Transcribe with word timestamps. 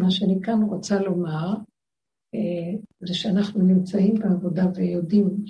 מה 0.00 0.10
שאני 0.10 0.40
כאן 0.42 0.62
רוצה 0.62 1.00
לומר, 1.00 1.54
אה, 2.34 2.78
זה 3.00 3.14
שאנחנו 3.14 3.62
נמצאים 3.62 4.14
בעבודה 4.14 4.64
ויודעים, 4.74 5.44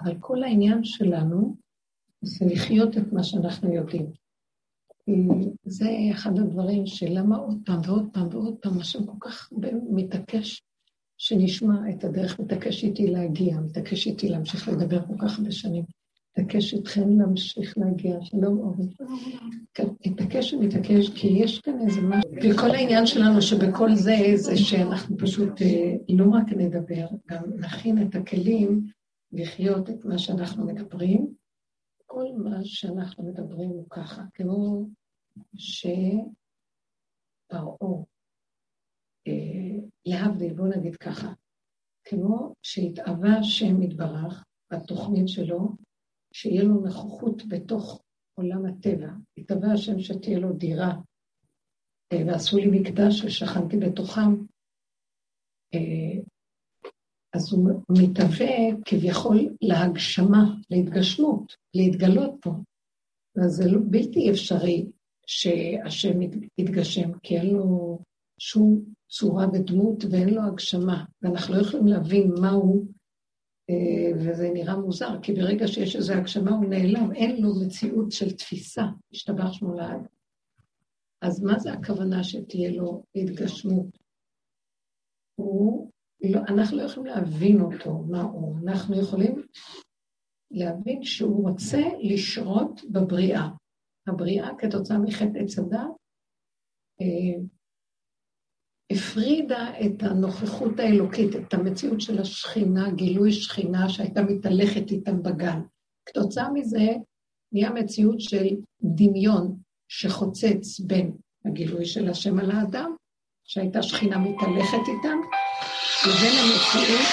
אבל 0.00 0.14
כל 0.20 0.42
העניין 0.42 0.84
שלנו 0.84 1.56
זה 2.22 2.46
לחיות 2.52 2.98
את 2.98 3.12
מה 3.12 3.24
שאנחנו 3.24 3.74
יודעים. 3.74 4.06
זה 5.64 5.86
אחד 6.12 6.38
הדברים 6.38 6.86
שלמה 6.86 7.36
עוד 7.36 7.58
פעם 7.64 7.80
ועוד 7.86 8.08
פעם 8.12 8.28
ועוד 8.30 8.54
פעם, 8.62 8.80
השם 8.80 9.06
כל 9.06 9.16
כך 9.20 9.52
מתעקש 9.90 10.62
שנשמע 11.18 11.90
את 11.90 12.04
הדרך, 12.04 12.40
מתעקש 12.40 12.84
איתי 12.84 13.06
להגיע, 13.06 13.60
מתעקש 13.60 14.06
איתי 14.06 14.28
להמשיך 14.28 14.68
לדבר 14.68 15.06
כל 15.06 15.14
כך 15.18 15.38
הרבה 15.38 15.50
שנים. 15.50 15.84
מתעקש 16.38 16.74
איתכם 16.74 17.18
להמשיך 17.18 17.78
להגיע, 17.78 18.18
שלום 18.22 18.58
אורי. 18.58 18.88
מתעקש 20.06 20.52
ומתעקש, 20.52 21.10
כי 21.10 21.26
יש 21.26 21.60
כאן 21.60 21.80
איזה 21.80 22.00
משהו, 22.00 22.30
וכל 22.42 22.70
העניין 22.70 23.06
שלנו 23.06 23.42
שבכל 23.42 23.94
זה, 23.94 24.16
זה 24.34 24.56
שאנחנו 24.56 25.16
פשוט 25.18 25.62
אה, 25.62 25.94
לא 26.08 26.24
רק 26.32 26.52
נדבר, 26.56 27.06
גם 27.26 27.42
נכין 27.58 28.02
את 28.02 28.14
הכלים 28.14 28.86
לחיות 29.32 29.90
את 29.90 30.04
מה 30.04 30.18
שאנחנו 30.18 30.66
מדברים. 30.66 31.34
כל 32.06 32.24
מה 32.44 32.58
שאנחנו 32.64 33.24
מדברים 33.24 33.68
הוא 33.68 33.86
ככה, 33.90 34.22
כמו 34.34 34.86
שפרעה, 35.56 36.04
אה, 39.26 39.78
להבדיל, 40.06 40.52
בואו 40.52 40.68
נגיד 40.68 40.96
ככה, 40.96 41.32
כמו 42.04 42.54
שהתאווה 42.62 43.38
השם 43.38 43.82
יתברך 43.82 44.44
בתוכנית 44.72 45.28
שלו, 45.28 45.68
שיהיה 46.32 46.62
לו 46.62 46.74
נוכחות 46.74 47.42
בתוך 47.48 48.02
עולם 48.34 48.66
הטבע. 48.66 49.10
התאווה 49.38 49.72
השם 49.72 50.00
שתהיה 50.00 50.38
לו 50.38 50.52
דירה, 50.52 50.92
אה, 52.12 52.22
ועשו 52.26 52.58
לי 52.58 52.80
מקדש 52.80 53.24
ושכנתי 53.24 53.76
בתוכם. 53.76 54.34
אה, 55.74 56.22
אז 57.34 57.52
הוא 57.52 57.70
מתהווה 58.02 58.82
כביכול 58.84 59.56
להגשמה, 59.62 60.54
להתגשמות, 60.70 61.56
להתגלות 61.74 62.34
פה. 62.40 62.50
אז 63.44 63.50
זה 63.50 63.64
לא 63.70 63.78
בלתי 63.90 64.30
אפשרי 64.30 64.86
שהשם 65.26 66.22
יתגשם, 66.58 67.18
כי 67.18 67.38
אין 67.38 67.46
לו 67.46 67.98
שום 68.38 68.84
צורה 69.10 69.46
ודמות 69.52 70.04
ואין 70.10 70.34
לו 70.34 70.42
הגשמה, 70.42 71.04
ואנחנו 71.22 71.54
לא 71.54 71.60
יכולים 71.60 71.86
להבין 71.86 72.30
מהו 72.40 72.84
אה, 72.86 72.91
וזה 74.14 74.50
נראה 74.54 74.76
מוזר, 74.76 75.20
כי 75.22 75.32
ברגע 75.32 75.68
שיש 75.68 75.96
איזו 75.96 76.12
הגשמה 76.12 76.50
הוא 76.50 76.64
נעלם, 76.64 77.12
אין 77.12 77.42
לו 77.42 77.48
מציאות 77.60 78.12
של 78.12 78.36
תפיסה, 78.36 78.84
השתבח 79.12 79.52
שמו 79.52 79.74
לעד. 79.74 80.06
אז 81.22 81.42
מה 81.42 81.58
זה 81.58 81.72
הכוונה 81.72 82.24
שתהיה 82.24 82.70
לו 82.70 83.04
התגשמות? 83.14 83.98
הוא, 85.34 85.90
לא, 86.22 86.40
אנחנו 86.48 86.76
לא 86.76 86.82
יכולים 86.82 87.14
להבין 87.14 87.60
אותו, 87.60 87.98
מה 87.98 88.22
הוא. 88.22 88.58
אנחנו 88.68 89.00
יכולים 89.00 89.42
להבין 90.50 91.02
שהוא 91.02 91.48
רוצה 91.48 91.80
לשרות 92.00 92.80
בבריאה. 92.90 93.48
הבריאה 94.06 94.48
כתוצאה 94.58 94.98
מחטא 94.98 95.38
עץ 95.38 95.58
הדת, 95.58 95.78
אה, 97.00 97.42
הפרידה 98.92 99.80
את 99.80 100.02
הנוכחות 100.02 100.80
האלוקית, 100.80 101.36
את 101.36 101.54
המציאות 101.54 102.00
של 102.00 102.20
השכינה, 102.20 102.90
גילוי 102.90 103.32
שכינה 103.32 103.88
שהייתה 103.88 104.22
מתהלכת 104.22 104.90
איתם 104.90 105.22
בגן. 105.22 105.60
כתוצאה 106.06 106.50
מזה 106.52 106.88
נהיה 107.52 107.70
מציאות 107.70 108.20
של 108.20 108.46
דמיון 108.82 109.56
שחוצץ 109.88 110.80
בין 110.80 111.12
הגילוי 111.44 111.84
של 111.84 112.08
השם 112.08 112.38
על 112.38 112.50
האדם, 112.50 112.94
שהייתה 113.44 113.82
שכינה 113.82 114.18
מתהלכת 114.18 114.88
איתם, 114.88 115.18
לבין 116.06 116.34
המציאות, 116.42 117.06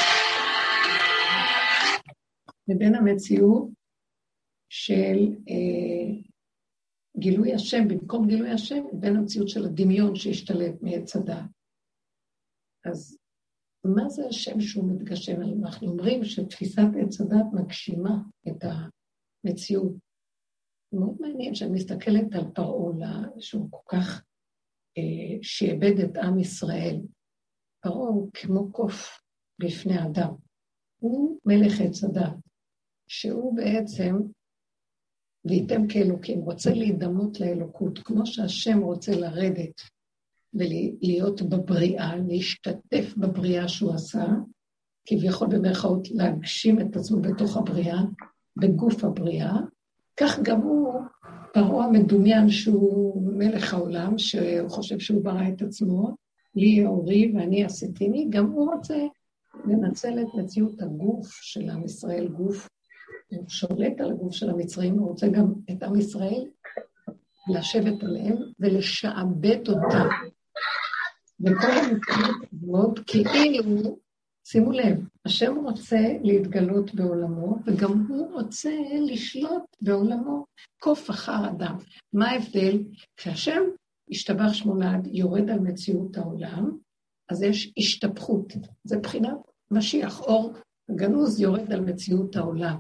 לבין 2.67 2.95
המציאות 2.95 3.69
של 4.69 5.35
אה, 5.49 6.15
גילוי 7.17 7.53
השם, 7.53 7.87
במקום 7.87 8.27
גילוי 8.27 8.49
השם, 8.49 8.83
לבין 8.93 9.15
המציאות 9.15 9.49
של 9.49 9.65
הדמיון 9.65 10.15
שהשתלט 10.15 10.73
מעץ 10.81 11.15
הדעת. 11.15 11.58
אז 12.85 13.17
מה 13.85 14.09
זה 14.09 14.27
השם 14.27 14.61
שהוא 14.61 14.91
מתגשם? 14.91 15.41
אנחנו 15.41 15.87
אומרים 15.87 16.23
שתפיסת 16.23 16.87
עץ 17.01 17.21
הדת 17.21 17.45
מגשימה 17.53 18.17
את 18.47 18.63
המציאות. 18.63 19.93
מאוד 20.93 21.17
מעניין 21.19 21.55
שאני 21.55 21.71
מסתכלת 21.71 22.35
על 22.35 22.51
פרעה, 22.55 23.21
שהוא 23.39 23.67
כל 23.71 23.97
כך 23.97 24.23
אה, 24.97 25.37
שאיבד 25.41 25.99
את 26.03 26.17
עם 26.17 26.39
ישראל. 26.39 27.01
פרעה 27.83 28.09
הוא 28.09 28.29
כמו 28.33 28.71
קוף 28.71 29.21
בפני 29.59 30.05
אדם. 30.05 30.33
הוא 30.99 31.39
מלך 31.45 31.81
עץ 31.81 32.03
הדת, 32.03 32.37
שהוא 33.07 33.55
בעצם, 33.55 34.15
וייתם 35.45 35.87
כאלוקים, 35.93 36.39
רוצה 36.39 36.69
להידמות 36.69 37.39
לאלוקות, 37.39 37.99
כמו 37.99 38.25
שהשם 38.25 38.79
רוצה 38.79 39.11
לרדת 39.11 39.81
ולהיות 40.53 41.41
בבריאה, 41.41 42.15
להשתתף 42.27 43.13
בבריאה 43.17 43.67
שהוא 43.67 43.93
עשה, 43.93 44.25
כביכול 45.05 45.47
במרכאות 45.47 46.07
להגשים 46.11 46.81
את 46.81 46.95
עצמו 46.95 47.21
בתוך 47.21 47.57
הבריאה, 47.57 47.99
בגוף 48.57 49.03
הבריאה, 49.03 49.53
כך 50.17 50.39
גם 50.39 50.61
הוא, 50.61 51.01
פרעה 51.53 51.85
המדומיין 51.85 52.49
שהוא 52.49 53.31
מלך 53.37 53.73
העולם, 53.73 54.17
שהוא 54.17 54.69
חושב 54.69 54.99
שהוא 54.99 55.23
ברא 55.23 55.47
את 55.53 55.61
עצמו, 55.61 56.15
לי 56.55 56.85
אורי 56.85 57.31
ואני 57.35 57.65
עשיתיני, 57.65 58.27
גם 58.29 58.45
הוא 58.45 58.73
רוצה 58.73 59.05
לנצל 59.65 60.19
את 60.19 60.27
מציאות 60.35 60.81
הגוף 60.81 61.27
של 61.27 61.69
עם 61.69 61.85
ישראל, 61.85 62.27
גוף, 62.27 62.69
הוא 63.31 63.49
שולט 63.49 64.01
על 64.01 64.11
הגוף 64.11 64.33
של 64.33 64.49
המצרים, 64.49 64.99
הוא 64.99 65.09
רוצה 65.09 65.27
גם 65.27 65.53
את 65.71 65.83
עם 65.83 65.95
ישראל 65.95 66.45
לשבת 67.49 68.03
עליהם 68.03 68.37
ולשעבד 68.59 69.67
אותם 69.67 70.07
וכל 71.41 71.71
המציאות 71.71 72.35
הזאת 72.53 72.99
כאילו, 73.07 73.99
שימו 74.45 74.71
לב, 74.71 75.07
השם 75.25 75.55
רוצה 75.55 75.97
להתגלות 76.23 76.95
בעולמו, 76.95 77.55
וגם 77.65 78.05
הוא 78.07 78.33
רוצה 78.33 78.71
לשלוט 79.07 79.63
בעולמו, 79.81 80.45
קוף 80.81 81.09
אחר 81.09 81.49
אדם. 81.49 81.77
מה 82.13 82.29
ההבדל? 82.29 82.83
כשהשם 83.17 83.61
השתבח 84.09 84.53
שמונד, 84.53 85.07
יורד 85.07 85.49
על 85.49 85.59
מציאות 85.59 86.17
העולם, 86.17 86.77
אז 87.29 87.43
יש 87.43 87.73
השתפכות. 87.77 88.53
זה 88.83 88.97
בחינת 88.97 89.37
משיח, 89.71 90.21
אור 90.21 90.53
גנוז 90.91 91.39
יורד 91.39 91.73
על 91.73 91.81
מציאות 91.81 92.35
העולם. 92.35 92.77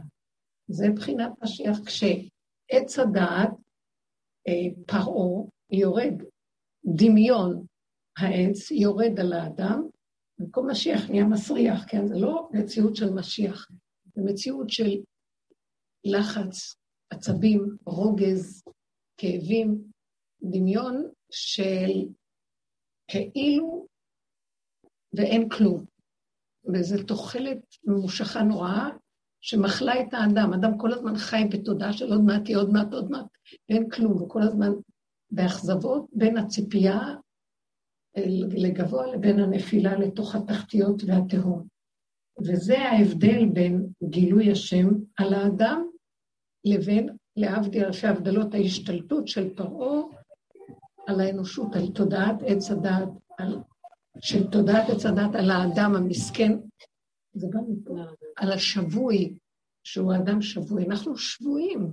זה 0.67 0.87
בחינת 0.95 1.31
משיח, 1.43 1.79
כשעץ 1.85 2.99
הדעת, 2.99 3.49
אה, 4.47 4.83
פרעה, 4.85 5.43
יורד 5.71 6.23
דמיון 6.85 7.65
העץ 8.19 8.71
יורד 8.71 9.19
על 9.19 9.33
האדם, 9.33 9.87
במקום 10.39 10.69
משיח 10.71 11.09
נהיה 11.09 11.25
מסריח, 11.25 11.85
כן? 11.87 12.07
זה 12.07 12.15
לא 12.15 12.49
מציאות 12.51 12.95
של 12.95 13.13
משיח, 13.13 13.67
זה 14.15 14.21
מציאות 14.25 14.69
של 14.69 14.89
לחץ, 16.05 16.75
עצבים, 17.09 17.77
רוגז, 17.85 18.63
כאבים, 19.17 19.83
דמיון 20.43 21.09
של 21.31 21.91
כאילו 23.07 23.87
ואין 25.13 25.49
כלום. 25.49 25.85
וזו 26.73 27.03
תוחלת 27.03 27.59
ממושכה 27.83 28.43
נוראה 28.43 28.89
שמכלה 29.41 30.01
את 30.01 30.13
האדם. 30.13 30.53
אדם 30.53 30.77
כל 30.77 30.93
הזמן 30.93 31.15
חי 31.17 31.43
בתודעה 31.51 31.93
של 31.93 32.11
עוד 32.11 32.21
מעט, 32.21 32.49
עוד 32.55 32.69
מעט, 32.69 32.93
עוד 32.93 33.11
מעט, 33.11 33.25
ואין 33.69 33.89
כלום, 33.89 34.21
וכל 34.21 34.41
הזמן 34.41 34.71
באכזבות 35.31 36.05
בין 36.13 36.37
הציפייה 36.37 36.99
לגבוה 38.51 39.07
לבין 39.07 39.39
הנפילה 39.39 39.99
לתוך 39.99 40.35
התחתיות 40.35 41.03
והתהום. 41.07 41.67
וזה 42.47 42.79
ההבדל 42.79 43.45
בין 43.45 43.87
גילוי 44.03 44.51
השם 44.51 44.87
על 45.17 45.33
האדם 45.33 45.89
לבין, 46.65 47.09
להבדיל 47.35 47.85
אלפי 47.85 48.07
הבדלות, 48.07 48.53
ההשתלטות 48.53 49.27
של 49.27 49.53
פרעה 49.55 50.01
על 51.07 51.21
האנושות, 51.21 51.75
על 51.75 51.87
תודעת 51.87 52.35
עץ 52.45 52.71
הדעת, 52.71 53.09
על, 53.37 53.59
של 54.21 54.47
תודעת 54.47 54.89
עץ 54.89 55.05
הדעת 55.05 55.35
על 55.35 55.51
האדם 55.51 55.95
המסכן, 55.95 56.51
זה 57.33 57.47
גם 57.51 57.63
על 58.35 58.51
השבוי, 58.51 59.33
שהוא 59.83 60.15
אדם 60.15 60.41
שבוי. 60.41 60.85
אנחנו 60.85 61.17
שבויים. 61.17 61.91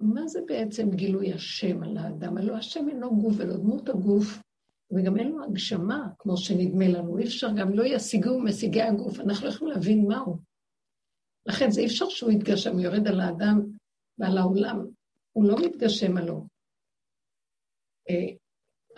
מה 0.00 0.28
זה 0.28 0.40
בעצם 0.46 0.90
גילוי 0.90 1.32
השם 1.32 1.82
על 1.82 1.96
האדם? 1.96 2.36
הלוא 2.36 2.56
השם 2.56 2.88
אינו 2.88 3.16
גוף 3.16 3.34
ולא 3.38 3.56
דמות 3.56 3.88
הגוף, 3.88 4.42
וגם 4.90 5.16
אין 5.16 5.28
לו 5.28 5.44
הגשמה, 5.44 6.08
כמו 6.18 6.36
שנדמה 6.36 6.88
לנו. 6.88 7.18
אי 7.18 7.24
אפשר, 7.24 7.48
גם 7.56 7.72
לא 7.72 7.82
ישיגו 7.86 8.40
משיגי 8.40 8.82
הגוף, 8.82 9.20
אנחנו 9.20 9.46
לא 9.46 9.52
יכולים 9.52 9.74
להבין 9.74 10.06
מהו. 10.08 10.36
לכן 11.46 11.70
זה 11.70 11.80
אי 11.80 11.86
אפשר 11.86 12.08
שהוא 12.08 12.30
יתגשם, 12.30 12.72
הוא 12.72 12.80
יורד 12.80 13.08
על 13.08 13.20
האדם 13.20 13.60
ועל 14.18 14.38
העולם. 14.38 14.86
הוא 15.32 15.44
לא 15.44 15.56
מתגשם 15.58 16.16
עלו. 16.16 16.46
אה, 18.10 18.26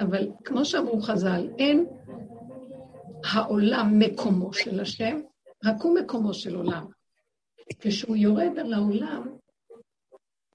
אבל 0.01 0.29
כמו 0.45 0.65
שאמרו 0.65 1.01
חז"ל, 1.01 1.49
אין 1.59 1.87
העולם 3.25 3.99
מקומו 3.99 4.53
של 4.53 4.81
השם, 4.81 5.21
רק 5.65 5.83
הוא 5.83 5.99
מקומו 6.01 6.35
של 6.35 6.55
עולם. 6.55 6.87
כשהוא 7.81 8.17
יורד 8.17 8.59
על 8.59 8.75
העולם, 8.75 9.40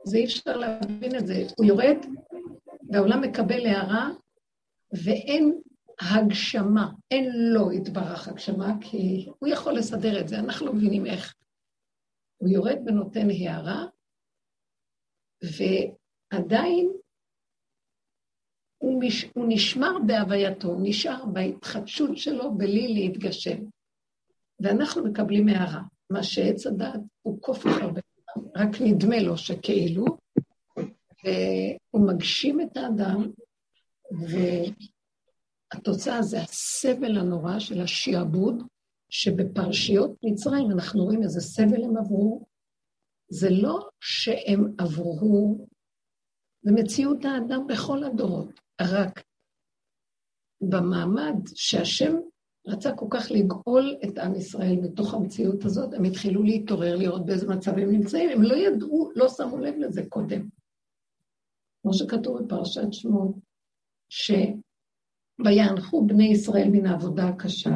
זה 0.05 0.17
אי 0.17 0.25
אפשר 0.25 0.57
להבין 0.57 1.15
את 1.15 1.27
זה. 1.27 1.43
הוא 1.57 1.65
יורד 1.65 1.97
והעולם 2.89 3.21
מקבל 3.21 3.65
הערה, 3.65 4.09
ואין 5.05 5.61
הגשמה, 5.99 6.91
אין 7.11 7.29
לו 7.53 7.71
יתברך 7.71 8.27
הגשמה, 8.27 8.73
כי 8.81 9.29
הוא 9.39 9.49
יכול 9.49 9.73
לסדר 9.73 10.21
את 10.21 10.27
זה, 10.27 10.39
אנחנו 10.39 10.65
לא 10.65 10.73
מבינים 10.73 11.05
איך. 11.05 11.35
הוא 12.37 12.49
יורד 12.49 12.77
ונותן 12.85 13.27
הערה, 13.29 13.85
ועדיין 15.43 16.91
הוא, 18.77 19.03
מש, 19.03 19.25
הוא 19.35 19.45
נשמר 19.49 19.91
בהווייתו, 20.07 20.67
הוא 20.67 20.81
נשאר 20.83 21.25
בהתחדשות 21.25 22.17
שלו 22.17 22.57
בלי 22.57 22.93
להתגשם. 22.93 23.57
ואנחנו 24.59 25.03
מקבלים 25.03 25.47
הערה, 25.47 25.81
מה 26.09 26.23
שעץ 26.23 26.67
הדעת 26.67 26.99
הוא 27.21 27.41
כופר 27.41 27.69
הרבה, 27.69 28.01
רק 28.55 28.81
נדמה 28.81 29.19
לו 29.19 29.37
שכאילו, 29.37 30.05
והוא 31.23 32.07
מגשים 32.07 32.61
את 32.61 32.77
האדם, 32.77 33.31
והתוצאה 35.71 36.21
זה 36.21 36.41
הסבל 36.41 37.17
הנורא 37.17 37.59
של 37.59 37.81
השיעבוד, 37.81 38.63
שבפרשיות 39.09 40.11
מצרים 40.23 40.71
אנחנו 40.71 41.03
רואים 41.03 41.23
איזה 41.23 41.41
סבל 41.41 41.83
הם 41.83 41.97
עברו. 41.97 42.45
זה 43.29 43.49
לא 43.49 43.89
שהם 43.99 44.75
עברו, 44.77 45.67
זה 46.61 46.71
מציאות 46.71 47.25
האדם 47.25 47.67
בכל 47.67 48.03
הדורות, 48.03 48.59
רק 48.81 49.23
במעמד 50.61 51.35
שהשם 51.55 52.15
רצה 52.67 52.95
כל 52.95 53.05
כך 53.09 53.31
לגאול 53.31 53.95
את 54.03 54.17
עם 54.17 54.35
ישראל 54.35 54.75
מתוך 54.81 55.13
המציאות 55.13 55.65
הזאת, 55.65 55.93
הם 55.93 56.03
התחילו 56.03 56.43
להתעורר, 56.43 56.95
לראות 56.95 57.25
באיזה 57.25 57.47
מצב 57.47 57.71
הם 57.71 57.91
נמצאים, 57.91 58.29
הם 58.29 58.41
לא 58.41 58.55
ידעו, 58.55 59.11
לא 59.15 59.29
שמו 59.29 59.57
לב 59.57 59.75
לזה 59.77 60.01
קודם. 60.09 60.49
כמו 61.81 61.93
שכתוב 61.93 62.41
בפרשת 62.41 62.93
שמות, 62.93 63.35
ש"ויענחו 64.09 66.05
בני 66.07 66.31
ישראל 66.31 66.69
מן 66.71 66.85
העבודה 66.85 67.27
הקשה, 67.27 67.75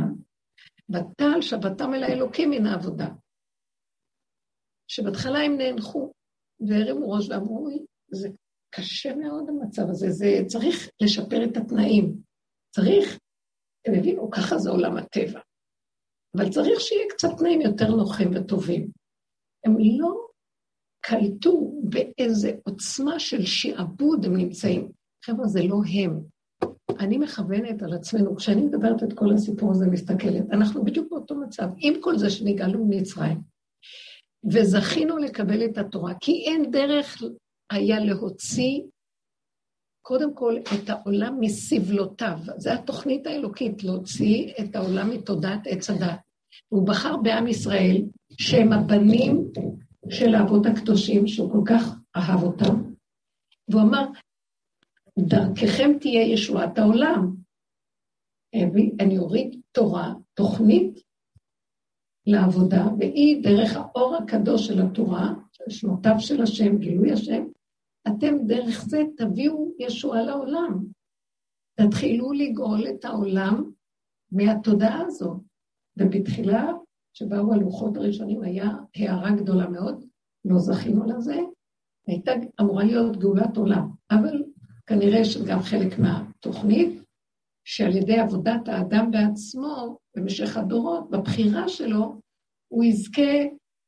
ותעל 0.90 1.42
שבתם 1.42 1.94
אל 1.94 2.04
האלוקים 2.04 2.50
מן 2.50 2.66
העבודה". 2.66 3.08
שבהתחלה 4.88 5.40
הם 5.40 5.58
נאנחו 5.58 6.12
והרימו 6.68 7.12
ראש 7.12 7.30
ואמרו, 7.30 7.70
זה 8.12 8.30
קשה 8.76 9.16
מאוד 9.16 9.50
המצב 9.50 9.90
הזה, 9.90 10.10
זה 10.10 10.26
צריך 10.48 10.90
לשפר 11.02 11.44
את 11.44 11.58
התנאים. 11.58 12.22
צריך, 12.76 13.20
הם 13.88 13.94
הבינו, 13.94 14.32
ככה 14.32 14.58
זה 14.58 14.70
עולם 14.70 14.98
הטבע. 14.98 15.40
אבל 16.38 16.50
צריך 16.50 16.82
שיהיה 16.82 17.06
קצת 17.10 17.30
תנאים 17.38 17.62
יותר 17.62 17.88
נוחים 17.88 18.32
וטובים. 18.36 18.90
הם 19.66 19.76
לא 20.00 20.28
קלטו 21.02 21.74
באיזה 21.84 22.52
עוצמה 22.64 23.20
של 23.20 23.46
שעבוד 23.46 24.26
הם 24.26 24.36
נמצאים. 24.38 24.92
חבר'ה, 25.26 25.48
זה 25.48 25.64
לא 25.64 25.78
הם. 25.94 26.20
אני 27.00 27.18
מכוונת 27.18 27.84
על 27.84 27.94
עצמנו, 27.94 28.36
כשאני 28.36 28.62
מדברת 28.62 29.04
את 29.04 29.14
כל 29.14 29.34
הסיפור 29.34 29.72
הזה, 29.72 29.86
מסתכלת, 29.88 30.44
אנחנו 30.52 30.84
בדיוק 30.84 31.12
באותו 31.12 31.36
מצב, 31.36 31.68
עם 31.78 31.94
כל 32.02 32.18
זה 32.18 32.30
שנגאלו 32.30 32.86
ממצרים, 32.86 33.42
וזכינו 34.52 35.18
לקבל 35.18 35.66
את 35.66 35.78
התורה, 35.78 36.14
כי 36.22 36.32
אין 36.32 36.72
דרך 36.72 37.22
היה 37.72 38.00
להוציא 38.00 38.82
קודם 40.10 40.34
כל 40.34 40.56
את 40.58 40.90
העולם 40.90 41.40
מסבלותיו. 41.40 42.38
זו 42.58 42.70
התוכנית 42.70 43.28
האלוקית, 43.28 43.84
להוציא 43.84 44.52
את 44.60 44.76
העולם 44.76 45.10
מתודעת 45.10 45.60
עץ 45.66 45.90
הדת. 45.90 46.20
הוא 46.70 46.88
בחר 46.88 47.18
בעם 47.18 47.48
ישראל, 47.48 48.02
שהם 48.32 48.74
הבנים 48.74 49.52
של 50.10 50.36
האבות 50.36 50.66
הקדושים, 50.66 51.28
שהוא 51.28 51.52
כל 51.52 51.62
כך 51.66 51.96
אהב 52.16 52.44
אותם, 52.44 52.82
והוא 53.68 53.82
אמר, 53.82 54.06
דרככם 55.20 55.92
תהיה 56.02 56.34
ישועת 56.34 56.78
העולם. 56.78 57.36
אני 59.00 59.18
אוריד 59.18 59.62
תורה, 59.72 60.14
תוכנית 60.34 61.00
לעבודה, 62.26 62.86
והיא 63.00 63.44
דרך 63.44 63.76
האור 63.76 64.16
הקדוש 64.16 64.68
של 64.68 64.82
התורה, 64.82 65.34
שמותיו 65.70 66.16
של 66.20 66.42
השם, 66.42 66.78
גילוי 66.78 67.12
השם, 67.12 67.44
אתם 68.08 68.36
דרך 68.48 68.86
זה 68.88 69.02
תביאו 69.18 69.72
ישועה 69.80 70.22
לעולם. 70.22 70.86
תתחילו 71.76 72.32
לגאול 72.34 72.88
את 72.88 73.06
העולם 73.06 73.72
מהתודעה 74.32 75.02
הזו. 75.08 75.40
ובתחילה, 75.98 76.72
כשבאו 77.14 77.54
הלוחות 77.54 77.98
הראשונים, 77.98 78.44
היה 78.44 78.70
הערה 78.96 79.32
גדולה 79.32 79.70
מאוד, 79.70 80.06
לא 80.46 80.60
זכינו 80.60 81.06
לזה, 81.06 81.40
הייתה 82.08 82.32
אמורה 82.62 82.84
להיות 82.84 83.18
גאולת 83.18 83.58
עולם. 83.58 83.90
אבל 84.12 84.44
כנראה 84.88 85.26
שגם 85.26 85.60
חלק 85.60 86.00
מהתוכנית, 86.00 87.04
שעל 87.64 87.96
ידי 87.96 88.20
עבודת 88.20 88.68
האדם 88.68 89.12
בעצמו, 89.12 89.98
במשך 90.18 90.58
הדורות, 90.58 91.10
בבחירה 91.10 91.68
שלו, 91.68 92.22
הוא 92.68 92.84
יזכה 92.84 93.32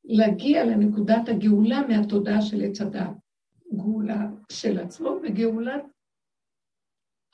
להגיע 0.03 0.65
לנקודת 0.65 1.29
הגאולה 1.29 1.81
מהתודעה 1.87 2.41
של 2.41 2.61
עץ 2.61 2.81
הדת. 2.81 3.20
גאולה 3.73 4.19
של 4.51 4.79
עצמו 4.79 5.09
וגאולת 5.23 5.83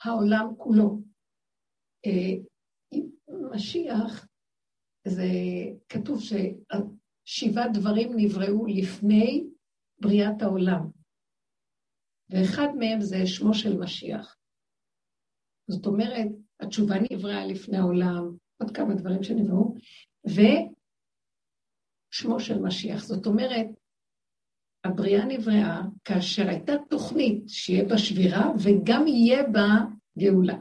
העולם 0.04 0.46
כולו. 0.58 0.98
אה, 2.06 2.34
משיח, 3.54 4.28
זה 5.06 5.28
כתוב 5.88 6.20
ששבעה 6.20 7.68
דברים 7.72 8.12
נבראו 8.16 8.66
לפני 8.66 9.44
בריאת 10.00 10.42
העולם, 10.42 10.90
ואחד 12.30 12.68
מהם 12.78 13.00
זה 13.00 13.26
שמו 13.26 13.54
של 13.54 13.78
משיח. 13.78 14.36
זאת 15.70 15.86
אומרת, 15.86 16.26
התשובה 16.60 16.94
נבראה 17.10 17.46
לפני 17.46 17.76
העולם, 17.76 18.36
עוד 18.62 18.76
כמה 18.76 18.94
דברים 18.94 19.22
שנבראו, 19.22 19.74
ושמו 20.26 20.70
של 22.40 22.58
משיח. 22.58 23.04
זאת 23.04 23.26
אומרת, 23.26 23.66
הבריאה 24.88 25.24
נבראה 25.24 25.82
כאשר 26.04 26.48
הייתה 26.48 26.72
תוכנית 26.90 27.48
שיהיה 27.48 27.84
בה 27.84 27.98
שבירה 27.98 28.52
וגם 28.58 29.06
יהיה 29.06 29.42
בה 29.42 29.68
גאולה. 30.18 30.58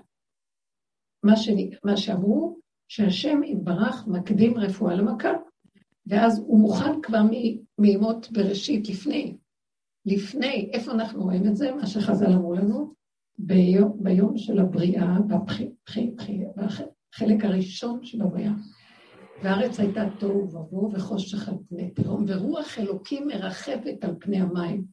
מה, 1.24 1.36
שאני, 1.36 1.72
מה 1.84 1.98
שאמרו, 1.98 2.60
שהשם 2.88 3.44
יתברך 3.44 4.08
מקדים 4.08 4.58
רפואה 4.58 4.96
למכה, 4.96 5.30
ואז 6.08 6.40
הוא 6.40 6.60
מוכן 6.60 7.02
כבר 7.02 7.22
מימות 7.78 8.32
בראשית 8.32 8.90
לפני. 8.90 9.38
לפני, 10.06 10.70
איפה 10.74 10.92
אנחנו 10.92 11.24
רואים 11.24 11.48
את 11.48 11.56
זה? 11.56 11.76
מה 11.76 11.88
שחז"ל 11.88 12.34
אמרו 12.34 12.54
לנו, 12.54 12.94
ביום, 13.38 13.98
ביום 14.04 14.38
של 14.38 14.60
הבריאה, 14.60 15.18
בחלק 16.56 17.46
הראשון 17.46 18.04
של 18.04 18.22
הבריאה. 18.22 18.54
והארץ 19.44 19.80
הייתה 19.80 20.02
תוהו 20.20 20.52
ובוהו 20.52 20.94
וחושך 20.94 21.50
על 21.50 21.56
פני 21.70 21.92
תהום, 21.92 22.26
ורוח 22.28 22.78
אלוקים 22.80 23.28
מרחבת 23.28 24.04
על 24.04 24.16
פני 24.20 24.38
המים. 24.38 24.86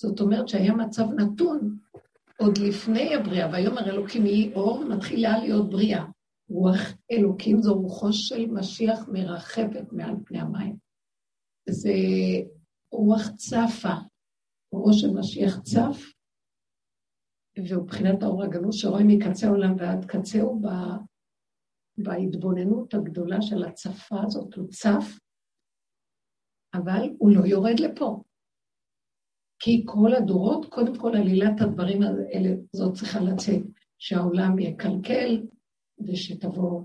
זאת 0.00 0.20
אומרת 0.20 0.48
שהיה 0.48 0.74
מצב 0.74 1.04
נתון 1.16 1.78
עוד 2.38 2.58
לפני 2.58 3.14
הבריאה, 3.14 3.50
ויאמר 3.52 3.90
אלוקים 3.90 4.26
יהי 4.26 4.54
אור, 4.54 4.84
מתחילה 4.84 5.38
להיות 5.38 5.70
בריאה. 5.70 6.04
רוח 6.48 6.80
אלוקים 7.12 7.62
זו 7.62 7.74
רוחו 7.74 8.12
של 8.12 8.46
משיח 8.46 9.08
מרחבת 9.08 9.92
מעל 9.92 10.14
פני 10.24 10.40
המים. 10.40 10.76
זה 11.68 11.92
רוח 12.92 13.28
צפה, 13.36 13.94
רוחו 14.72 14.92
של 14.92 15.10
משיח 15.10 15.60
צף, 15.60 16.12
והוא 17.68 17.82
מבחינת 17.82 18.22
האור 18.22 18.42
הגנוז 18.42 18.74
שרואה 18.74 19.04
מקצה 19.04 19.46
העולם 19.46 19.74
ועד 19.78 20.04
קצהו 20.04 20.60
בהתבוננות 21.98 22.94
הגדולה 22.94 23.42
של 23.42 23.64
הצפה 23.64 24.16
הזאת, 24.26 24.54
הוא 24.54 24.68
צף, 24.68 25.18
אבל 26.74 27.08
הוא 27.18 27.30
לא 27.30 27.46
יורד 27.46 27.80
לפה. 27.80 28.22
כי 29.58 29.82
כל 29.86 30.14
הדורות, 30.14 30.66
קודם 30.66 30.98
כל 30.98 31.16
עלילת 31.16 31.60
הדברים 31.60 32.02
האלה, 32.02 32.50
זאת 32.72 32.94
צריכה 32.94 33.20
לצאת, 33.20 33.62
שהעולם 33.98 34.58
יקלקל 34.58 35.42
ושתבוא 36.06 36.82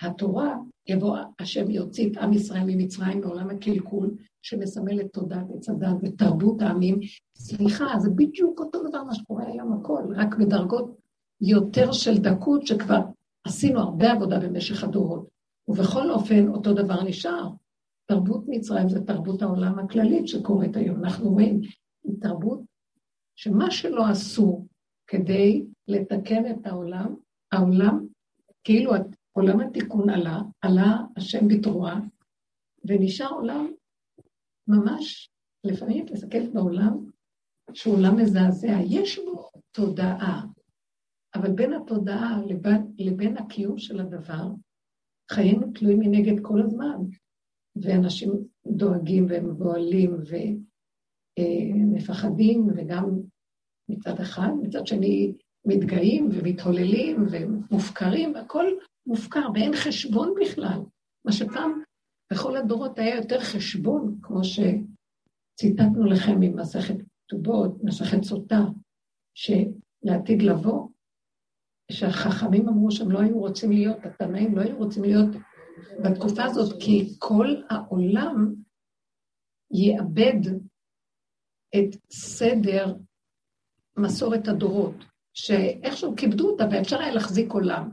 התורה, 0.00 0.56
יבוא 0.86 1.16
השם 1.38 1.70
יוציא 1.70 2.10
את 2.10 2.16
עם 2.16 2.32
ישראל 2.32 2.64
ממצרים 2.66 3.20
מעולם 3.20 3.50
הקלקול, 3.50 4.16
שמסמל 4.42 5.00
את 5.00 5.12
תודעת 5.12 5.46
עץ 5.56 5.68
הדת 5.68 5.96
ותרבות 6.02 6.62
העמים. 6.62 7.00
סליחה, 7.36 7.84
זה 7.98 8.10
בדיוק 8.10 8.60
אותו 8.60 8.88
דבר 8.88 9.02
מה 9.04 9.14
שקורה 9.14 9.46
היום 9.46 9.72
הכל, 9.72 10.02
רק 10.16 10.34
בדרגות 10.36 10.96
יותר 11.40 11.92
של 11.92 12.18
דקות 12.18 12.66
שכבר 12.66 13.00
עשינו 13.44 13.80
הרבה 13.80 14.12
עבודה 14.12 14.40
במשך 14.40 14.84
הדורות, 14.84 15.28
ובכל 15.68 16.10
אופן 16.10 16.48
אותו 16.48 16.74
דבר 16.74 17.02
נשאר. 17.02 17.50
תרבות 18.06 18.44
מצרים 18.48 18.88
זה 18.88 19.04
תרבות 19.04 19.42
העולם 19.42 19.78
הכללית 19.78 20.28
שקורית 20.28 20.76
היום. 20.76 21.04
אנחנו 21.04 21.30
רואים, 21.30 21.60
היא 22.04 22.20
תרבות 22.20 22.60
שמה 23.36 23.70
שלא 23.70 24.06
עשו 24.06 24.66
כדי 25.06 25.64
לתקן 25.88 26.50
את 26.50 26.66
העולם. 26.66 27.14
העולם, 27.52 28.06
כאילו 28.64 28.92
עולם 29.32 29.60
התיקון 29.60 30.10
עלה, 30.10 30.40
עלה 30.60 30.96
השם 31.16 31.48
בתרועה, 31.48 32.00
ונשאר 32.84 33.28
עולם 33.28 33.72
ממש, 34.68 35.30
לפעמים 35.64 36.06
את 36.06 36.10
מסתכלת 36.10 36.52
בעולם, 36.52 37.04
שהוא 37.72 37.94
עולם 37.94 38.16
מזעזע, 38.16 38.78
יש 38.86 39.18
בו 39.18 39.50
תודעה, 39.72 40.46
אבל 41.34 41.52
בין 41.52 41.72
התודעה 41.72 42.40
לבין, 42.46 42.92
לבין 42.98 43.36
הקיום 43.36 43.78
של 43.78 44.00
הדבר, 44.00 44.48
חיינו 45.30 45.72
תלויים 45.74 46.00
מנגד 46.00 46.42
כל 46.42 46.62
הזמן, 46.62 46.96
ואנשים 47.82 48.32
דואגים 48.66 49.26
ומבוהלים 49.28 50.16
ומפחדים, 51.40 52.66
וגם 52.76 53.20
מצד 53.88 54.20
אחד, 54.20 54.48
מצד 54.62 54.86
שני 54.86 55.32
מתגאים 55.66 56.28
ומתהוללים 56.32 57.26
ומופקרים, 57.30 58.36
הכל 58.36 58.66
מופקר 59.06 59.48
ואין 59.54 59.72
חשבון 59.76 60.34
בכלל. 60.40 60.80
מה 61.24 61.32
שפעם 61.32 61.82
בכל 62.32 62.56
הדורות 62.56 62.98
היה 62.98 63.16
יותר 63.16 63.40
חשבון, 63.40 64.18
כמו 64.22 64.40
שציטטנו 64.44 66.04
לכם 66.04 66.40
ממסכת 66.40 66.96
כתובות, 67.26 67.84
מסכת 67.84 68.22
סוטה, 68.22 68.60
שלעתיד 69.34 70.42
לבוא, 70.42 70.88
שהחכמים 71.92 72.68
אמרו 72.68 72.90
שהם 72.90 73.10
לא 73.10 73.20
היו 73.20 73.38
רוצים 73.38 73.70
להיות, 73.72 73.96
התנאים 74.04 74.56
לא 74.56 74.62
היו 74.62 74.76
רוצים 74.76 75.02
להיות 75.02 75.28
בתקופה 76.04 76.44
הזאת, 76.44 76.82
כי 76.82 77.14
כל 77.18 77.54
העולם 77.70 78.54
יאבד 79.70 80.40
את 81.76 81.96
סדר 82.10 82.94
מסורת 83.96 84.48
הדורות, 84.48 84.94
שאיכשהו 85.34 86.16
כיבדו 86.16 86.50
אותה 86.50 86.64
ואפשר 86.72 87.00
היה 87.00 87.14
להחזיק 87.14 87.52
עולם. 87.52 87.90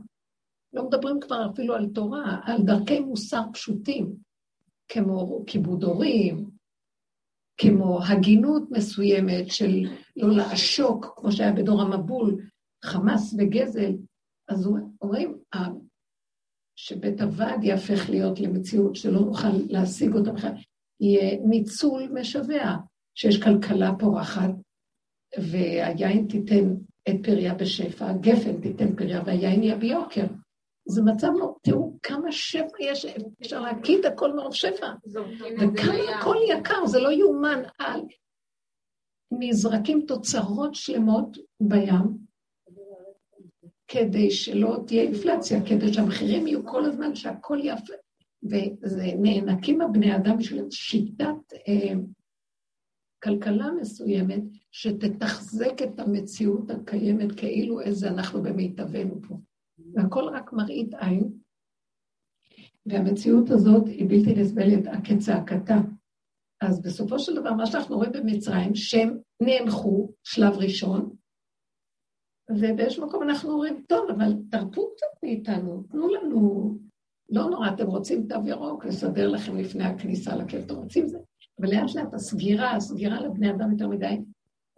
לא 0.72 0.86
מדברים 0.86 1.20
כבר 1.20 1.50
אפילו 1.52 1.74
על 1.74 1.86
תורה, 1.94 2.40
על 2.42 2.62
דרכי 2.62 3.00
מוסר 3.00 3.42
פשוטים, 3.52 4.16
כמו 4.88 5.44
כיבוד 5.46 5.84
הורים, 5.84 6.50
כמו 7.56 8.04
הגינות 8.04 8.62
מסוימת 8.70 9.48
של 9.48 9.86
לא 10.16 10.36
לעשוק, 10.36 11.06
כמו 11.16 11.32
שהיה 11.32 11.52
בדור 11.52 11.82
המבול, 11.82 12.36
חמאס 12.84 13.34
וגזל. 13.38 13.92
אז 14.48 14.68
אומרים 15.02 15.38
שבית 16.76 17.20
הוועד 17.20 17.64
יהפך 17.64 18.10
להיות 18.10 18.40
למציאות 18.40 18.96
שלא 18.96 19.20
נוכל 19.20 19.48
להשיג 19.68 20.14
אותה 20.14 20.32
בכלל, 20.32 20.52
יהיה 21.00 21.38
ניצול 21.44 22.08
משווע, 22.20 22.76
שיש 23.14 23.42
כלכלה 23.42 23.90
פורחת, 23.98 24.50
והיין 25.38 26.26
תיתן 26.28 26.74
את 27.08 27.14
פריה 27.22 27.54
בשפע, 27.54 28.10
הגפן 28.10 28.60
תיתן 28.60 28.96
פריה 28.96 29.22
והיין 29.26 29.62
יהיה 29.62 29.76
ביוקר. 29.76 30.26
זה 30.88 31.02
מצב 31.02 31.28
לא, 31.38 31.54
תראו 31.62 31.98
כמה 32.02 32.32
שפע 32.32 32.76
יש, 32.80 33.06
אפשר 33.42 33.60
להקיד 33.60 34.06
הכל 34.06 34.32
מרוב 34.36 34.54
שפע. 34.54 34.86
וכמה 35.56 36.18
הכל 36.18 36.36
יקר, 36.48 36.86
זה 36.86 37.00
לא 37.00 37.12
יאומן 37.12 37.62
על... 37.78 38.00
נזרקים 39.38 40.04
תוצרות 40.06 40.74
שלמות 40.74 41.38
בים, 41.60 42.18
כדי 43.92 44.30
שלא 44.30 44.78
תהיה 44.86 45.02
אינפלציה, 45.02 45.60
כדי 45.68 45.92
שהמחירים 45.92 46.46
יהיו 46.46 46.66
כל 46.66 46.84
הזמן, 46.84 47.14
שהכל 47.14 47.58
יפה. 47.62 47.92
וזה 48.42 49.06
נאנקים 49.18 49.80
הבני 49.80 50.16
אדם 50.16 50.38
בשביל 50.38 50.64
שיטת 50.70 51.52
אה, 51.68 51.94
כלכלה 53.22 53.70
מסוימת, 53.80 54.42
שתתחזק 54.70 55.82
את 55.82 56.00
המציאות 56.00 56.70
הקיימת 56.70 57.32
כאילו 57.36 57.80
איזה 57.80 58.08
אנחנו 58.08 58.42
במיטבנו 58.42 59.20
פה. 59.28 59.38
והכל 59.94 60.24
רק 60.24 60.52
מראית 60.52 60.94
עין, 60.94 61.32
והמציאות 62.86 63.50
הזאת 63.50 63.86
היא 63.86 64.08
בלתי 64.08 64.34
נסבלת 64.34 64.84
כצעקתה. 65.04 65.76
אז 66.60 66.82
בסופו 66.82 67.18
של 67.18 67.34
דבר, 67.34 67.52
מה 67.52 67.66
שאנחנו 67.66 67.96
רואים 67.96 68.12
במצרים, 68.12 68.74
שהם 68.74 69.18
נאנחו, 69.42 70.12
שלב 70.24 70.52
ראשון, 70.56 71.16
ובאיזשהו 72.60 73.06
מקום 73.06 73.22
אנחנו 73.22 73.50
אומרים, 73.50 73.82
טוב, 73.88 74.10
אבל 74.10 74.32
תרפו 74.50 74.90
קצת 74.96 75.22
מאיתנו, 75.22 75.82
תנו 75.82 76.08
לנו, 76.08 76.78
לא 77.30 77.50
נורא, 77.50 77.68
אתם 77.74 77.86
רוצים 77.86 78.26
תו 78.28 78.46
ירוק, 78.46 78.84
לסדר 78.84 79.28
לכם 79.28 79.56
לפני 79.56 79.84
הכניסה 79.84 80.36
לכיף, 80.36 80.64
אתם 80.66 80.74
רוצים 80.74 81.08
זה. 81.08 81.18
אבל 81.60 81.68
לאט 81.70 81.94
לאט 81.94 82.14
הסגירה, 82.14 82.76
הסגירה 82.76 83.20
לבני 83.20 83.50
אדם 83.50 83.70
יותר 83.70 83.88
מדי, 83.88 84.20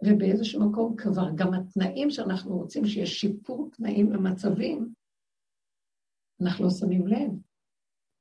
ובאיזשהו 0.05 0.69
מקום 0.69 0.95
כבר 0.95 1.29
גם 1.35 1.53
התנאים 1.53 2.09
שאנחנו 2.09 2.57
רוצים, 2.57 2.85
שיש 2.85 3.19
שיפור 3.19 3.69
תנאים 3.71 4.13
למצבים, 4.13 4.89
אנחנו 6.41 6.65
לא 6.65 6.71
שמים 6.71 7.07
לב. 7.07 7.31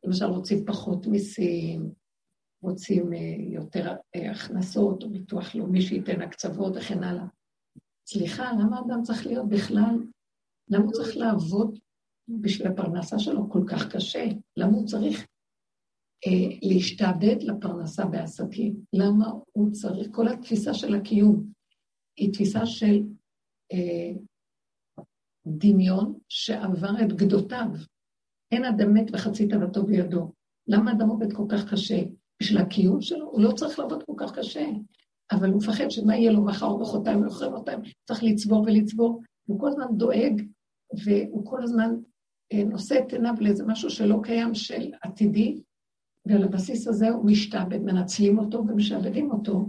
למשל, 0.04 0.24
רוצים 0.24 0.64
פחות 0.64 1.06
מיסים, 1.06 1.90
רוצים 2.62 3.12
אה, 3.12 3.18
יותר 3.38 3.94
אה, 4.16 4.30
הכנסות, 4.30 5.02
או 5.02 5.10
ביטוח 5.10 5.54
לאומי 5.54 5.82
שייתן 5.82 6.20
הקצוות 6.20 6.76
וכן 6.76 7.02
הלאה. 7.02 7.24
סליחה, 8.06 8.52
למה 8.52 8.80
אדם 8.80 9.02
צריך 9.02 9.26
להיות 9.26 9.48
בכלל? 9.48 9.96
למה 10.68 10.84
הוא 10.84 10.92
צריך 10.92 11.16
לעבוד 11.16 11.78
בשביל 12.28 12.66
הפרנסה 12.68 13.18
שלו 13.18 13.50
כל 13.50 13.64
כך 13.68 13.94
קשה? 13.96 14.24
למה 14.56 14.72
הוא 14.72 14.86
צריך 14.86 15.26
אה, 16.26 16.58
להשתעבד 16.62 17.42
לפרנסה 17.42 18.04
בעסקים? 18.04 18.74
למה 18.92 19.26
הוא 19.52 19.72
צריך? 19.72 20.08
כל 20.12 20.28
התפיסה 20.28 20.74
של 20.74 20.94
הקיום 20.94 21.52
היא 22.16 22.32
תפיסה 22.32 22.66
של 22.66 23.02
אה, 23.72 24.12
דמיון 25.46 26.18
שעבר 26.28 26.90
את 27.02 27.12
גדותיו. 27.12 27.68
אין 28.52 28.64
אדם 28.64 28.94
מת 28.94 29.06
וחצי 29.12 29.48
תאוותו 29.48 29.86
בידו. 29.86 30.32
למה 30.66 30.92
אדם 30.92 31.08
עובד 31.08 31.32
כל 31.32 31.44
כך 31.48 31.72
קשה? 31.72 32.02
בשביל 32.42 32.58
הקיום 32.58 33.00
שלו? 33.00 33.30
הוא 33.30 33.42
לא 33.42 33.52
צריך 33.52 33.78
לעבוד 33.78 34.02
כל 34.02 34.12
כך 34.16 34.38
קשה. 34.38 34.66
אבל 35.32 35.50
הוא 35.50 35.56
מפחד 35.56 35.88
שמה 35.88 36.16
יהיה 36.16 36.32
לו 36.32 36.44
מחר 36.44 36.66
או 36.66 36.80
מחרתיים 36.80 37.18
או 37.18 37.26
מחרתיים, 37.26 37.80
צריך 38.06 38.22
לצבור 38.22 38.60
ולצבור. 38.66 39.22
הוא 39.46 39.60
כל 39.60 39.68
הזמן 39.68 39.96
דואג, 39.96 40.42
והוא 41.04 41.46
כל 41.46 41.62
הזמן 41.62 41.90
אה, 42.52 42.64
נושא 42.64 42.98
את 42.98 43.12
עיניו 43.12 43.34
לאיזה 43.40 43.64
משהו 43.66 43.90
שלא 43.90 44.20
קיים 44.22 44.54
של 44.54 44.92
עתידי, 45.02 45.62
ועל 46.26 46.44
הבסיס 46.44 46.88
הזה 46.88 47.08
הוא 47.08 47.26
משתעבד, 47.26 47.78
מנצלים 47.78 48.38
אותו 48.38 48.64
ומשעבדים 48.68 49.30
אותו, 49.30 49.68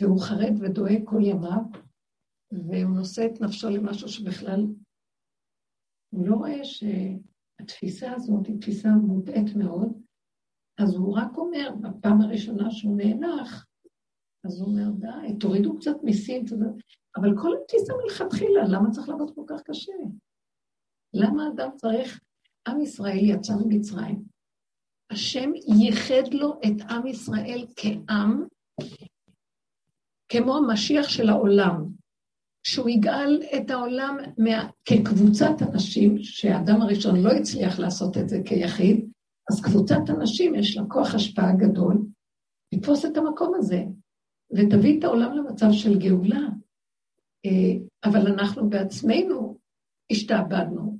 והוא 0.00 0.20
חרד 0.20 0.52
ודואג 0.60 1.02
כל 1.04 1.20
ימיו, 1.24 1.62
והוא 2.52 2.96
נושא 2.96 3.26
את 3.26 3.40
נפשו 3.40 3.70
למשהו 3.70 4.08
שבכלל 4.08 4.66
הוא 6.10 6.28
לא 6.28 6.34
רואה 6.34 6.60
שהתפיסה 6.64 8.12
הזאת 8.12 8.46
היא 8.46 8.60
תפיסה 8.60 8.88
מוטעית 8.88 9.56
מאוד, 9.56 9.92
אז 10.78 10.94
הוא 10.94 11.16
רק 11.16 11.36
אומר, 11.36 11.70
בפעם 11.80 12.20
הראשונה 12.20 12.70
שהוא 12.70 12.96
נאנח, 12.96 13.63
אז 14.44 14.60
הוא 14.60 14.68
אומר, 14.68 14.90
די, 14.90 15.38
תורידו 15.40 15.76
קצת 15.76 15.96
מיסים, 16.02 16.44
אבל 17.16 17.28
כל 17.36 17.50
התפיסה 17.62 17.92
מלכתחילה, 18.04 18.62
למה 18.68 18.90
צריך 18.90 19.08
לעבוד 19.08 19.34
כל 19.34 19.42
כך 19.46 19.62
קשה? 19.62 19.92
למה 21.14 21.48
אדם 21.54 21.68
צריך... 21.76 22.20
עם 22.68 22.80
ישראל 22.80 23.18
יצא 23.22 23.52
ממצרים. 23.54 24.22
השם 25.10 25.50
ייחד 25.80 26.34
לו 26.34 26.52
את 26.52 26.90
עם 26.90 27.06
ישראל 27.06 27.66
כעם, 27.76 28.46
כמו 30.28 30.56
המשיח 30.56 31.08
של 31.08 31.28
העולם, 31.28 31.84
שהוא 32.66 32.88
יגאל 32.88 33.42
את 33.56 33.70
העולם 33.70 34.16
מה... 34.38 34.70
כקבוצת 34.84 35.62
אנשים, 35.72 36.22
שהאדם 36.22 36.82
הראשון 36.82 37.22
לא 37.22 37.30
הצליח 37.30 37.78
לעשות 37.78 38.16
את 38.16 38.28
זה 38.28 38.36
כיחיד, 38.44 39.10
אז 39.50 39.60
קבוצת 39.64 40.10
אנשים 40.18 40.54
יש 40.54 40.76
לה 40.76 40.82
כוח 40.88 41.14
השפעה 41.14 41.52
גדול, 41.56 42.06
לתפוס 42.74 43.04
את 43.04 43.16
המקום 43.16 43.54
הזה, 43.54 43.84
ותביא 44.54 44.98
את 44.98 45.04
העולם 45.04 45.36
למצב 45.36 45.66
של 45.72 45.98
גאולה. 45.98 46.48
אה, 47.46 47.74
אבל 48.04 48.32
אנחנו 48.32 48.70
בעצמנו 48.70 49.58
השתעבדנו. 50.12 50.98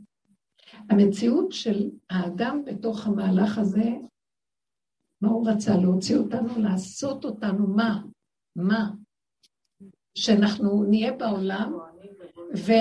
המציאות 0.90 1.52
של 1.52 1.90
האדם 2.10 2.62
בתוך 2.64 3.06
המהלך 3.06 3.58
הזה, 3.58 3.90
מה 5.20 5.28
הוא 5.28 5.48
רצה? 5.48 5.76
להוציא 5.76 6.16
אותנו, 6.16 6.58
לעשות 6.58 7.24
אותנו 7.24 7.66
מה? 7.66 8.02
מה? 8.56 8.90
שאנחנו 10.14 10.84
נהיה 10.84 11.12
בעולם, 11.12 11.78
ו... 12.56 12.72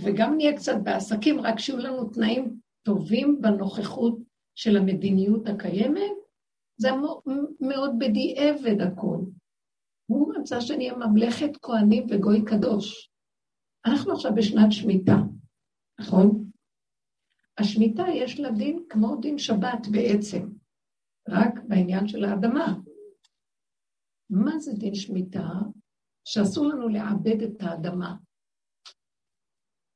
וגם 0.00 0.36
נהיה 0.36 0.56
קצת 0.56 0.76
בעסקים, 0.82 1.40
רק 1.40 1.58
שיהיו 1.58 1.78
לנו 1.78 2.08
תנאים 2.08 2.60
טובים 2.82 3.40
בנוכחות 3.40 4.18
של 4.54 4.76
המדיניות 4.76 5.48
הקיימת, 5.48 6.17
זה 6.78 6.88
מאוד 7.60 7.90
בדיעבד 7.98 8.80
הכול. 8.80 9.20
הוא 10.06 10.34
רצה 10.34 10.60
שנהיה 10.60 10.94
ממלכת 10.96 11.56
כהנים 11.62 12.06
וגוי 12.10 12.44
קדוש. 12.44 13.10
אנחנו 13.86 14.12
עכשיו 14.12 14.30
בשנת 14.34 14.66
שמיטה, 14.70 15.16
נכון? 16.00 16.50
השמיטה 17.58 18.02
יש 18.14 18.40
לה 18.40 18.50
דין 18.50 18.84
כמו 18.88 19.16
דין 19.16 19.38
שבת 19.38 19.86
בעצם, 19.92 20.48
רק 21.28 21.52
בעניין 21.68 22.08
של 22.08 22.24
האדמה. 22.24 22.74
מה 24.30 24.58
זה 24.58 24.72
דין 24.72 24.94
שמיטה? 24.94 25.48
שאסור 26.24 26.66
לנו 26.66 26.88
לעבד 26.88 27.42
את 27.42 27.62
האדמה. 27.62 28.16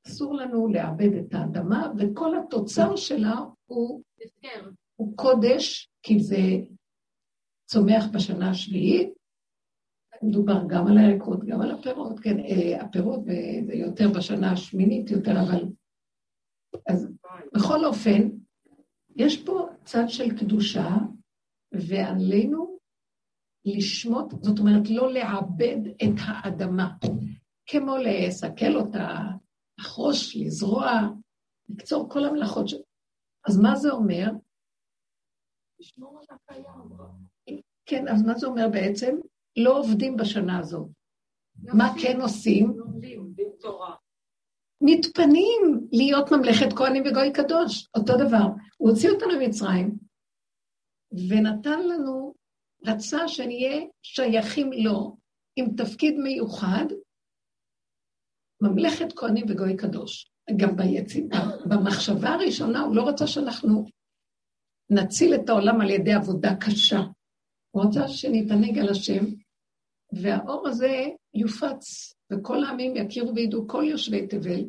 אסור 0.06 0.34
לנו 0.34 0.68
לעבד 0.68 1.12
את 1.20 1.34
האדמה, 1.34 1.92
וכל 1.98 2.38
התוצר 2.38 2.96
שלה 2.96 3.34
הוא, 3.66 4.02
הוא 5.02 5.16
קודש, 5.16 5.90
כי 6.02 6.20
זה 6.20 6.36
צומח 7.70 8.04
בשנה 8.12 8.50
השביעית. 8.50 9.12
מדובר 10.22 10.62
גם 10.68 10.86
על 10.86 10.98
הירקות, 10.98 11.44
גם 11.44 11.60
על 11.60 11.70
הפירות, 11.70 12.20
כן, 12.20 12.38
אה, 12.38 12.82
הפירות 12.82 13.24
זה 13.24 13.74
יותר 13.74 14.08
בשנה 14.16 14.52
השמינית 14.52 15.10
יותר, 15.10 15.32
אבל... 15.32 15.64
אז 16.88 17.08
בכל 17.54 17.84
אופן, 17.84 18.28
יש 19.16 19.44
פה 19.44 19.68
צד 19.84 20.04
של 20.08 20.38
קדושה, 20.38 20.88
ועלינו 21.72 22.78
לשמוט, 23.64 24.32
זאת 24.42 24.58
אומרת, 24.58 24.90
לא 24.90 25.12
לעבד 25.12 25.86
את 25.86 26.14
האדמה, 26.18 26.90
כמו 27.66 27.96
לסכל 27.96 28.76
אותה, 28.76 29.18
לחרוש, 29.78 30.36
לזרוע, 30.36 30.90
לקצור 31.68 32.10
כל 32.10 32.24
המלאכות 32.24 32.68
ש... 32.68 32.74
אז 33.48 33.60
מה 33.60 33.76
זה 33.76 33.90
אומר? 33.90 34.26
לשמור 35.82 36.18
על 36.18 36.36
הקיים. 36.36 36.64
כן, 37.86 38.08
אז 38.08 38.22
מה 38.22 38.34
זה 38.34 38.46
אומר 38.46 38.68
בעצם? 38.72 39.16
לא 39.56 39.78
עובדים 39.78 40.16
בשנה 40.16 40.58
הזאת. 40.58 40.88
מה 41.62 41.94
כן 42.02 42.20
עושים? 42.20 42.78
לומדים, 42.78 43.34
תורה. 43.60 43.94
מתפנים 44.80 45.88
להיות 45.92 46.32
ממלכת 46.32 46.76
כהנים 46.76 47.02
וגוי 47.06 47.32
קדוש, 47.32 47.88
אותו 47.96 48.12
דבר. 48.16 48.46
הוא 48.76 48.90
הוציא 48.90 49.10
אותנו 49.10 49.32
ממצרים, 49.40 49.98
ונתן 51.28 51.88
לנו, 51.88 52.34
רצה 52.86 53.28
שנהיה 53.28 53.82
שייכים 54.02 54.70
לו 54.72 55.16
עם 55.56 55.66
תפקיד 55.76 56.14
מיוחד, 56.18 56.86
ממלכת 58.62 59.12
כהנים 59.16 59.44
וגוי 59.48 59.76
קדוש. 59.76 60.28
גם 60.56 60.76
ביציאה, 60.76 61.44
במחשבה 61.70 62.28
הראשונה 62.28 62.80
הוא 62.80 62.96
לא 62.96 63.08
רצה 63.08 63.26
שאנחנו 63.26 63.84
נציל 64.94 65.34
את 65.34 65.48
העולם 65.48 65.80
על 65.80 65.90
ידי 65.90 66.12
עבודה 66.12 66.56
קשה. 66.60 67.00
הוא 67.70 67.84
רצה 67.84 68.08
שנתענג 68.08 68.78
על 68.78 68.88
השם, 68.88 69.24
והאור 70.12 70.68
הזה 70.68 71.06
יופץ, 71.34 72.14
וכל 72.32 72.64
העמים 72.64 72.96
יכירו 72.96 73.34
וידעו, 73.34 73.68
כל 73.68 73.84
יושבי 73.90 74.26
תבל, 74.26 74.64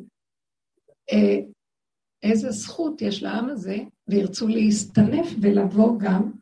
אה, 1.12 1.38
איזה 2.22 2.50
זכות 2.50 3.02
יש 3.02 3.22
לעם 3.22 3.48
הזה, 3.50 3.76
וירצו 4.08 4.48
להסתנף 4.48 5.26
ולבוא 5.42 5.98
גם, 5.98 6.32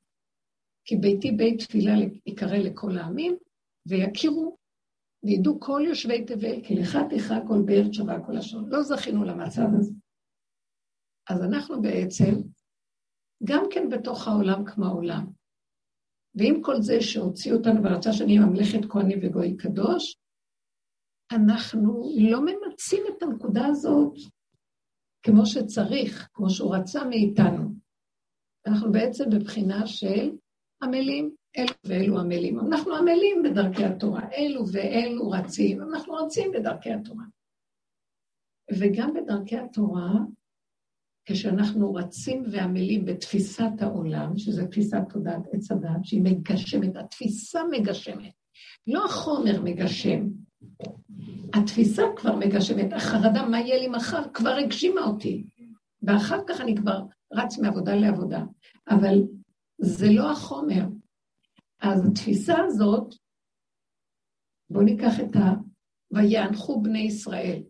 כי 0.85 0.97
ביתי 0.97 1.31
בית 1.33 1.59
תפילה 1.59 1.93
יקרא 2.27 2.57
לכל 2.57 2.99
העמים, 2.99 3.37
ויכירו 3.89 4.57
וידעו 5.25 5.61
כל 5.61 5.83
יושבי 5.87 6.25
תבל, 6.25 6.63
כי 6.65 6.75
לך 6.75 6.99
תכרע 7.11 7.47
כל 7.49 7.63
באר 7.65 7.93
שווה 7.93 8.27
כל 8.27 8.33
לשון. 8.33 8.69
לא 8.69 8.83
זכינו 8.83 9.25
למצב 9.25 9.67
הזה. 9.79 9.93
אז 11.31 11.43
אנחנו 11.43 11.83
בעצם 11.83 12.35
גם 13.45 13.65
כן 13.71 13.89
בתוך 13.89 14.29
העולם 14.29 14.65
כמו 14.65 14.87
העולם. 14.87 15.27
ועם 16.35 16.63
כל 16.63 16.81
זה 16.81 17.01
שהוציא 17.01 17.53
אותנו 17.53 17.85
ורצה 17.85 18.13
שאני 18.13 18.37
אהיה 18.39 18.47
ממלכת 18.47 18.91
כהנים 18.91 19.19
וגוי 19.23 19.57
קדוש, 19.57 20.17
אנחנו 21.33 22.03
לא 22.31 22.41
ממצים 22.41 23.03
את 23.09 23.23
הנקודה 23.23 23.67
הזאת 23.67 24.15
כמו 25.23 25.47
שצריך, 25.47 26.29
כמו 26.33 26.51
שהוא 26.51 26.77
רצה 26.77 27.05
מאיתנו. 27.05 27.69
אנחנו 28.67 28.93
בעצם 28.93 29.25
בבחינה 29.31 29.87
של 29.87 30.31
עמלים, 30.83 31.35
אלו 31.59 31.75
ואלו 31.85 32.21
עמלים. 32.21 32.61
אנחנו 32.61 32.97
עמלים 32.97 33.43
בדרכי 33.43 33.85
התורה, 33.85 34.23
אלו 34.33 34.65
ואלו 34.73 35.31
רצים, 35.31 35.83
אנחנו 35.83 36.15
רצים 36.15 36.51
בדרכי 36.53 36.91
התורה. 36.93 37.25
וגם 38.79 39.15
בדרכי 39.15 39.57
התורה, 39.59 40.13
כשאנחנו 41.25 41.95
רצים 41.95 42.45
ועמלים 42.53 43.05
בתפיסת 43.05 43.73
העולם, 43.81 44.39
שזה 44.39 44.67
תפיסת 44.67 44.99
תודעת 45.09 45.43
עץ 45.53 45.71
הדת, 45.71 46.05
שהיא 46.05 46.23
מגשמת, 46.23 46.97
התפיסה 46.97 47.61
מגשמת, 47.71 48.33
לא 48.87 49.05
החומר 49.05 49.63
מגשם. 49.63 50.29
התפיסה 51.55 52.03
כבר 52.17 52.37
מגשמת, 52.37 52.93
החרדה, 52.93 53.49
מה 53.49 53.61
יהיה 53.61 53.79
לי 53.79 53.89
מחר, 53.89 54.23
כבר 54.35 54.51
הגשימה 54.65 55.01
אותי. 55.05 55.45
ואחר 56.03 56.39
כך 56.49 56.61
אני 56.61 56.77
כבר 56.77 57.01
רץ 57.33 57.59
מעבודה 57.59 57.95
לעבודה. 57.95 58.45
אבל 58.91 59.23
זה 59.79 60.07
לא 60.11 60.31
החומר. 60.31 60.85
אז 61.81 62.07
התפיסה 62.07 62.55
הזאת, 62.65 63.15
בואו 64.71 64.85
ניקח 64.85 65.21
את 65.21 65.37
ה... 65.37 65.55
ויענחו 66.13 66.83
בני 66.83 66.99
ישראל. 66.99 67.63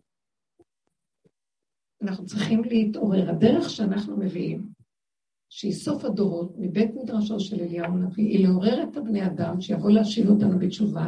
אנחנו 2.03 2.25
צריכים 2.25 2.63
להתעורר. 2.63 3.29
הדרך 3.29 3.69
שאנחנו 3.69 4.17
מביאים, 4.17 4.67
שהיא 5.49 5.73
סוף 5.73 6.05
הדורות, 6.05 6.53
מבית 6.57 6.91
מדרשו 6.95 7.39
של 7.39 7.55
אליהו 7.59 7.85
הנביא, 7.85 8.25
היא 8.25 8.47
לעורר 8.47 8.83
את 8.83 8.97
הבני 8.97 9.25
אדם, 9.25 9.61
שיבוא 9.61 9.91
להשיב 9.91 10.29
אותנו 10.29 10.59
בתשובה. 10.59 11.05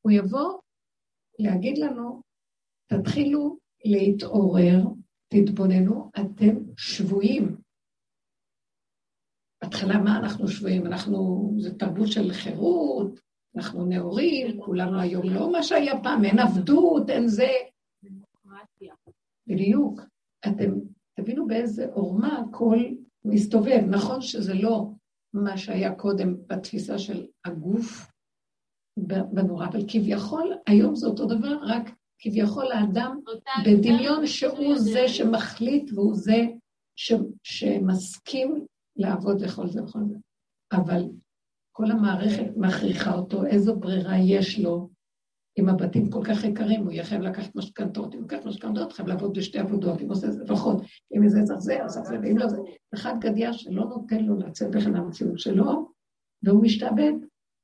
הוא 0.00 0.12
יבוא 0.12 0.60
להגיד 1.38 1.78
לנו, 1.78 2.22
תתחילו 2.86 3.58
להתעורר, 3.84 4.84
תתבוננו, 5.28 6.10
אתם 6.20 6.56
שבויים. 6.76 7.56
בהתחלה 9.62 9.98
מה 9.98 10.18
אנחנו 10.18 10.48
שבויים? 10.48 10.86
אנחנו, 10.86 11.50
זה 11.58 11.78
תרבות 11.78 12.08
של 12.08 12.32
חירות, 12.32 13.20
אנחנו 13.56 13.86
נאורים, 13.86 14.60
כולנו 14.60 15.00
היום 15.00 15.30
לא 15.30 15.52
מה 15.52 15.62
שהיה 15.62 16.02
פעם, 16.02 16.24
אין 16.24 16.38
עבדות, 16.38 17.10
אין 17.10 17.28
זה. 17.28 17.50
בדיוק. 19.48 20.00
אתם 20.46 20.72
תבינו 21.14 21.46
באיזה 21.46 21.86
עורמה 21.92 22.38
הכל 22.38 22.78
מסתובב. 23.24 23.82
נכון 23.88 24.22
שזה 24.22 24.54
לא 24.54 24.90
מה 25.34 25.56
שהיה 25.56 25.94
קודם 25.94 26.36
בתפיסה 26.46 26.98
של 26.98 27.26
הגוף 27.44 28.10
בנורא, 29.32 29.66
אבל 29.66 29.80
כביכול 29.88 30.52
היום 30.66 30.96
זה 30.96 31.06
אותו 31.06 31.26
דבר, 31.26 31.58
רק 31.62 31.90
כביכול 32.18 32.72
האדם 32.72 33.20
בדמיון 33.66 34.26
שהוא 34.26 34.78
זה 34.78 35.08
שמחליט 35.08 35.90
והוא 35.94 36.14
זה 36.14 36.46
ש, 36.96 37.12
שמסכים 37.42 38.66
לעבוד 38.96 39.42
וכל 39.42 39.68
זה 39.68 39.84
וכל 39.84 40.00
זה. 40.08 40.16
אבל 40.72 41.02
כל 41.72 41.90
המערכת 41.90 42.56
מכריחה 42.56 43.14
אותו, 43.14 43.46
איזו 43.46 43.76
ברירה 43.76 44.18
יש 44.18 44.58
לו 44.58 44.88
אם 45.58 45.68
הבתים 45.68 46.10
כל 46.10 46.24
כך 46.24 46.44
יקרים, 46.44 46.82
הוא 46.82 46.92
יהיה 46.92 47.04
חייב 47.04 47.22
לקחת 47.22 47.56
משכנתות, 47.56 48.14
אם 48.14 48.18
הוא 48.18 48.26
לקח 48.26 48.46
משכנתות, 48.46 48.92
חייב 48.92 49.08
לעבוד 49.08 49.38
בשתי 49.38 49.58
עבודות, 49.58 50.00
אם 50.00 50.08
עושה 50.08 50.30
זה 50.30 50.42
לפחות, 50.42 50.82
אם 51.16 51.28
זה 51.28 51.42
צריך 51.44 51.58
זה, 51.58 51.84
אז 51.84 51.92
זה, 51.92 52.18
ואם 52.22 52.38
לא 52.38 52.48
זה, 52.48 52.56
אחד 52.94 53.14
גדיה 53.20 53.52
שלא 53.52 53.84
נותן 53.84 54.24
לו 54.24 54.36
לצאת 54.36 54.70
בכלל 54.70 54.96
המציאות 54.96 55.38
שלו, 55.38 55.88
והוא 56.42 56.62
משתעבד 56.62 57.12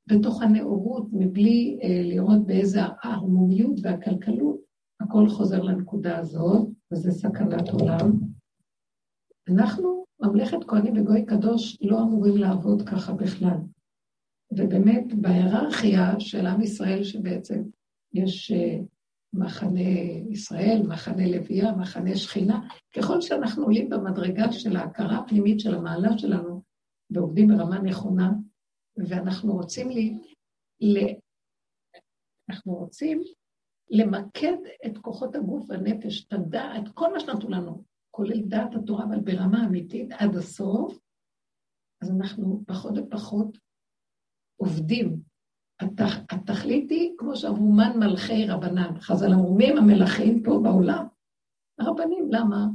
בתוך 0.06 0.42
הנאורות, 0.42 1.06
מבלי 1.12 1.78
אה, 1.82 2.02
לראות 2.04 2.46
באיזה 2.46 2.80
ההרמוניות 3.02 3.76
והכלכלות, 3.82 4.56
הכל 5.00 5.28
חוזר 5.28 5.62
לנקודה 5.62 6.18
הזאת, 6.18 6.68
וזה 6.92 7.10
סכנת 7.10 7.68
עולם. 7.68 8.10
אנחנו, 9.48 10.04
ממלכת 10.20 10.58
כהנים 10.66 10.92
וגוי 10.96 11.24
קדוש, 11.24 11.78
לא 11.82 12.02
אמורים 12.02 12.36
לעבוד 12.36 12.88
ככה 12.88 13.12
בכלל. 13.12 13.56
ובאמת, 14.52 15.14
בהיררכיה 15.14 16.20
של 16.20 16.46
עם 16.46 16.62
ישראל, 16.62 17.04
שבעצם 17.04 17.62
יש 18.14 18.52
אה, 18.52 18.78
מחנה 19.32 19.80
ישראל, 20.30 20.82
מחנה 20.88 21.26
לוויה, 21.26 21.72
מחנה 21.72 22.16
שכינה. 22.16 22.68
ככל 22.96 23.20
שאנחנו 23.20 23.64
עולים 23.64 23.88
במדרגה 23.90 24.52
של 24.52 24.76
ההכרה 24.76 25.18
הפנימית 25.18 25.60
של 25.60 25.74
המעלה 25.74 26.18
שלנו, 26.18 26.62
ועובדים 27.10 27.48
ברמה 27.48 27.78
נכונה, 27.78 28.30
ואנחנו 28.96 29.52
רוצים 29.52 29.90
לי, 29.90 30.18
ל... 30.80 30.98
אנחנו 32.50 32.74
רוצים 32.74 33.22
למקד 33.90 34.56
את 34.86 34.98
כוחות 34.98 35.34
הגוף 35.34 35.70
והנפש, 35.70 36.24
את 36.24 36.32
הדעת, 36.32 36.88
כל 36.94 37.12
מה 37.12 37.20
שנתנו 37.20 37.48
לנו, 37.48 37.84
כולל 38.10 38.42
דעת 38.42 38.74
התורה, 38.74 39.04
אבל 39.04 39.20
ברמה 39.20 39.66
אמיתית 39.66 40.12
עד 40.12 40.36
הסוף, 40.36 40.98
אז 42.02 42.10
אנחנו 42.10 42.62
פחות 42.66 42.92
ופחות 42.96 43.58
עובדים 44.56 45.33
התכ... 45.80 46.32
התכלית 46.32 46.90
היא, 46.90 47.10
כמו 47.18 47.36
שאמרו, 47.36 47.72
מן 47.72 47.98
מלכי 47.98 48.46
רבנן. 48.46 49.00
חז"ל 49.00 49.32
אמרו, 49.32 49.54
מי 49.54 49.66
הם 49.70 49.78
המלכים 49.78 50.42
פה 50.42 50.60
בעולם? 50.62 51.06
הרבנים, 51.78 52.28
למה? 52.30 52.66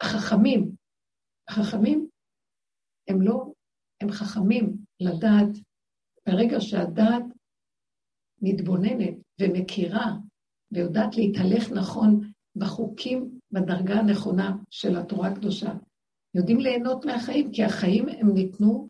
החכמים. 0.00 0.70
החכמים 1.48 2.08
הם 3.08 3.22
לא, 3.22 3.52
הם 4.00 4.10
חכמים 4.10 4.76
לדעת, 5.00 5.48
ברגע 6.26 6.60
שהדעת 6.60 7.22
מתבוננת 8.42 9.14
ומכירה 9.40 10.16
ויודעת 10.72 11.16
להתהלך 11.16 11.72
נכון 11.72 12.32
בחוקים 12.56 13.38
בדרגה 13.52 13.94
הנכונה 13.94 14.56
של 14.70 14.96
התורה 14.96 15.28
הקדושה, 15.28 15.72
יודעים 16.34 16.60
ליהנות 16.60 17.04
מהחיים, 17.04 17.52
כי 17.52 17.64
החיים 17.64 18.08
הם 18.08 18.34
ניתנו 18.34 18.88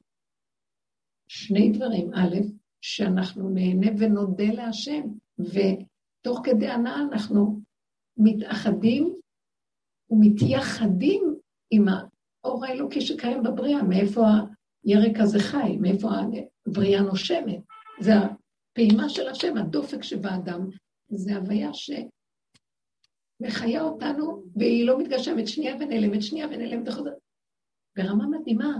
שני 1.28 1.72
דברים. 1.72 2.14
א', 2.14 2.36
שאנחנו 2.86 3.50
נהנה 3.50 3.86
ונודה 3.98 4.52
להשם, 4.52 5.02
ותוך 5.38 6.40
כדי 6.44 6.68
הנאה 6.68 7.00
אנחנו 7.12 7.60
מתאחדים 8.16 9.14
ומתייחדים 10.10 11.34
עם 11.70 11.84
האור 11.88 12.64
האלוקי 12.64 13.00
שקיים 13.00 13.42
בבריאה, 13.42 13.82
מאיפה 13.82 14.22
הירק 14.84 15.20
הזה 15.20 15.38
חי, 15.38 15.76
מאיפה 15.80 16.08
הבריאה 16.66 17.02
נושמת. 17.02 17.60
זה 18.00 18.12
הפעימה 18.14 19.08
של 19.08 19.28
השם, 19.28 19.56
הדופק 19.56 20.02
שבאדם, 20.02 20.68
זה 21.08 21.36
הוויה 21.36 21.70
שמחיה 21.74 23.82
אותנו, 23.82 24.44
והיא 24.56 24.86
לא 24.86 24.98
מתגשמת 24.98 25.48
שנייה 25.48 25.76
ונעלמת, 25.76 26.22
שנייה 26.22 26.46
ונעלמת, 26.46 26.88
ברמה 27.96 28.26
מדהימה. 28.26 28.78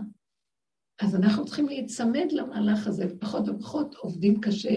אז 1.03 1.17
אנחנו 1.17 1.45
צריכים 1.45 1.67
להיצמד 1.67 2.27
למהלך 2.33 2.87
הזה, 2.87 3.05
ופחות 3.11 3.49
ופחות 3.49 3.95
עובדים 3.95 4.41
קשה, 4.41 4.75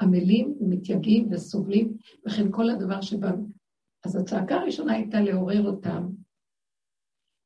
עמלים 0.00 0.56
ומתייגעים 0.60 1.32
וסובלים, 1.32 1.96
וכן 2.26 2.52
כל 2.52 2.70
הדבר 2.70 3.00
שבאנו. 3.00 3.48
אז 4.04 4.16
הצעקה 4.16 4.54
הראשונה 4.54 4.92
הייתה 4.92 5.20
לעורר 5.20 5.66
אותם 5.66 6.06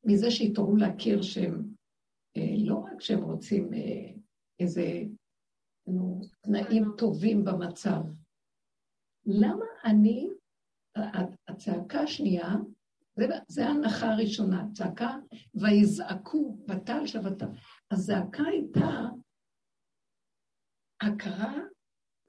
מזה 0.05 0.31
שהתעוררו 0.31 0.77
להכיר 0.77 1.23
שהם, 1.23 1.63
אה, 2.37 2.55
לא 2.67 2.75
רק 2.75 3.01
שהם 3.01 3.23
רוצים 3.23 3.75
אה, 3.75 4.13
איזה 4.61 5.03
נו, 5.87 6.21
תנאים 6.41 6.85
טובים 6.99 7.45
במצב. 7.45 8.01
למה 9.27 9.65
אני, 9.85 10.29
הצעקה 11.49 12.01
השנייה, 12.01 12.49
זה 13.49 13.67
ההנחה 13.67 14.13
הראשונה, 14.13 14.65
צעקה, 14.73 15.17
ויזעקו, 15.55 16.57
בטל 16.67 17.07
שבתה. 17.07 17.47
הזעקה 17.91 18.43
הייתה 18.43 19.09
הכרה 21.03 21.55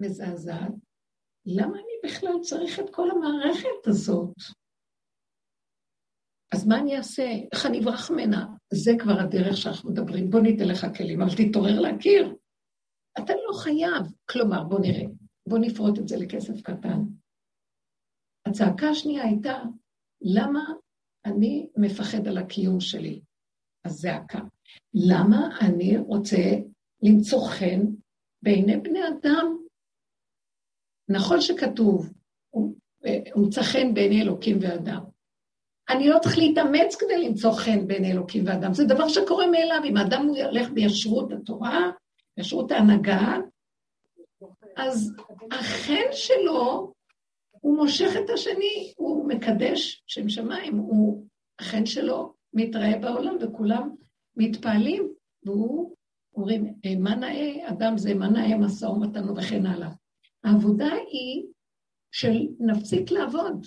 מזעזעת, 0.01 0.73
למה 1.45 1.77
אני 1.77 2.10
בכלל 2.12 2.34
צריך 2.41 2.80
את 2.80 2.89
כל 2.95 3.12
המערכת 3.12 3.88
הזאת? 3.88 4.34
אז 6.54 6.67
מה 6.67 6.80
אני 6.80 6.97
אעשה? 6.97 7.23
איך 7.51 7.65
אני 7.65 7.80
אברח 7.80 8.12
ממנה? 8.12 8.45
זה 8.73 8.91
כבר 8.99 9.19
הדרך 9.19 9.58
שאנחנו 9.58 9.91
מדברים. 9.91 10.30
בוא 10.30 10.39
ניתן 10.39 10.67
לך 10.67 10.86
כלים, 10.97 11.21
אבל 11.21 11.32
תתעורר 11.32 11.80
להכיר. 11.80 12.36
אתה 13.17 13.34
לא 13.34 13.58
חייב. 13.63 14.13
כלומר, 14.30 14.63
בוא 14.63 14.80
נראה, 14.80 15.06
בוא 15.49 15.58
נפרוט 15.62 15.99
את 15.99 16.08
זה 16.08 16.17
לכסף 16.17 16.62
קטן. 16.62 16.99
הצעקה 18.47 18.89
השנייה 18.89 19.23
הייתה, 19.23 19.63
למה 20.21 20.73
אני 21.25 21.67
מפחד 21.77 22.27
על 22.27 22.38
הקיום 22.38 22.79
שלי? 22.79 23.21
הזעקה. 23.86 24.39
למה 24.93 25.57
אני 25.62 25.97
רוצה 25.97 26.38
למצוא 27.03 27.47
חן 27.47 27.81
בעיני 28.43 28.77
בני 28.77 28.99
אדם? 29.07 29.57
נכון 31.10 31.41
שכתוב, 31.41 32.13
הוא 32.49 32.75
מצא 33.47 33.62
חן 33.62 33.93
בעיני 33.93 34.21
אלוקים 34.21 34.57
ואדם. 34.62 35.01
אני 35.89 36.07
לא 36.10 36.19
צריך 36.19 36.38
להתאמץ 36.38 36.95
כדי 36.95 37.27
למצוא 37.27 37.51
חן 37.51 37.88
בעיני 37.88 38.12
אלוקים 38.12 38.47
ואדם, 38.47 38.73
זה 38.73 38.86
דבר 38.86 39.07
שקורה 39.07 39.47
מאליו. 39.47 39.81
אם 39.86 40.27
הוא 40.27 40.38
ילך 40.38 40.69
בישרות 40.69 41.31
התורה, 41.31 41.91
בישרות 42.38 42.71
ההנהגה, 42.71 43.38
אז 44.77 45.13
החן 45.51 46.12
שלו, 46.12 46.93
הוא 47.62 47.78
מושך 47.78 48.12
את 48.26 48.30
השני, 48.30 48.93
הוא 48.97 49.28
מקדש 49.28 50.04
שם 50.08 50.30
שמיים, 50.30 50.78
הוא, 50.78 51.26
החן 51.60 51.86
שלו 51.86 52.34
מתראה 52.54 52.97
בעולם 52.97 53.36
וכולם 53.41 53.89
מתפעלים, 54.36 55.13
והוא, 55.45 55.95
אומרים, 56.36 56.74
מה 57.00 57.15
נאה 57.15 57.69
אדם 57.69 57.97
זה, 57.97 58.13
מה 58.13 58.30
נאה 58.30 58.58
משא 58.58 58.86
ומתן 58.86 59.30
וכן 59.30 59.65
הלאה. 59.65 59.89
העבודה 60.43 60.89
היא 61.12 61.45
של 62.12 62.47
נפסיק 62.60 63.12
לעבוד. 63.12 63.65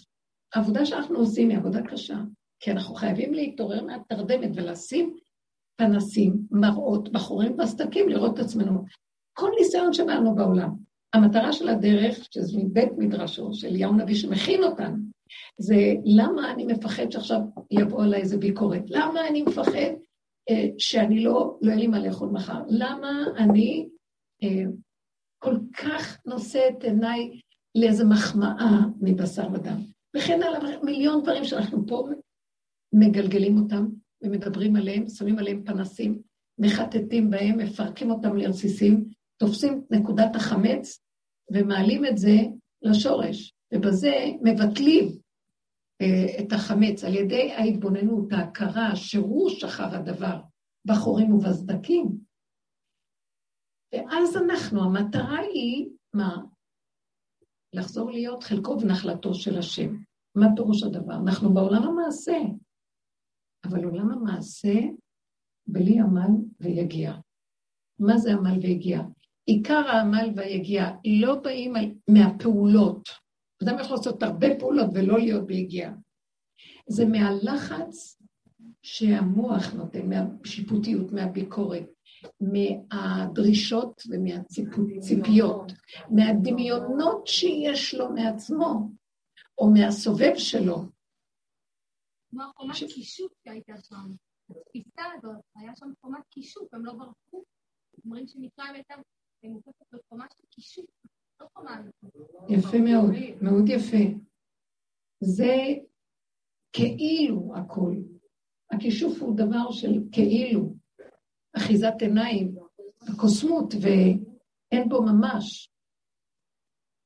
העבודה 0.54 0.86
שאנחנו 0.86 1.18
עושים 1.18 1.50
היא 1.50 1.58
עבודה 1.58 1.82
קשה, 1.82 2.16
כי 2.60 2.70
אנחנו 2.70 2.94
חייבים 2.94 3.34
להתעורר 3.34 3.84
מהתרדמת 3.84 4.50
ולשים 4.54 5.16
פנסים, 5.76 6.36
מראות, 6.50 7.12
בחורים 7.12 7.56
בסדקים, 7.56 8.08
לראות 8.08 8.34
את 8.34 8.44
עצמנו. 8.44 8.84
כל 9.32 9.50
ניסיון 9.58 9.92
שבאנו 9.92 10.34
בעולם. 10.34 10.70
המטרה 11.14 11.52
של 11.52 11.68
הדרך, 11.68 12.18
שזה 12.30 12.58
מבית 12.58 12.92
מדרשו 12.98 13.54
של 13.54 13.66
אליהו 13.66 13.92
נביא 13.92 14.14
שמכין 14.14 14.64
אותנו, 14.64 14.96
זה 15.58 15.94
למה 16.04 16.52
אני 16.52 16.64
מפחד 16.64 17.10
שעכשיו 17.10 17.40
יבוא 17.70 18.04
עליי 18.04 18.20
איזה 18.20 18.38
ביקורת? 18.38 18.82
למה 18.86 19.28
אני 19.28 19.42
מפחד 19.42 19.94
אה, 20.50 20.66
שאני 20.78 21.24
לא, 21.24 21.58
לא 21.62 21.68
יהיה 21.70 21.80
לי 21.80 21.86
מה 21.86 21.98
לאכול 21.98 22.28
מחר? 22.28 22.62
למה 22.68 23.24
אני 23.38 23.88
אה, 24.42 24.64
כל 25.38 25.56
כך 25.72 26.18
נושא 26.26 26.60
את 26.68 26.84
עיניי 26.84 27.40
לאיזה 27.74 28.04
מחמאה 28.04 28.80
מבשר 29.00 29.46
ודם? 29.52 29.80
וכן 30.16 30.42
הלאה, 30.42 30.78
מיליון 30.82 31.22
דברים 31.22 31.44
שאנחנו 31.44 31.86
פה 31.86 32.08
מגלגלים 32.94 33.58
אותם 33.58 33.86
ומדברים 34.22 34.76
עליהם, 34.76 35.08
שמים 35.08 35.38
עליהם 35.38 35.64
פנסים, 35.64 36.22
מחטטים 36.58 37.30
בהם, 37.30 37.58
מפרקים 37.58 38.10
אותם 38.10 38.36
לרסיסים, 38.36 39.04
תופסים 39.36 39.84
נקודת 39.90 40.36
החמץ 40.36 41.03
ומעלים 41.52 42.04
את 42.06 42.18
זה 42.18 42.36
לשורש, 42.82 43.52
ובזה 43.74 44.12
מבטלים 44.42 45.18
אה, 46.02 46.44
את 46.44 46.52
החמץ 46.52 47.04
על 47.04 47.14
ידי 47.14 47.52
ההתבוננות, 47.52 48.32
ההכרה, 48.32 48.92
השירוש 48.92 49.64
אחר 49.64 49.94
הדבר, 49.94 50.40
בחורים 50.86 51.32
ובסדקים. 51.32 52.18
ואז 53.92 54.36
אנחנו, 54.36 54.84
המטרה 54.84 55.38
היא, 55.38 55.88
מה? 56.14 56.36
לחזור 57.72 58.10
להיות 58.10 58.42
חלקו 58.42 58.76
ונחלתו 58.80 59.34
של 59.34 59.58
השם. 59.58 59.96
מה 60.36 60.46
פירוש 60.56 60.82
הדבר? 60.82 61.14
אנחנו 61.14 61.54
בעולם 61.54 61.82
המעשה, 61.82 62.38
אבל 63.64 63.84
עולם 63.84 64.10
המעשה 64.10 64.74
בלי 65.66 66.00
עמל 66.00 66.30
ויגיע. 66.60 67.12
מה 67.98 68.18
זה 68.18 68.32
עמל 68.32 68.58
ויגיע? 68.62 69.00
עיקר 69.46 69.88
העמל 69.88 70.30
והיגיע 70.36 70.90
לא 71.20 71.34
באים 71.34 71.76
על, 71.76 71.84
מהפעולות. 72.10 73.08
אדם 73.62 73.78
יכול 73.80 73.96
לעשות 73.96 74.22
הרבה 74.22 74.46
פעולות 74.58 74.86
ולא 74.94 75.18
להיות 75.18 75.46
ביגיעה. 75.46 75.92
זה 76.88 77.04
מהלחץ 77.06 78.20
שהמוח 78.82 79.72
נותן, 79.74 80.08
מהשיפוטיות, 80.08 81.12
מהביקורת, 81.12 81.86
מהדרישות 82.40 84.02
ומהציפיות, 84.10 85.72
מהדמיונות 86.10 87.26
שיש 87.26 87.94
לו 87.94 88.12
מעצמו, 88.12 88.88
או 89.58 89.70
מהסובב 89.70 90.32
שלו. 90.36 90.76
כמו 92.30 92.42
החומת 92.42 92.76
קישוט 92.94 93.32
שהייתה 93.44 93.72
שם. 93.76 94.14
התפיסה 94.50 95.02
הזאת, 95.18 95.40
היה 95.56 95.72
שם 95.76 95.86
חומת 96.00 96.24
קישוט, 96.30 96.74
הם 96.74 96.84
לא 96.84 96.92
ברחו. 96.92 97.44
אומרים 98.04 98.26
שמצרים 98.26 98.74
הייתה 98.74 98.94
יפה 102.48 102.78
מאוד, 102.78 103.10
מאוד 103.42 103.68
יפה. 103.68 104.04
זה 105.20 105.54
כאילו 106.72 107.52
הכל. 107.56 107.94
הכישוף 108.70 109.22
הוא 109.22 109.36
דבר 109.36 109.70
של 109.70 110.00
כאילו, 110.12 110.74
אחיזת 111.56 111.94
עיניים, 112.00 112.54
הקוסמות, 113.08 113.74
ואין 113.74 114.88
בו 114.88 115.02
ממש. 115.02 115.70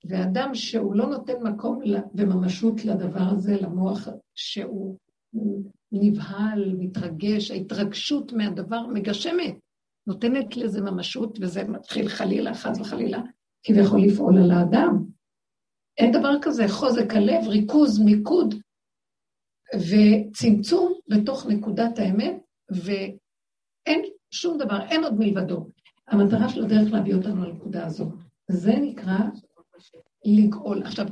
ואדם 0.05 0.55
שהוא 0.55 0.95
לא 0.95 1.07
נותן 1.07 1.43
מקום 1.43 1.81
וממשות 2.15 2.85
לדבר 2.85 3.29
הזה, 3.37 3.57
למוח 3.63 4.09
שהוא 4.35 4.99
נבהל, 5.93 6.75
מתרגש, 6.79 7.51
ההתרגשות 7.51 8.33
מהדבר 8.33 8.87
מגשמת, 8.87 9.55
נותנת 10.09 10.57
לזה 10.57 10.81
ממשות, 10.81 11.39
וזה 11.41 11.65
מתחיל 11.65 12.09
חלילה, 12.09 12.55
חס 12.55 12.81
וחלילה, 12.81 13.19
כביכול 13.63 14.01
לפעול 14.03 14.39
על 14.39 14.51
האדם. 14.51 15.05
אין 15.99 16.13
דבר 16.13 16.33
כזה, 16.43 16.69
חוזק 16.69 17.15
הלב, 17.15 17.49
ריכוז, 17.49 18.01
מיקוד 18.01 18.55
וצמצום 19.75 20.93
בתוך 21.09 21.47
נקודת 21.47 21.99
האמת, 21.99 22.37
ואין 22.71 24.03
שום 24.31 24.59
דבר, 24.59 24.81
אין 24.91 25.05
עוד 25.05 25.15
מלבדו. 25.19 25.67
המטרה 26.09 26.49
של 26.49 26.65
הדרך 26.65 26.93
להביא 26.93 27.15
אותנו 27.15 27.45
לנקודה 27.45 27.87
הזאת. 27.87 28.09
זה 28.51 28.73
נקרא 28.73 29.19
לגאול. 30.25 30.83
עכשיו, 30.83 31.07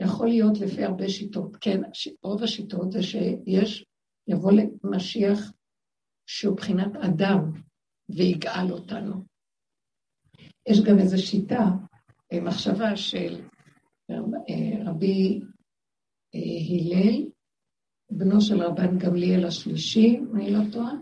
יכול 0.00 0.28
להיות 0.28 0.58
לפי 0.60 0.84
הרבה 0.84 1.08
שיטות. 1.08 1.56
כן, 1.60 1.80
רוב 2.22 2.42
השיטות 2.42 2.92
זה 2.92 3.02
שיש, 3.02 3.84
יבוא 4.28 4.52
למשיח 4.52 5.52
שהוא 6.26 6.56
בחינת 6.56 6.96
אדם 6.96 7.63
ויגאל 8.08 8.72
אותנו. 8.72 9.24
יש 10.68 10.80
גם 10.80 10.98
איזו 10.98 11.26
שיטה, 11.26 11.64
אה, 12.32 12.40
מחשבה 12.40 12.96
של 12.96 13.40
אה, 14.10 14.16
רבי 14.90 15.40
אה, 16.34 16.40
הלל, 16.70 17.26
בנו 18.10 18.40
של 18.40 18.62
רבן 18.62 18.98
גמליאל 18.98 19.44
השלישי, 19.44 20.18
אם 20.18 20.36
אני 20.36 20.52
לא 20.52 20.58
טועה, 20.72 20.92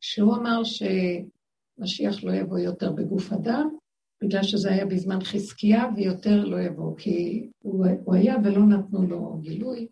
שהוא 0.00 0.34
אמר 0.36 0.62
שמשיח 0.64 2.24
לא 2.24 2.32
יבוא 2.32 2.58
יותר 2.58 2.92
בגוף 2.92 3.32
אדם, 3.32 3.76
בגלל 4.22 4.42
שזה 4.42 4.70
היה 4.70 4.86
בזמן 4.86 5.24
חזקיה, 5.24 5.84
ויותר 5.96 6.44
לא 6.44 6.60
יבואו, 6.60 6.96
כי 6.96 7.48
הוא, 7.58 7.86
הוא 8.04 8.14
היה 8.14 8.36
ולא 8.44 8.66
נתנו 8.66 9.06
לו 9.06 9.38
גילוי. 9.40 9.88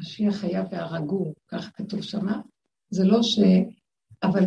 משיח 0.00 0.44
היה 0.44 0.64
והרגו, 0.70 1.34
כך 1.48 1.70
כתוב 1.74 2.02
שמה. 2.02 2.40
זה 2.90 3.04
לא 3.04 3.22
ש... 3.22 3.38
אבל 4.22 4.44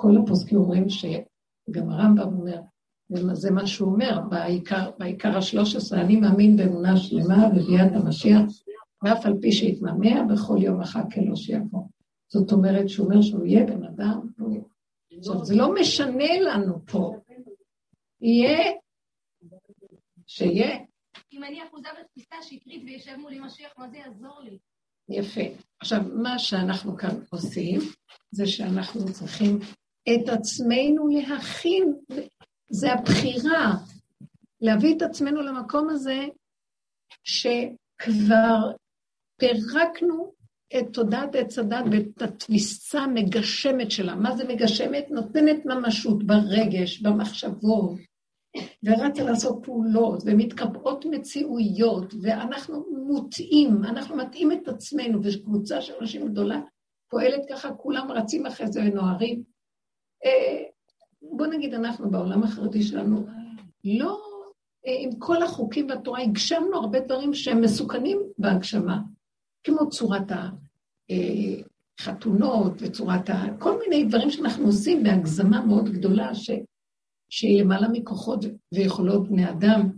כל 0.00 0.16
הפוסקים 0.22 0.58
אומרים 0.58 0.88
שגם 0.88 1.90
הרמב"ם 1.90 2.38
אומר, 2.38 2.60
וזה 3.10 3.50
מה 3.50 3.66
שהוא 3.66 3.92
אומר 3.92 4.20
בעיקר, 4.30 4.90
בעיקר 4.98 5.38
השלוש 5.38 5.76
עשרה, 5.76 6.00
אני 6.00 6.16
מאמין 6.16 6.56
באמונה 6.56 6.96
שלמה 6.96 7.48
בביאת 7.48 7.92
המשיח, 7.94 8.42
ואף 9.02 9.26
על 9.26 9.34
פי 9.40 9.52
שיתממע, 9.52 10.22
בכל 10.22 10.56
יום 10.60 10.80
אחכה 10.80 11.20
לו 11.20 11.36
שיבוא. 11.36 11.82
זאת 12.28 12.52
אומרת 12.52 12.88
שהוא 12.88 13.06
אומר 13.06 13.22
שהוא 13.22 13.46
יהיה 13.46 13.66
בן 13.66 13.84
אדם. 13.84 14.20
עכשיו, 15.18 15.44
זה 15.44 15.56
לא 15.56 15.74
משנה 15.74 16.40
לנו 16.40 16.86
פה. 16.86 17.16
יהיה, 18.20 18.72
שיהיה. 20.26 20.78
אם 21.32 21.44
אני 21.44 21.62
אחוזה 21.68 21.88
בתפיסה 22.00 22.36
שקרית 22.42 22.82
וישב 22.86 23.16
מולי 23.16 23.40
משיח, 23.40 23.70
מה 23.78 23.88
זה 23.88 23.96
יעזור 23.96 24.40
לי? 24.40 24.58
יפה. 25.08 25.40
עכשיו, 25.80 26.00
מה 26.14 26.38
שאנחנו 26.38 26.96
כאן 26.96 27.16
עושים, 27.30 27.80
זה 28.30 28.46
שאנחנו 28.46 29.12
צריכים 29.12 29.58
את 30.14 30.28
עצמנו 30.28 31.08
להכין, 31.08 31.94
זה 32.70 32.92
הבחירה, 32.92 33.74
להביא 34.60 34.96
את 34.96 35.02
עצמנו 35.02 35.40
למקום 35.42 35.88
הזה 35.88 36.26
שכבר 37.24 38.72
פירקנו 39.40 40.32
את 40.78 40.86
תודעת 40.92 41.34
עץ 41.34 41.58
הדת 41.58 41.84
ואת 41.92 42.22
התפיסה 42.22 43.00
המגשמת 43.00 43.90
שלה. 43.90 44.14
מה 44.14 44.36
זה 44.36 44.44
מגשמת? 44.44 45.10
נותנת 45.10 45.66
ממשות 45.66 46.26
ברגש, 46.26 47.00
במחשבות, 47.00 47.98
ורצה 48.84 49.24
לעשות 49.24 49.58
פעולות, 49.62 50.22
ומתקבעות 50.26 51.04
מציאויות, 51.04 52.14
ואנחנו 52.22 52.86
מוטעים, 53.06 53.84
אנחנו 53.84 54.16
מטעים 54.16 54.52
את 54.52 54.68
עצמנו, 54.68 55.20
וקבוצה 55.22 55.80
של 55.80 55.92
אנשים 56.00 56.28
גדולה 56.28 56.60
פועלת 57.10 57.42
ככה, 57.50 57.72
כולם 57.72 58.12
רצים 58.12 58.46
אחרי 58.46 58.66
זה 58.66 58.80
ונוהרים. 58.80 59.42
אה, 60.24 60.62
בוא 61.22 61.46
נגיד, 61.46 61.74
אנחנו 61.74 62.10
בעולם 62.10 62.42
החרדי 62.42 62.82
שלנו, 62.82 63.26
לא 63.84 64.20
אה, 64.86 64.96
עם 64.98 65.10
כל 65.18 65.42
החוקים 65.42 65.88
והתורה, 65.88 66.22
הגשמנו 66.22 66.76
הרבה 66.76 67.00
דברים 67.00 67.34
שהם 67.34 67.60
מסוכנים 67.60 68.22
בהגשמה, 68.38 69.00
כמו 69.64 69.88
צורת 69.88 70.32
החתונות 72.00 72.72
וצורת 72.78 73.30
ה... 73.30 73.44
כל 73.58 73.78
מיני 73.78 74.04
דברים 74.04 74.30
שאנחנו 74.30 74.66
עושים 74.66 75.02
בהגזמה 75.02 75.66
מאוד 75.66 75.88
גדולה, 75.88 76.34
ש... 76.34 76.50
שהיא 77.30 77.62
למעלה 77.62 77.88
מכוחות 77.88 78.44
ויכולות 78.74 79.28
בני 79.28 79.50
אדם, 79.50 79.90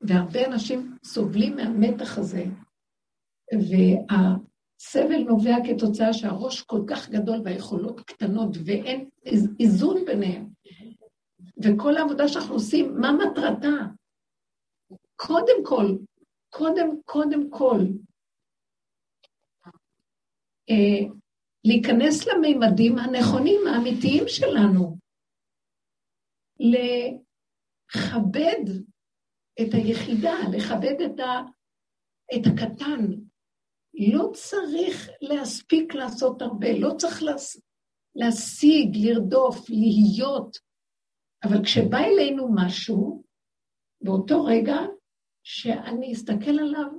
והרבה 0.00 0.46
אנשים 0.46 0.96
סובלים 1.04 1.56
מהמתח 1.56 2.18
הזה, 2.18 2.44
והסבל 4.82 5.22
נובע 5.22 5.56
כתוצאה 5.66 6.12
שהראש 6.12 6.62
כל 6.62 6.80
כך 6.90 7.10
גדול 7.10 7.40
והיכולות 7.44 8.00
קטנות 8.00 8.56
ואין 8.66 9.08
איזון 9.60 10.04
ביניהם. 10.04 10.48
וכל 11.62 11.96
העבודה 11.96 12.28
שאנחנו 12.28 12.54
עושים, 12.54 13.00
מה 13.00 13.12
מטרתה? 13.12 13.68
קודם 15.16 15.64
כל, 15.64 15.96
קודם, 16.50 16.88
קודם 17.04 17.50
כל, 17.50 17.78
אה, 20.70 21.02
להיכנס 21.64 22.26
למימדים 22.26 22.98
הנכונים, 22.98 23.60
האמיתיים 23.66 24.24
שלנו. 24.28 24.96
לכבד 26.58 28.64
את 29.60 29.74
היחידה, 29.74 30.34
לכבד 30.56 31.00
את, 31.04 31.20
ה, 31.20 31.42
את 32.34 32.46
הקטן. 32.46 33.31
לא 33.94 34.30
צריך 34.34 35.08
להספיק 35.20 35.94
לעשות 35.94 36.42
הרבה, 36.42 36.66
לא 36.78 36.94
צריך 36.98 37.22
להשיג, 38.14 38.96
לרדוף, 39.04 39.70
להיות, 39.70 40.56
אבל 41.44 41.64
כשבא 41.64 41.98
אלינו 41.98 42.48
משהו, 42.54 43.22
באותו 44.00 44.44
רגע 44.44 44.76
שאני 45.42 46.12
אסתכל 46.12 46.58
עליו 46.60 46.90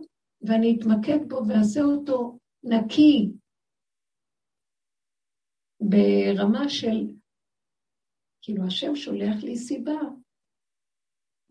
ואני 0.42 0.76
אתמקד 0.80 1.30
בו 1.30 1.42
ואעשה 1.48 1.82
אותו 1.82 2.40
נקי, 2.64 3.32
ברמה 5.80 6.70
של 6.70 7.08
כאילו 8.42 8.68
השם 8.68 8.96
שולח 8.96 9.44
לי 9.44 9.58
סיבה. 9.58 10.00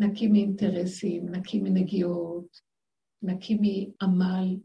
נקי 0.01 0.29
מאינטרסים, 0.29 1.29
נקי 1.29 1.61
מנגיעות, 1.61 2.61
נקי 3.23 3.55
מעמל. 3.55 4.57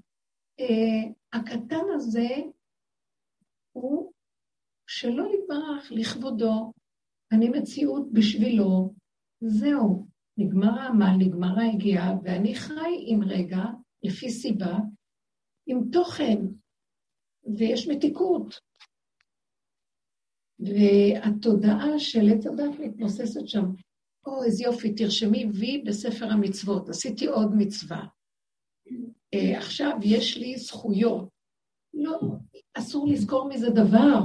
Uh, 0.61 1.13
הקטן 1.33 1.85
הזה 1.95 2.27
הוא 3.71 4.13
שלא 4.87 5.23
יתברך 5.33 5.91
לכבודו, 5.91 6.73
אני 7.31 7.49
מציאות 7.49 8.07
בשבילו, 8.13 8.93
זהו, 9.39 10.07
נגמר 10.37 10.79
העמל, 10.79 11.15
נגמר 11.19 11.59
היגיעה, 11.59 12.13
ואני 12.23 12.55
חי 12.55 13.05
עם 13.07 13.23
רגע, 13.23 13.63
לפי 14.03 14.29
סיבה, 14.29 14.77
עם 15.67 15.79
תוכן, 15.91 16.37
ויש 17.57 17.87
מתיקות. 17.87 18.59
והתודעה 20.59 21.99
של 21.99 22.19
עץ 22.33 22.45
הדת 22.45 22.79
מתנוססת 22.79 23.47
שם. 23.47 23.65
או, 24.25 24.43
איזה 24.43 24.63
יופי, 24.63 24.95
תרשמי 24.95 25.45
וי 25.45 25.83
בספר 25.85 26.25
המצוות, 26.25 26.89
עשיתי 26.89 27.25
עוד 27.25 27.51
מצווה. 27.57 28.05
Uh, 29.35 29.57
עכשיו 29.57 29.91
יש 30.03 30.37
לי 30.37 30.57
זכויות. 30.57 31.29
לא, 31.93 32.19
אסור 32.73 33.07
לזכור 33.07 33.49
מזה 33.49 33.69
דבר, 33.69 34.21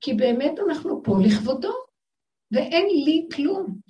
כי 0.00 0.14
באמת 0.14 0.58
אנחנו 0.68 1.02
פה 1.02 1.12
לכבודו, 1.26 1.74
ואין 2.52 2.86
לי 3.04 3.28
כלום. 3.36 3.80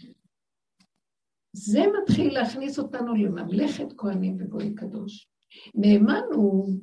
זה 1.52 1.80
מתחיל 2.02 2.34
להכניס 2.34 2.78
אותנו 2.78 3.14
לממלכת 3.14 3.92
כהנים 3.96 4.36
וגוי 4.40 4.74
קדוש. 4.74 5.28
נאמן 5.74 6.22
הוא 6.34 6.80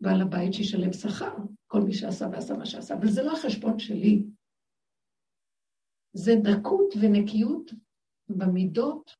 בעל 0.00 0.22
הבית 0.22 0.54
שישלם 0.54 0.92
שכר, 0.92 1.34
כל 1.66 1.80
מי 1.80 1.92
שעשה 1.92 2.26
ועשה 2.32 2.54
מה 2.54 2.66
שעשה, 2.66 2.94
אבל 2.94 3.08
זה 3.08 3.22
לא 3.22 3.32
החשבון 3.32 3.78
שלי. 3.78 4.24
זה 6.12 6.32
דקות 6.42 6.94
ונקיות 7.00 7.70
במידות, 8.28 9.10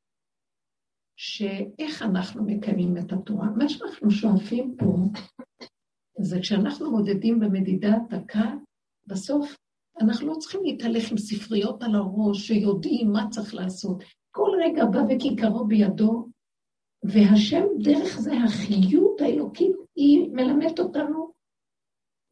שאיך 1.21 2.01
אנחנו 2.01 2.43
מקיימים 2.43 2.97
את 2.97 3.11
התורה. 3.11 3.49
מה 3.49 3.69
שאנחנו 3.69 4.11
שואפים 4.11 4.75
פה, 4.77 4.97
זה 6.19 6.39
כשאנחנו 6.39 6.91
מודדים 6.91 7.39
במדידה 7.39 7.97
דקה, 8.09 8.53
בסוף 9.07 9.57
אנחנו 10.01 10.27
לא 10.27 10.35
צריכים 10.39 10.63
להתהלך 10.63 11.11
עם 11.11 11.17
ספריות 11.17 11.83
על 11.83 11.95
הראש 11.95 12.47
שיודעים 12.47 13.11
מה 13.11 13.27
צריך 13.29 13.53
לעשות. 13.53 14.03
כל 14.31 14.49
רגע 14.63 14.85
בא 14.85 14.99
וכיכרו 15.09 15.67
בידו, 15.67 16.27
והשם 17.03 17.63
דרך 17.83 18.19
זה, 18.19 18.31
החיות 18.45 19.21
האלוקית, 19.21 19.75
היא 19.95 20.29
מלמדת 20.31 20.79
אותנו 20.79 21.31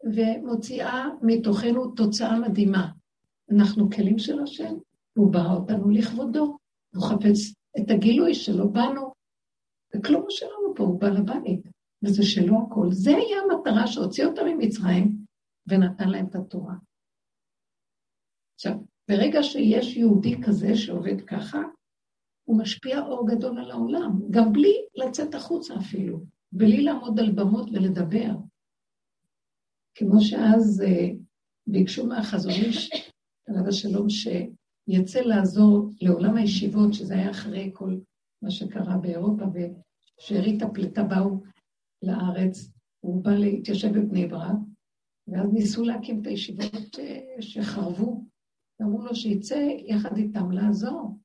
ומוציאה 0.04 1.10
מתוכנו 1.22 1.92
תוצאה 1.92 2.40
מדהימה. 2.40 2.92
אנחנו 3.52 3.90
כלים 3.90 4.20
של 4.20 4.40
השם, 4.40 4.74
והוא 5.16 5.32
ברא 5.32 5.56
אותנו 5.56 5.90
לכבודו, 5.90 6.58
הוא 6.96 7.04
חפץ 7.04 7.57
את 7.78 7.92
הגילוי 7.92 8.34
שלו 8.34 8.72
בנו, 8.72 9.12
וכלום 9.96 10.26
שלנו 10.30 10.76
פה, 10.76 10.84
הוא 10.84 11.02
בעל 11.02 11.18
הבית, 11.18 11.62
וזה 12.04 12.24
שלו 12.24 12.56
הכל. 12.68 12.88
זה 12.92 13.12
היה 13.12 13.38
המטרה 13.42 13.88
שהוציא 13.88 14.26
אותם 14.26 14.46
ממצרים 14.46 15.18
ונתן 15.68 16.10
להם 16.10 16.26
את 16.30 16.36
התורה. 16.36 16.76
עכשיו, 18.56 18.74
ברגע 19.10 19.44
שיש 19.44 19.98
יהודי 19.98 20.36
כזה 20.46 20.76
שעובד 20.76 21.22
ככה, 21.22 21.60
הוא 22.48 22.60
משפיע 22.60 23.00
אור 23.00 23.28
גדול 23.28 23.60
על 23.60 23.72
העולם, 23.72 24.20
גם 24.32 24.54
בלי 24.54 24.74
לצאת 24.96 25.36
החוצה 25.36 25.74
אפילו, 25.78 26.24
בלי 26.52 26.84
לעמוד 26.84 27.20
על 27.20 27.32
במות 27.32 27.70
ולדבר. 27.70 28.32
כמו 29.96 30.22
שאז 30.22 30.84
אה, 30.86 31.10
ביקשו 31.68 32.08
מהחזון 32.08 32.52
איש, 32.52 32.90
עליו 33.48 33.68
השלום, 33.68 34.10
שיצא 34.90 35.20
לעזור 35.20 35.90
לעולם 36.02 36.38
הישיבות, 36.38 36.94
שזה 36.94 37.14
היה 37.14 37.32
אחרי 37.32 37.72
כל 37.74 37.98
מה 38.42 38.52
שקרה 38.52 38.98
באירופה, 38.98 39.46
ושארית 39.54 40.62
הפליטה 40.62 41.04
באו 41.04 41.42
לארץ, 42.02 42.72
הוא 43.00 43.24
בא 43.24 43.32
להתיישב 43.32 44.00
בבני 44.00 44.28
ברק, 44.28 44.58
ואז 45.28 45.54
ניסו 45.54 45.84
להקים 45.84 46.22
את 46.22 46.28
הישיבות 46.28 47.00
אה, 47.00 47.42
שחרבו, 47.42 48.24
ואמרו 48.80 49.02
לו 49.02 49.16
שיצא 49.16 49.68
יחד 49.86 50.18
איתם 50.18 50.52
לעזור. 50.52 51.18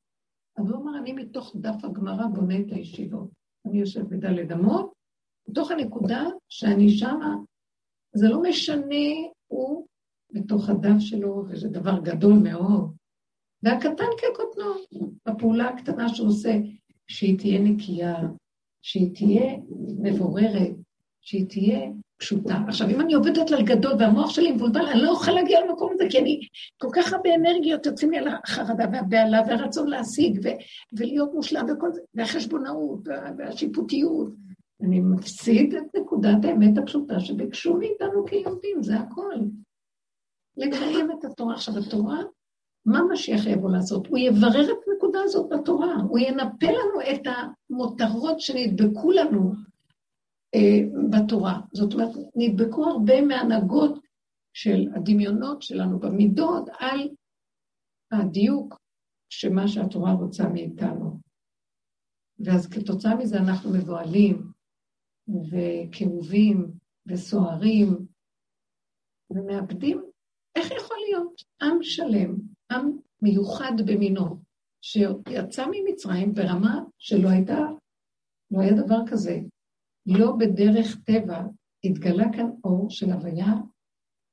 אז 0.56 0.70
הוא 0.70 0.82
אמר, 0.82 0.98
אני 0.98 1.12
מתוך 1.12 1.56
דף 1.56 1.84
הגמרא 1.84 2.26
בונה 2.26 2.60
את 2.60 2.72
הישיבות. 2.72 3.30
אני 3.66 3.80
יושב 3.80 4.02
בדלת 4.08 4.52
אמות, 4.52 4.92
מתוך 5.48 5.70
הנקודה 5.70 6.24
שאני 6.48 6.90
שמה, 6.90 7.36
זה 8.14 8.28
לא 8.28 8.42
משנה, 8.42 9.06
הוא 9.46 9.86
בתוך 10.32 10.68
הדף 10.68 10.98
שלו, 10.98 11.44
וזה 11.48 11.68
דבר 11.68 12.00
גדול 12.00 12.34
מאוד. 12.42 13.01
והקטן 13.62 14.04
כקוטנו, 14.18 14.74
הפעולה 15.26 15.68
הקטנה 15.68 16.08
שהוא 16.08 16.28
עושה, 16.28 16.58
שהיא 17.06 17.38
תהיה 17.38 17.60
נקייה, 17.60 18.14
שהיא 18.82 19.14
תהיה 19.14 19.56
מבוררת, 19.98 20.72
שהיא 21.20 21.46
תהיה 21.48 21.90
פשוטה. 22.16 22.54
עכשיו, 22.68 22.88
אם 22.88 23.00
אני 23.00 23.14
עובדת 23.14 23.50
על 23.50 23.62
גדול 23.62 23.92
והמוח 23.98 24.30
שלי 24.30 24.52
מבולבל, 24.52 24.86
אני 24.86 25.00
לא 25.00 25.10
אוכל 25.10 25.32
להגיע 25.32 25.60
למקום 25.66 25.92
הזה, 25.94 26.04
כי 26.10 26.18
אני, 26.18 26.40
כל 26.78 26.88
כך 26.92 27.12
הרבה 27.12 27.34
אנרגיות 27.34 27.86
יוצאים 27.86 28.10
לי 28.10 28.18
על 28.18 28.28
החרדה 28.28 28.84
והבהלה 28.92 29.40
והרצון 29.46 29.88
להשיג 29.88 30.40
ו- 30.44 30.58
ולהיות 30.98 31.34
מושלם 31.34 31.66
וכל 31.72 31.92
זה, 31.92 32.00
והחשבונאות 32.14 33.08
והשיפוטיות. 33.38 34.28
אני 34.82 35.00
מפסיד 35.00 35.74
את 35.74 35.96
נקודת 35.96 36.44
האמת 36.44 36.78
הפשוטה 36.78 37.20
שביקשו 37.20 37.74
מאיתנו 37.76 38.24
כיהודים, 38.26 38.82
זה 38.82 38.96
הכל. 38.98 39.34
לקיים 40.56 41.10
את 41.10 41.24
התורה. 41.24 41.54
עכשיו, 41.54 41.74
התורה, 41.78 42.18
מה 42.86 43.00
משיח 43.12 43.46
יבוא 43.46 43.70
לעשות? 43.70 44.06
הוא 44.06 44.18
יברר 44.18 44.72
את 44.72 44.78
הנקודה 44.86 45.18
הזאת 45.24 45.50
בתורה, 45.50 45.94
הוא 46.08 46.18
ינפה 46.18 46.66
לנו 46.66 47.00
את 47.00 47.22
המותרות 47.26 48.40
שנדבקו 48.40 49.12
לנו 49.12 49.52
אה, 50.54 50.80
בתורה. 51.10 51.60
זאת 51.72 51.94
אומרת, 51.94 52.10
נדבקו 52.34 52.84
הרבה 52.84 53.20
מהנהגות 53.20 53.98
של 54.52 54.88
הדמיונות 54.94 55.62
שלנו 55.62 56.00
במידות 56.00 56.68
על 56.78 57.08
הדיוק 58.12 58.76
שמה 59.30 59.68
שהתורה 59.68 60.12
רוצה 60.12 60.48
מאיתנו. 60.48 61.20
ואז 62.38 62.66
כתוצאה 62.66 63.16
מזה 63.16 63.36
אנחנו 63.38 63.70
מבוהלים 63.70 64.52
וכאובים 65.28 66.72
וסוערים 67.06 68.06
ומאבדים. 69.30 70.02
איך 70.56 70.70
יכול 70.70 70.96
להיות 71.08 71.42
עם 71.62 71.82
שלם, 71.82 72.51
עם 72.74 72.98
מיוחד 73.22 73.72
במינו, 73.86 74.38
שיצא 74.82 75.66
ממצרים 75.70 76.34
ברמה 76.34 76.80
שלא 76.98 77.28
הייתה, 77.28 77.58
לא 78.50 78.60
היה 78.60 78.72
דבר 78.72 78.98
כזה. 79.10 79.38
לא 80.06 80.32
בדרך 80.38 81.04
טבע 81.04 81.40
התגלה 81.84 82.24
כאן 82.32 82.46
אור 82.64 82.90
של 82.90 83.10
הוויה 83.10 83.52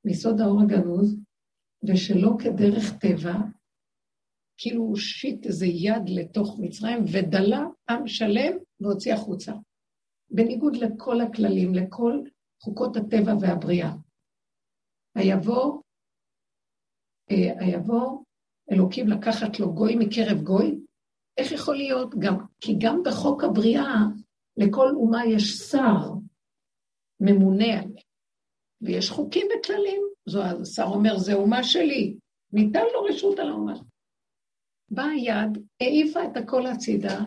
מיסוד 0.05 0.41
האור 0.41 0.61
הגנוז, 0.61 1.17
ושלא 1.87 2.29
כדרך 2.39 2.99
טבע, 3.01 3.33
כאילו 4.57 4.83
הוא 4.83 4.95
שיט 4.95 5.45
איזה 5.45 5.65
יד 5.65 6.03
לתוך 6.07 6.59
מצרים 6.61 7.03
ודלה 7.03 7.65
עם 7.89 8.07
שלם 8.07 8.57
והוציא 8.81 9.13
החוצה. 9.13 9.53
בניגוד 10.31 10.75
לכל 10.75 11.21
הכללים, 11.21 11.73
לכל 11.73 12.21
חוקות 12.63 12.97
הטבע 12.97 13.33
והבריאה. 13.41 13.91
היבוא, 15.15 15.81
אה, 17.31 17.65
היבוא 17.65 18.23
אלוקים 18.71 19.07
לקחת 19.07 19.59
לו 19.59 19.73
גוי 19.73 19.95
מקרב 19.95 20.41
גוי? 20.41 20.79
איך 21.37 21.51
יכול 21.51 21.75
להיות? 21.75 22.15
גם, 22.19 22.37
כי 22.61 22.75
גם 22.79 23.03
בחוק 23.05 23.43
הבריאה 23.43 23.95
לכל 24.57 24.89
אומה 24.95 25.25
יש 25.25 25.57
שר 25.57 26.13
ממונה 27.19 27.65
עליה, 27.65 28.01
ויש 28.81 29.09
חוקים 29.09 29.47
וכללים. 29.47 30.01
זו 30.25 30.43
השר 30.43 30.83
אומר, 30.83 31.17
זה 31.17 31.33
אומה 31.33 31.63
שלי, 31.63 32.17
ניתן 32.53 32.83
לו 32.93 33.03
רשות 33.03 33.39
על 33.39 33.49
האומה. 33.49 33.73
באה 34.91 35.15
יד, 35.17 35.57
העיפה 35.81 36.25
את 36.25 36.37
הכל 36.37 36.65
הצידה, 36.65 37.19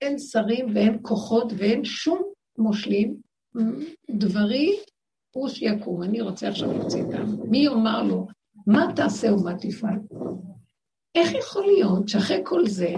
אין 0.00 0.18
שרים 0.18 0.66
ואין 0.74 0.98
כוחות 1.02 1.52
ואין 1.56 1.84
שום 1.84 2.22
מושלים, 2.58 3.16
דברי 4.10 4.78
הוא 5.34 5.48
שיקום, 5.48 6.02
אני 6.02 6.20
רוצה 6.20 6.48
עכשיו 6.48 6.72
להוציא 6.72 7.02
דם. 7.02 7.50
מי 7.50 7.58
יאמר 7.58 8.02
לו, 8.02 8.26
מה 8.66 8.86
תעשה 8.96 9.34
ומה 9.34 9.52
תפעל? 9.60 9.98
איך 11.14 11.34
יכול 11.38 11.66
להיות 11.66 12.08
שאחרי 12.08 12.40
כל 12.44 12.66
זה, 12.66 12.94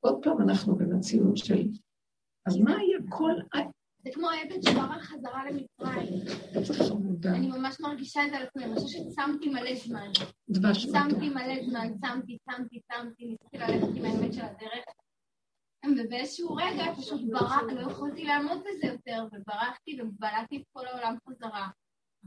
עוד 0.00 0.18
פעם 0.22 0.40
אנחנו 0.40 0.76
במציאות 0.76 1.36
של... 1.36 1.68
אז 2.46 2.56
מה 2.56 2.76
היה 2.76 2.98
כל... 3.08 3.32
זה 4.04 4.10
כמו 4.14 4.30
העבד 4.30 4.62
שברח 4.62 5.02
חזרה 5.02 5.44
למצרים. 5.44 6.22
אני 7.34 7.48
ממש 7.48 7.80
מרגישה 7.80 8.24
את 8.24 8.30
זה 8.30 8.36
על 8.36 8.42
עצמי, 8.46 8.64
אני 8.64 8.74
חושבת 8.74 8.88
שצמתי 8.88 9.48
מלא 9.48 9.74
זמן. 9.74 10.10
דבש 10.48 10.86
צמתי 10.86 11.28
מלא 11.28 11.64
זמן, 11.64 11.98
צמתי, 12.00 12.38
צמתי, 12.50 12.80
צמתי, 12.92 13.24
ניסיתי 13.24 13.58
ללכת 13.58 13.96
עם 13.96 14.04
האמת 14.04 14.32
של 14.32 14.40
הדרך. 14.40 14.84
ובאיזשהו 15.98 16.54
רגע 16.54 16.94
פשוט 16.98 17.20
ברח, 17.30 17.62
לא 17.62 17.90
יכולתי 17.90 18.24
לעמוד 18.24 18.58
בזה 18.58 18.86
יותר, 18.86 19.24
וברחתי 19.32 20.02
ובלעתי 20.02 20.56
את 20.56 20.62
כל 20.72 20.86
העולם 20.86 21.16
חזרה. 21.28 21.68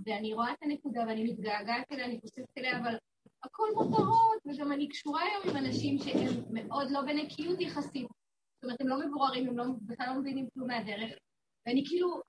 ואני 0.06 0.34
רואה 0.34 0.54
את 0.54 0.58
הנקודה 0.62 1.02
ואני 1.08 1.24
מתגעגעת 1.24 1.92
אליה, 1.92 2.06
אני 2.06 2.20
חושבת 2.22 2.58
אליה, 2.58 2.80
אבל 2.80 2.96
הכל 3.44 3.68
מותרות, 3.76 4.38
וגם 4.46 4.72
אני 4.72 4.88
קשורה 4.88 5.22
היום 5.22 5.50
עם 5.50 5.66
אנשים 5.66 5.98
שהם 5.98 6.44
מאוד 6.52 6.92
לא 6.92 7.02
בנקיות 7.02 7.62
יחסית. 7.62 8.08
זאת 8.08 8.64
אומרת, 8.64 8.82
הם 8.82 8.88
לא 8.88 9.08
מבוררים, 9.08 9.48
הם 9.48 9.58
לא, 9.58 9.66
בכלל 9.82 10.08
לא 10.08 10.20
מבינים 10.20 10.48
כלום 10.54 10.68
מהדרך. 10.68 11.12
ואני 11.66 11.84
כאילו, 11.86 12.22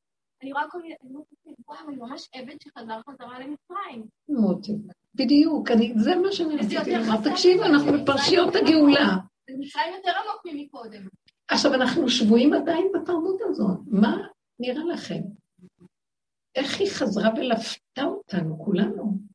אני 0.42 0.52
רואה 0.52 0.64
כל 0.70 0.82
מיני, 0.82 0.94
אני 1.02 1.10
אומרת, 1.10 1.26
וואו, 1.68 1.88
אני 1.88 1.96
ממש 1.96 2.28
עבד 2.34 2.54
שחזר 2.62 3.00
חזרה 3.10 3.38
למצרים. 3.38 4.06
מוטי, 4.28 4.72
בדיוק, 5.14 5.68
זה 5.96 6.16
מה 6.16 6.32
שאני 6.32 6.56
רציתי 6.56 6.90
לומר. 6.94 7.30
תקשיבו, 7.30 7.62
אנחנו 7.62 7.92
בפרשיות 7.92 8.54
הגאולה. 8.54 9.16
זה 9.50 9.56
מצרים 9.58 9.94
יותר 9.94 10.10
עמוק 10.10 10.42
ממקודם. 10.44 11.08
עכשיו, 11.48 11.74
אנחנו 11.74 12.08
שבויים 12.08 12.52
עדיין 12.52 12.86
בתרבות 12.94 13.40
הזאת. 13.40 13.78
מה 13.86 14.16
נראה 14.60 14.84
לכם? 14.84 15.20
איך 16.54 16.80
היא 16.80 16.88
חזרה 16.90 17.30
ולפתה 17.36 18.02
אותנו, 18.04 18.58
כולנו? 18.64 19.31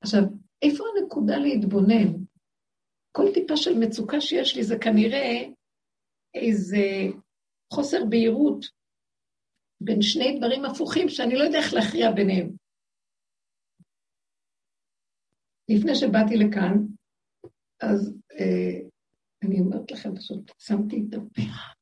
עכשיו, 0.00 0.20
איפה 0.62 0.84
הנקודה 0.96 1.36
להתבונן? 1.38 2.24
כל 3.12 3.24
טיפה 3.34 3.56
של 3.56 3.78
מצוקה 3.78 4.20
שיש 4.20 4.56
לי 4.56 4.64
זה 4.64 4.74
כנראה 4.78 5.48
איזה 6.34 6.86
חוסר 7.72 8.04
בהירות 8.10 8.64
בין 9.80 10.02
שני 10.02 10.38
דברים 10.38 10.64
הפוכים 10.64 11.08
שאני 11.08 11.34
לא 11.34 11.44
יודע 11.44 11.58
איך 11.58 11.74
להכריע 11.74 12.10
ביניהם. 12.10 12.50
לפני 15.68 15.94
שבאתי 15.94 16.36
לכאן, 16.36 16.76
אז 17.80 18.14
אה, 18.32 18.88
אני 19.42 19.60
אומרת 19.60 19.90
לכם, 19.90 20.16
פשוט 20.16 20.52
שמתי 20.58 21.04
את 21.08 21.14
הפרח. 21.14 21.74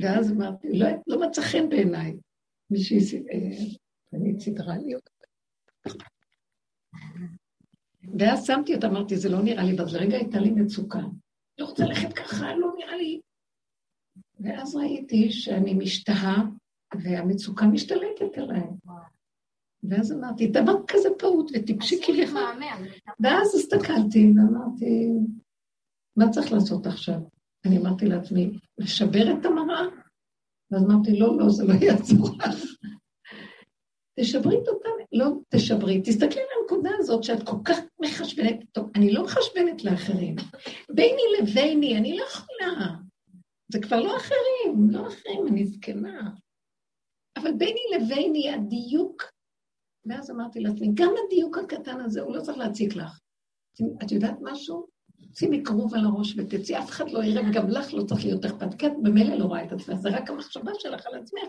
ואז 0.00 0.32
אמרתי, 0.32 0.68
לא, 0.72 0.86
לא 1.06 1.20
מצא 1.28 1.42
חן 1.42 1.68
בעיניי. 1.68 2.16
מישהי, 2.70 2.98
אה, 2.98 3.76
אני 4.12 4.40
סידרה 4.40 4.78
לי 4.78 4.94
אותה. 4.94 5.10
ואז 8.18 8.46
שמתי 8.46 8.74
אותה, 8.74 8.86
אמרתי, 8.86 9.16
זה 9.16 9.28
לא 9.28 9.42
נראה 9.42 9.64
לי, 9.64 9.74
ואז 9.78 9.94
לרגע 9.94 10.16
הייתה 10.16 10.38
לי 10.38 10.50
מצוקה. 10.50 11.00
לא 11.58 11.64
רוצה 11.64 11.84
ללכת 11.84 12.12
ככה, 12.12 12.54
לא 12.54 12.72
נראה 12.78 12.96
לי. 12.96 13.20
ואז 14.40 14.76
ראיתי 14.76 15.30
שאני 15.32 15.74
משתהה, 15.74 16.44
והמצוקה 17.02 17.66
משתלטת 17.66 18.38
עליי. 18.38 18.62
ואז 19.82 20.12
אמרתי, 20.12 20.46
דבר 20.46 20.74
כזה 20.88 21.08
פעוט 21.18 21.50
וטיפשי 21.54 22.02
כביכול. 22.02 22.40
ואז 23.20 23.54
הסתכלתי 23.54 24.32
ואמרתי, 24.36 25.08
מה 26.16 26.30
צריך 26.30 26.52
לעשות 26.52 26.86
עכשיו? 26.86 27.20
אני 27.66 27.78
אמרתי 27.78 28.06
לעצמי, 28.06 28.50
לשבר 28.78 29.32
את 29.32 29.44
המראה? 29.44 29.82
ואז 30.70 30.84
אמרתי, 30.84 31.18
לא, 31.18 31.38
לא, 31.38 31.48
זה 31.48 31.64
לא 31.64 31.72
יעזור 31.72 32.28
לך. 32.38 32.64
תשברי 34.20 34.58
את 34.62 34.68
אותה, 34.68 34.88
לא 35.12 35.32
תשברי, 35.48 36.02
תסתכלי 36.04 36.40
על 36.40 36.46
הנקודה 36.60 36.90
הזאת 36.98 37.24
שאת 37.24 37.42
כל 37.42 37.56
כך 37.64 37.78
מחשבנת, 38.00 38.64
טוב, 38.72 38.90
אני 38.94 39.12
לא 39.12 39.24
מחשבנת 39.24 39.84
לאחרים. 39.84 40.36
ביני 40.90 41.22
לביני, 41.40 41.98
אני 41.98 42.16
לא 42.16 42.24
יכולה. 42.24 42.94
זה 43.72 43.80
כבר 43.80 44.00
לא 44.00 44.16
אחרים, 44.16 44.90
לא 44.90 45.06
אחרים, 45.06 45.46
אני 45.48 45.64
זקנה. 45.64 46.30
אבל 47.36 47.52
ביני 47.52 47.80
לביני 47.96 48.50
הדיוק, 48.50 49.22
ואז 50.06 50.30
אמרתי 50.30 50.60
לעצמי, 50.60 50.90
גם 50.94 51.14
הדיוק 51.26 51.58
הקטן 51.58 52.00
הזה, 52.00 52.20
הוא 52.20 52.36
לא 52.36 52.42
צריך 52.42 52.58
להציק 52.58 52.96
לך. 52.96 53.20
את 54.02 54.12
יודעת 54.12 54.36
משהו? 54.40 54.86
שימי 55.34 55.64
כרוב 55.64 55.94
על 55.94 56.04
הראש 56.04 56.34
ותצאי, 56.36 56.78
אף 56.78 56.90
אחד 56.90 57.10
לא 57.10 57.24
יראה, 57.24 57.50
וגם 57.50 57.70
לך 57.70 57.94
לא 57.94 58.02
צריך 58.02 58.24
להיות 58.24 58.44
אכפת, 58.44 58.74
כי 58.78 58.86
את 58.86 58.92
במילא 59.02 59.34
לא 59.34 59.44
רואה 59.44 59.64
את 59.64 59.72
עצמך, 59.72 59.94
זה 59.94 60.08
רק 60.08 60.30
המחשבה 60.30 60.72
שלך 60.78 61.06
על 61.06 61.14
עצמך. 61.14 61.48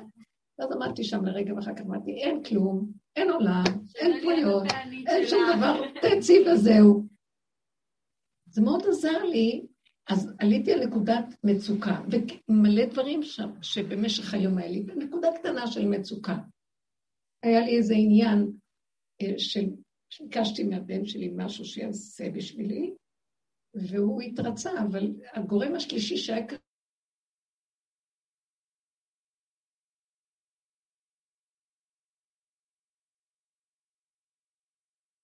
ואז 0.60 0.72
עמדתי 0.72 1.04
שם 1.04 1.26
לרגע, 1.26 1.54
ואחר 1.54 1.76
כך 1.76 1.82
אמרתי, 1.82 2.12
אין 2.12 2.44
כלום, 2.44 2.92
אין 3.16 3.30
עולם, 3.32 3.64
אין 3.96 4.22
פויות, 4.22 4.64
אין 5.08 5.28
שום 5.28 5.40
דבר, 5.58 5.82
תצאי 6.02 6.50
וזהו. 6.50 7.06
זה 8.46 8.62
מאוד 8.62 8.84
עזר 8.90 9.24
לי, 9.24 9.66
אז 10.10 10.34
עליתי 10.40 10.74
על 10.74 10.86
נקודת 10.86 11.26
מצוקה, 11.44 12.02
ומלא 12.50 12.86
דברים 12.86 13.24
שם, 13.24 13.50
שבמשך 13.62 14.34
היום 14.34 14.58
היה 14.58 14.72
לי, 14.72 14.84
בנקודה 14.84 15.28
קטנה 15.40 15.68
של 15.68 15.88
מצוקה. 15.88 16.38
היה 17.44 17.60
לי 17.60 17.78
איזה 17.78 17.94
עניין 17.94 18.52
אה, 19.22 19.34
של, 19.38 19.66
ביקשתי 20.22 20.64
מהבן 20.64 21.06
שלי 21.06 21.34
משהו 21.36 21.66
שיעשה 21.66 22.30
בשבילי, 22.32 22.94
והוא 23.74 24.22
התרצה, 24.22 24.72
אבל 24.90 25.14
הגורם 25.34 25.76
השלישי 25.76 26.18
שהיה 26.18 26.48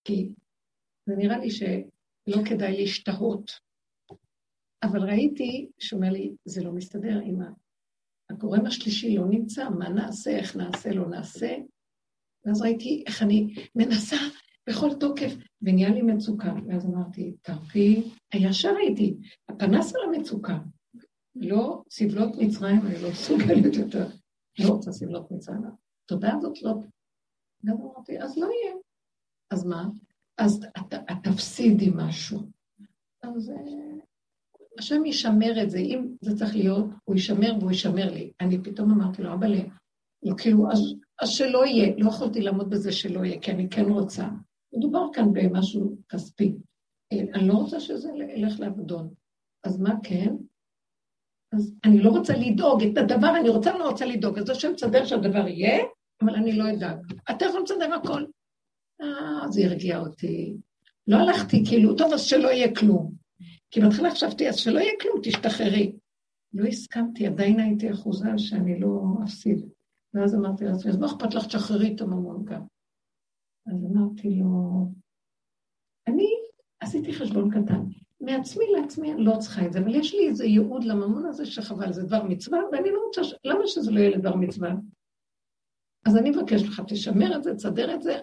כי 0.05 0.29
זה 1.05 1.15
נראה 1.15 1.37
לי 1.37 1.51
שלא 1.51 2.37
כדאי 2.49 2.77
להשתהות. 2.77 3.51
אבל 4.83 4.99
ראיתי 4.99 5.69
שהוא 5.79 5.99
אומר 5.99 6.11
לי, 6.13 6.35
זה 6.45 6.63
לא 6.63 6.71
מסתדר 6.71 7.19
עם 7.23 7.39
הגורם 8.29 8.65
השלישי 8.65 9.17
לא 9.17 9.25
נמצא, 9.29 9.69
מה 9.69 9.89
נעשה, 9.89 10.31
איך 10.31 10.55
נעשה, 10.55 10.89
לא 10.91 11.09
נעשה. 11.09 11.55
ואז 12.45 12.61
ראיתי 12.61 13.03
איך 13.07 13.21
אני 13.21 13.55
מנסה 13.75 14.15
בכל 14.69 14.89
תוקף, 14.99 15.33
ונהיה 15.61 15.89
לי 15.89 16.01
מצוקה. 16.01 16.53
ואז 16.67 16.85
אמרתי, 16.85 17.35
תרפי, 17.41 18.11
ישר 18.35 18.75
הייתי, 18.75 19.17
הפנס 19.49 19.95
על 19.95 20.01
המצוקה. 20.07 20.57
לא 21.35 21.83
סבלות 21.89 22.35
מצרים, 22.41 22.81
אני 22.85 23.01
לא 23.01 23.09
מסוגלת 23.11 23.75
יותר. 23.75 24.07
לא 24.59 24.69
רוצה 24.69 24.91
סבלות 24.91 25.31
מצרים. 25.31 25.61
התודעה 26.05 26.35
הזאת 26.37 26.61
לא... 26.61 26.73
גם 27.65 27.75
אמרתי, 27.81 28.19
אז 28.19 28.37
לא 28.37 28.45
יהיה. 28.45 28.75
אז 29.51 29.65
מה? 29.65 29.87
אז 30.37 30.65
תפסידי 31.23 31.91
משהו. 31.95 32.39
אז 33.23 33.49
אה, 33.49 33.55
השם 34.79 35.05
ישמר 35.05 35.63
את 35.63 35.69
זה, 35.69 35.77
אם 35.77 36.07
זה 36.21 36.37
צריך 36.37 36.55
להיות, 36.55 36.85
הוא 37.03 37.15
ישמר 37.15 37.53
והוא 37.59 37.71
ישמר 37.71 38.13
לי. 38.13 38.31
אני 38.41 38.63
פתאום 38.63 38.91
אמרתי 38.91 39.23
לו, 39.23 39.33
אבל 39.33 39.53
לא, 40.23 40.35
כאילו, 40.37 40.71
אז, 40.71 40.79
אז 41.21 41.29
שלא 41.29 41.65
יהיה. 41.65 41.93
לא 41.97 42.09
יכולתי 42.09 42.41
לעמוד 42.41 42.69
בזה 42.69 42.91
שלא 42.91 43.25
יהיה, 43.25 43.41
כי 43.41 43.51
אני 43.51 43.69
כן 43.69 43.85
רוצה. 43.85 44.27
מדובר 44.73 45.05
כאן 45.13 45.33
במשהו 45.33 45.97
כספי. 46.09 46.55
אה, 47.13 47.19
אני 47.33 47.47
לא 47.47 47.53
רוצה 47.53 47.79
שזה 47.79 48.09
ילך 48.35 48.59
לאבדון. 48.59 49.13
אז 49.63 49.79
מה 49.79 49.93
כן? 50.03 50.35
אז 51.53 51.73
אני 51.85 52.01
לא 52.01 52.09
רוצה 52.09 52.33
לדאוג, 52.37 52.83
את 52.83 52.97
הדבר 52.97 53.33
אני 53.39 53.49
רוצה, 53.49 53.77
לא 53.77 53.89
רוצה 53.89 54.05
לדאוג. 54.05 54.37
אז 54.37 54.49
השם 54.49 54.71
מסדר 54.73 55.05
שהדבר 55.05 55.47
יהיה, 55.47 55.83
אבל 56.21 56.35
אני 56.35 56.57
לא 56.57 56.63
אדאג. 56.73 56.97
אתה 57.31 57.45
יכול 57.45 57.61
לסדר 57.61 57.93
הכל. 57.93 58.25
אה, 59.01 59.51
זה 59.51 59.65
הרגיע 59.65 59.99
אותי. 59.99 60.57
לא 61.07 61.17
הלכתי 61.17 61.63
כאילו, 61.69 61.95
טוב, 61.95 62.13
אז 62.13 62.21
שלא 62.21 62.47
יהיה 62.47 62.75
כלום. 62.75 63.11
כי 63.71 63.81
בהתחלה 63.81 64.11
חשבתי, 64.11 64.49
אז 64.49 64.55
שלא 64.55 64.79
יהיה 64.79 64.93
כלום, 65.01 65.19
תשתחררי. 65.23 65.95
לא 66.53 66.65
הסכמתי, 66.65 67.27
עדיין 67.27 67.59
הייתי 67.59 67.91
אחוזה 67.91 68.29
שאני 68.37 68.79
לא 68.79 69.01
אפסיד. 69.23 69.69
ואז 70.13 70.35
אמרתי 70.35 70.65
לעצמי, 70.65 70.91
אז 70.91 70.97
מה 70.97 71.05
אכפת 71.05 71.33
לך, 71.33 71.45
תשחררי 71.45 71.93
את 71.95 72.01
הממון 72.01 72.45
גם. 72.45 72.61
אז 73.67 73.85
אמרתי 73.85 74.29
לו, 74.29 74.85
אני 76.07 76.27
עשיתי 76.79 77.13
חשבון 77.13 77.49
קטן. 77.51 77.81
מעצמי 78.21 78.65
לעצמי 78.79 79.13
אני 79.13 79.23
לא 79.23 79.37
צריכה 79.39 79.65
את 79.65 79.73
זה, 79.73 79.79
אבל 79.79 79.95
יש 79.95 80.13
לי 80.13 80.27
איזה 80.27 80.45
ייעוד 80.45 80.83
לממון 80.83 81.25
הזה 81.25 81.45
שחבל, 81.45 81.93
זה 81.93 82.03
דבר 82.03 82.23
מצווה, 82.23 82.59
ואני 82.71 82.91
לא 82.91 82.99
רוצה. 83.05 83.21
למה 83.43 83.67
שזה 83.67 83.91
לא 83.91 83.99
יהיה 83.99 84.09
לדבר 84.09 84.35
מצווה? 84.35 84.73
אז 86.05 86.17
אני 86.17 86.29
מבקש 86.29 86.63
לך, 86.63 86.81
תשמר 86.87 87.35
את 87.35 87.43
זה, 87.43 87.55
תסדר 87.55 87.95
את 87.95 88.01
זה, 88.01 88.19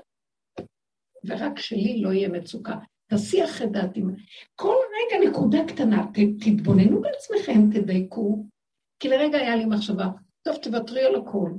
ורק 1.25 1.59
שלי 1.59 2.01
לא 2.01 2.13
יהיה 2.13 2.29
מצוקה. 2.29 2.77
תסיח 3.11 3.63
את 3.63 3.73
דעתי. 3.73 4.03
כל 4.55 4.75
רגע 4.97 5.31
נקודה 5.31 5.59
קטנה, 5.69 6.07
ת, 6.07 6.19
תתבוננו 6.41 7.01
בעצמכם, 7.01 7.71
תדייקו, 7.71 8.47
כי 9.01 9.09
לרגע 9.09 9.39
היה 9.39 9.57
לי 9.57 9.65
מחשבה, 9.65 10.09
טוב, 10.43 10.57
תוותרי 10.57 11.05
על 11.05 11.15
הכל. 11.15 11.51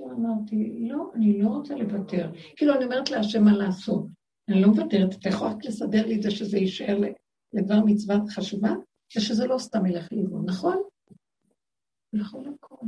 אמרתי, 0.00 0.86
לא, 0.88 1.10
אני 1.14 1.42
לא 1.42 1.48
רוצה 1.48 1.74
לוותר. 1.74 2.30
כאילו, 2.56 2.74
אני 2.74 2.84
אומרת 2.84 3.10
להשם 3.10 3.44
מה 3.44 3.52
לעשות. 3.52 4.06
אני 4.48 4.62
לא 4.62 4.68
מוותרת, 4.68 5.14
אתה 5.14 5.28
יכול 5.28 5.48
רק 5.48 5.64
לסדר 5.64 6.06
לי 6.06 6.16
את 6.16 6.22
זה 6.22 6.30
שזה 6.30 6.58
יישאר 6.58 6.98
לדבר 7.52 7.80
מצווה 7.84 8.16
חשובה, 8.30 8.70
ושזה 9.16 9.46
לא 9.46 9.58
סתם 9.58 9.86
ילך 9.86 10.12
לאיבוד, 10.12 10.42
נכון? 10.46 10.82
נכון 12.12 12.54
הכל. 12.54 12.86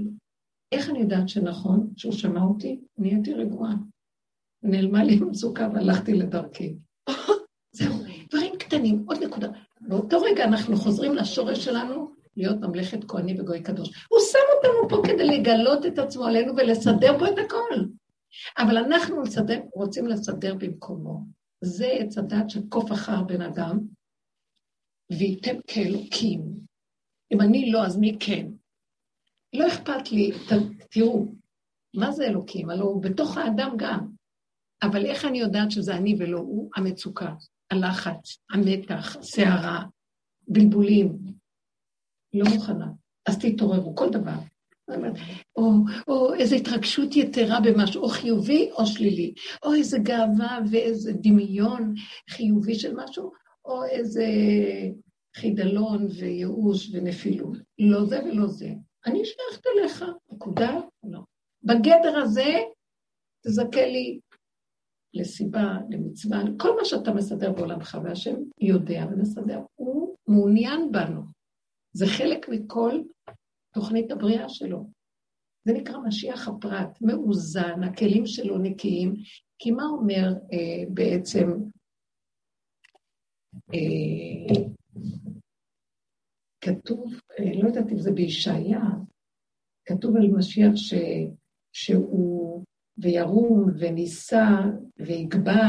איך 0.73 0.91
אני 0.91 0.99
יודעת 0.99 1.29
שנכון, 1.29 1.91
שהוא 1.97 2.13
שמע 2.13 2.43
אותי? 2.43 2.81
נהייתי 2.99 3.35
רגועה. 3.35 3.75
נעלמה 4.65 5.05
לי 5.05 5.17
מצוקה 5.17 5.69
והלכתי 5.75 6.15
לדרכי. 6.15 6.75
זהו, 7.73 7.95
דברים 8.31 8.57
קטנים, 8.59 9.05
עוד 9.07 9.25
נקודה. 9.25 9.49
באותו 9.81 10.21
רגע 10.21 10.45
אנחנו 10.45 10.77
חוזרים 10.77 11.15
לשורש 11.15 11.65
שלנו, 11.65 12.15
להיות 12.37 12.61
ממלכת 12.61 13.05
כהנים 13.09 13.41
וגוי 13.41 13.63
קדוש. 13.63 13.89
הוא 14.09 14.19
שם 14.21 14.39
אותנו 14.57 14.89
פה 14.89 15.09
כדי 15.09 15.25
לגלות 15.25 15.87
את 15.87 15.99
עצמו 15.99 16.25
עלינו 16.25 16.57
ולסדר 16.57 17.19
פה 17.19 17.29
את 17.29 17.39
הכל. 17.47 17.85
אבל 18.59 18.77
אנחנו 18.77 19.23
לסדר, 19.23 19.61
רוצים 19.75 20.07
לסדר 20.07 20.55
במקומו. 20.55 21.21
זה 21.61 21.87
עץ 21.87 22.19
הדת 22.19 22.51
של 22.51 22.61
קוף 22.69 22.93
אחר 22.93 23.23
בן 23.23 23.41
אדם, 23.41 23.81
וייתם 25.19 25.57
כאלוקים. 25.67 26.43
אם 27.33 27.41
אני 27.41 27.73
לא, 27.73 27.85
אז 27.85 27.99
מי 27.99 28.17
כן? 28.21 28.47
לא 29.53 29.67
אכפת 29.69 30.13
לי, 30.13 30.33
ת, 30.33 30.53
תראו, 30.91 31.27
מה 31.95 32.13
זה 32.13 32.25
אלוקים? 32.25 32.71
הלוא 32.71 32.87
הוא 32.87 33.03
בתוך 33.03 33.37
האדם 33.37 33.75
גם. 33.77 34.14
אבל 34.85 35.07
איך 35.07 35.25
אני 35.25 35.39
יודעת 35.39 35.71
שזה 35.71 35.97
אני 35.97 36.17
ולא 36.19 36.39
הוא? 36.39 36.71
המצוקה, 36.77 37.35
הלחץ, 37.71 38.39
המתח, 38.51 39.17
הסערה, 39.17 39.83
בלבולים. 40.49 41.19
לא 42.35 42.45
מוכנה. 42.55 42.87
אז 43.29 43.39
תתעוררו, 43.39 43.97
כל 43.97 44.11
דבר. 44.11 44.33
או, 45.57 45.73
או 46.09 46.35
איזו 46.35 46.57
התרגשות 46.57 47.17
יתרה 47.17 47.61
במשהו, 47.61 48.03
או 48.03 48.09
חיובי 48.09 48.71
או 48.73 48.87
שלילי, 48.87 49.35
או 49.63 49.75
איזו 49.75 49.97
גאווה 50.03 50.59
ואיזה 50.71 51.13
דמיון 51.13 51.95
חיובי 52.31 52.75
של 52.75 52.95
משהו, 52.97 53.33
או 53.65 53.85
איזה 53.85 54.27
חידלון 55.37 56.07
וייאוש 56.19 56.91
ונפילות. 56.93 57.57
לא 57.79 58.05
זה 58.05 58.25
ולא 58.25 58.47
זה. 58.47 58.69
אני 59.07 59.23
שייכת 59.25 59.67
אליך, 59.67 60.05
נקודה, 60.33 60.81
לא. 61.05 61.21
בגדר 61.63 62.19
הזה, 62.19 62.55
תזכה 63.47 63.87
לי 63.87 64.21
לסיבה, 65.15 65.79
למצווה, 65.91 66.43
כל 66.59 66.77
מה 66.77 66.85
שאתה 66.85 67.13
מסדר 67.13 67.53
בעולמך, 67.53 67.99
והשם 68.05 68.35
יודע 68.61 69.07
ומסדר, 69.11 69.61
הוא 69.75 70.17
מעוניין 70.29 70.93
בנו. 70.93 71.23
זה 71.93 72.07
חלק 72.07 72.49
מכל 72.49 73.01
תוכנית 73.75 74.11
הבריאה 74.11 74.49
שלו. 74.49 74.87
זה 75.65 75.73
נקרא 75.73 75.99
משיח 76.07 76.49
הפרט, 76.49 76.99
מאוזן, 77.01 77.83
הכלים 77.85 78.27
שלו 78.27 78.59
נקיים, 78.59 79.15
כי 79.59 79.71
מה 79.71 79.85
אומר 79.85 80.33
אה, 80.53 80.85
בעצם, 80.95 81.49
אה, 83.75 84.65
כתוב, 86.61 87.13
אה, 87.39 87.63
לא 87.63 87.69
יודעת 87.69 87.93
אם 87.93 87.99
זה 87.99 88.13
בישעיה, 88.13 88.83
כתוב 89.85 90.17
על 90.17 90.27
משיח 90.27 90.77
ש, 90.77 90.95
שהוא 91.73 92.44
וירום 92.99 93.71
ונישא 93.81 94.47
ויגבע, 94.97 95.65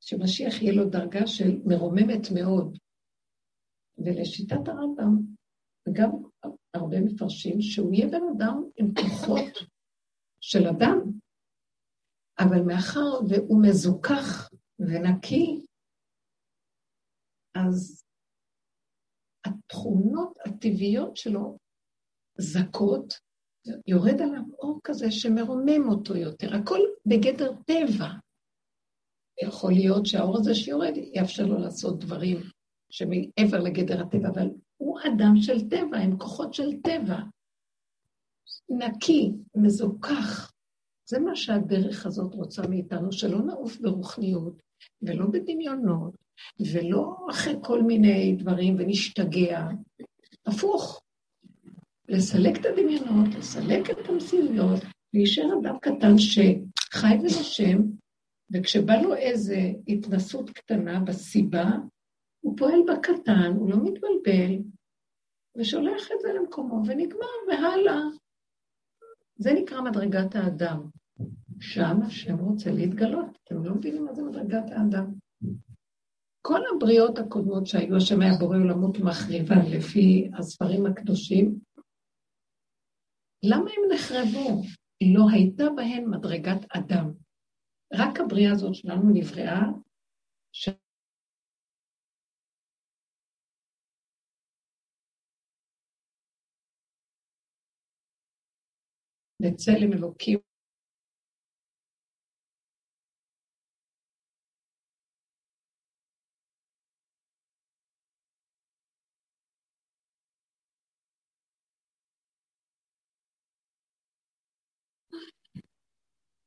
שמשיח 0.00 0.62
יהיה 0.62 0.72
לו 0.72 0.90
דרגה 0.90 1.26
של 1.26 1.60
מרוממת 1.64 2.22
מאוד. 2.34 2.78
ולשיטת 3.98 4.68
הרמב"ם, 4.68 5.16
וגם 5.88 6.10
הרבה 6.74 7.00
מפרשים, 7.00 7.60
שהוא 7.60 7.94
יהיה 7.94 8.06
בן 8.06 8.22
אדם 8.36 8.62
עם 8.76 8.86
כוחות 8.94 9.68
של 10.40 10.66
אדם, 10.68 10.98
אבל 12.38 12.62
מאחר 12.66 13.24
והוא 13.28 13.62
מזוכח 13.62 14.50
ונקי, 14.78 15.66
אז 17.54 18.04
התכונות 19.46 20.38
הטבעיות 20.46 21.16
שלו 21.16 21.58
זכות, 22.38 23.14
יורד 23.86 24.22
עליו 24.22 24.42
אור 24.58 24.80
כזה 24.84 25.10
שמרומם 25.10 25.88
אותו 25.88 26.16
יותר, 26.16 26.56
הכל 26.56 26.80
בגדר 27.06 27.52
טבע. 27.66 28.08
יכול 29.42 29.72
להיות 29.72 30.06
שהאור 30.06 30.38
הזה 30.38 30.54
שיורד 30.54 30.92
יאפשר 31.14 31.46
לו 31.46 31.58
לעשות 31.58 31.98
דברים 31.98 32.40
שמעבר 32.90 33.60
לגדר 33.60 34.02
הטבע, 34.02 34.28
אבל 34.28 34.48
הוא 34.76 34.98
אדם 35.06 35.36
של 35.36 35.68
טבע, 35.68 35.98
עם 35.98 36.18
כוחות 36.18 36.54
של 36.54 36.80
טבע. 36.82 37.18
נקי, 38.68 39.32
מזוכח. 39.54 40.52
זה 41.08 41.20
מה 41.20 41.36
שהדרך 41.36 42.06
הזאת 42.06 42.34
רוצה 42.34 42.62
מאיתנו, 42.68 43.12
שלא 43.12 43.42
נעוף 43.42 43.80
ברוחניות, 43.80 44.62
ולא 45.02 45.26
בדמיונות, 45.26 46.14
ולא 46.72 47.26
אחרי 47.30 47.54
כל 47.64 47.82
מיני 47.82 48.36
דברים 48.38 48.76
ונשתגע. 48.78 49.68
הפוך, 50.46 51.01
לסלק 52.12 52.60
את 52.60 52.66
הדמיונות, 52.66 53.34
לסלק 53.38 53.90
את 53.90 54.08
המציאויות, 54.08 54.80
להישאר 55.14 55.58
אדם 55.62 55.78
קטן 55.78 56.18
שחי 56.18 57.14
ונושם, 57.20 57.78
וכשבא 58.52 59.02
לו 59.02 59.14
איזו 59.14 59.54
התנסות 59.88 60.50
קטנה 60.50 61.00
בסיבה, 61.00 61.70
הוא 62.40 62.56
פועל 62.58 62.80
בקטן, 62.88 63.52
הוא 63.56 63.70
לא 63.70 63.76
מתבלבל, 63.76 64.58
ושולח 65.56 66.08
את 66.12 66.20
זה 66.22 66.28
למקומו, 66.32 66.82
ונגמר, 66.86 67.26
והלאה. 67.48 68.00
זה 69.36 69.52
נקרא 69.52 69.80
מדרגת 69.80 70.36
האדם. 70.36 70.80
שם 71.60 72.02
השם 72.06 72.38
רוצה 72.38 72.70
להתגלות. 72.70 73.38
אתם 73.44 73.64
לא 73.64 73.74
מבינים 73.74 74.04
מה 74.04 74.14
זה 74.14 74.22
מדרגת 74.22 74.70
האדם. 74.70 75.12
כל 76.42 76.60
הבריאות 76.74 77.18
הקודמות 77.18 77.66
שהיו, 77.66 77.96
השם 77.96 78.20
היה 78.20 78.38
בורא 78.38 78.56
עולמות 78.56 78.98
ומחריבן 78.98 79.66
לפי 79.70 80.30
הספרים 80.38 80.86
הקדושים, 80.86 81.58
למה 83.42 83.70
הם 83.70 83.92
נחרבו? 83.94 84.62
לא 85.14 85.24
הייתה 85.32 85.64
בהן 85.76 86.04
מדרגת 86.10 86.76
אדם. 86.76 87.12
רק 87.94 88.20
הבריאה 88.20 88.52
הזאת 88.52 88.74
שלנו 88.74 89.10
נבראה 89.14 89.60
ש... 90.52 90.68
בצלם 99.42 99.92
אלוקים 99.92 100.51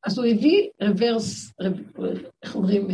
אז 0.05 0.17
הוא 0.17 0.25
הביא 0.25 0.69
רוורס, 0.81 1.53
איך 2.43 2.55
אומרים, 2.55 2.87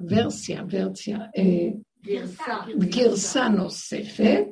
ורסיה, 0.00 0.64
ורסיה, 0.70 1.18
אה, 1.18 1.68
גרסה, 2.78 3.48
נוספת, 3.48 4.44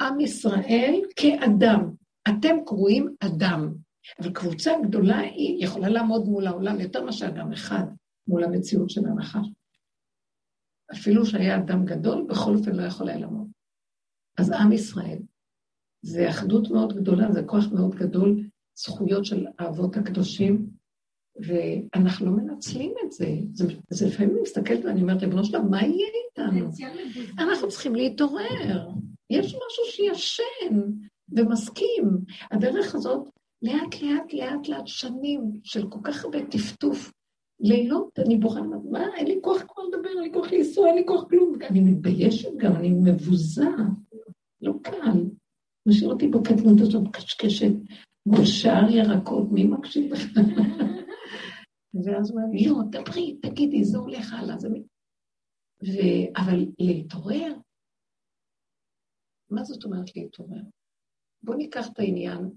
עם 0.00 0.20
ישראל 0.20 1.00
כאדם. 1.16 1.90
אתם 2.28 2.56
קרואים 2.66 3.14
אדם, 3.20 3.74
אבל 4.20 4.32
קבוצה 4.32 4.72
גדולה 4.88 5.18
היא 5.18 5.64
יכולה 5.64 5.88
לעמוד 5.88 6.24
מול 6.24 6.46
העולם 6.46 6.80
יותר 6.80 7.04
מאשר 7.04 7.26
אדם 7.26 7.52
אחד, 7.52 7.84
מול 8.28 8.44
המציאות 8.44 8.90
של 8.90 9.06
הנחש. 9.06 9.46
אפילו 10.92 11.26
שהיה 11.26 11.56
אדם 11.56 11.84
גדול, 11.84 12.26
בכל 12.28 12.54
אופן 12.56 12.76
לא 12.76 12.82
יכול 12.82 13.08
היה 13.08 13.18
לעמוד. 13.18 13.48
אז 14.38 14.50
עם 14.50 14.72
ישראל, 14.72 15.18
זה 16.02 16.30
אחדות 16.30 16.70
מאוד 16.70 16.96
גדולה, 16.96 17.32
זה 17.32 17.42
כוח 17.46 17.64
מאוד 17.72 17.94
גדול, 17.94 18.45
זכויות 18.76 19.24
של 19.24 19.46
האבות 19.58 19.96
הקדושים, 19.96 20.66
ואנחנו 21.40 22.26
לא 22.26 22.32
מנצלים 22.32 22.94
את 23.04 23.12
זה. 23.12 23.28
זה, 23.52 23.64
זה 23.90 24.06
לפעמים 24.06 24.30
אני 24.30 24.40
מסתכלת 24.40 24.84
ואני 24.84 25.02
אומרת, 25.02 25.22
ריבונו 25.22 25.44
שלם, 25.44 25.70
מה 25.70 25.82
יהיה 25.82 26.06
איתנו? 26.30 26.70
אנחנו 27.38 27.68
צריכים 27.68 27.94
להתעורר. 27.94 28.88
יש 29.30 29.46
משהו 29.46 29.84
שישן 29.90 30.80
ומסכים. 31.36 32.18
הדרך 32.50 32.94
הזאת, 32.94 33.28
לאט 33.62 34.02
לאט 34.02 34.32
לאט 34.32 34.68
לאט 34.68 34.86
שנים 34.86 35.40
של 35.64 35.88
כל 35.88 35.98
כך 36.02 36.24
הרבה 36.24 36.46
טפטוף, 36.46 37.12
לילות 37.60 38.18
אני 38.18 38.36
בוכה, 38.36 38.60
מה, 38.90 39.06
אין 39.16 39.26
לי 39.26 39.38
כוח 39.42 39.62
כבר 39.68 39.82
לדבר, 39.82 40.08
אין 40.08 40.22
לי 40.22 40.32
כוח 40.32 40.52
לנסוע, 40.52 40.88
אין 40.88 40.94
לי 40.94 41.06
כוח 41.06 41.24
כלום. 41.28 41.52
אני 41.70 41.80
מתביישת 41.80 42.56
גם, 42.56 42.76
אני 42.76 42.90
מבוזה. 42.90 43.66
לא 44.60 44.72
קל. 44.82 45.24
משאיר 45.88 46.10
אותי 46.10 46.28
בקטנות 46.28 46.80
הזאת 46.80 47.02
קשקשת, 47.12 47.72
שער 48.44 48.90
ירקות, 48.90 49.46
מי 49.52 49.64
מקשיב 49.64 50.12
לך? 50.12 50.20
ואז 52.04 52.30
הוא 52.30 52.40
אומר, 52.40 52.50
לא, 52.66 52.82
דברי, 52.90 53.38
תגידי, 53.42 53.84
זה 53.84 53.98
הולך 53.98 54.32
הלאה. 54.32 54.58
זה... 54.58 54.68
ו... 55.82 55.98
אבל 56.36 56.66
להתעורר, 56.78 57.52
מה 59.50 59.64
זאת 59.64 59.84
אומרת 59.84 60.16
להתעורר? 60.16 60.62
בואו 61.42 61.56
ניקח 61.56 61.88
את 61.92 61.98
העניין 61.98 62.50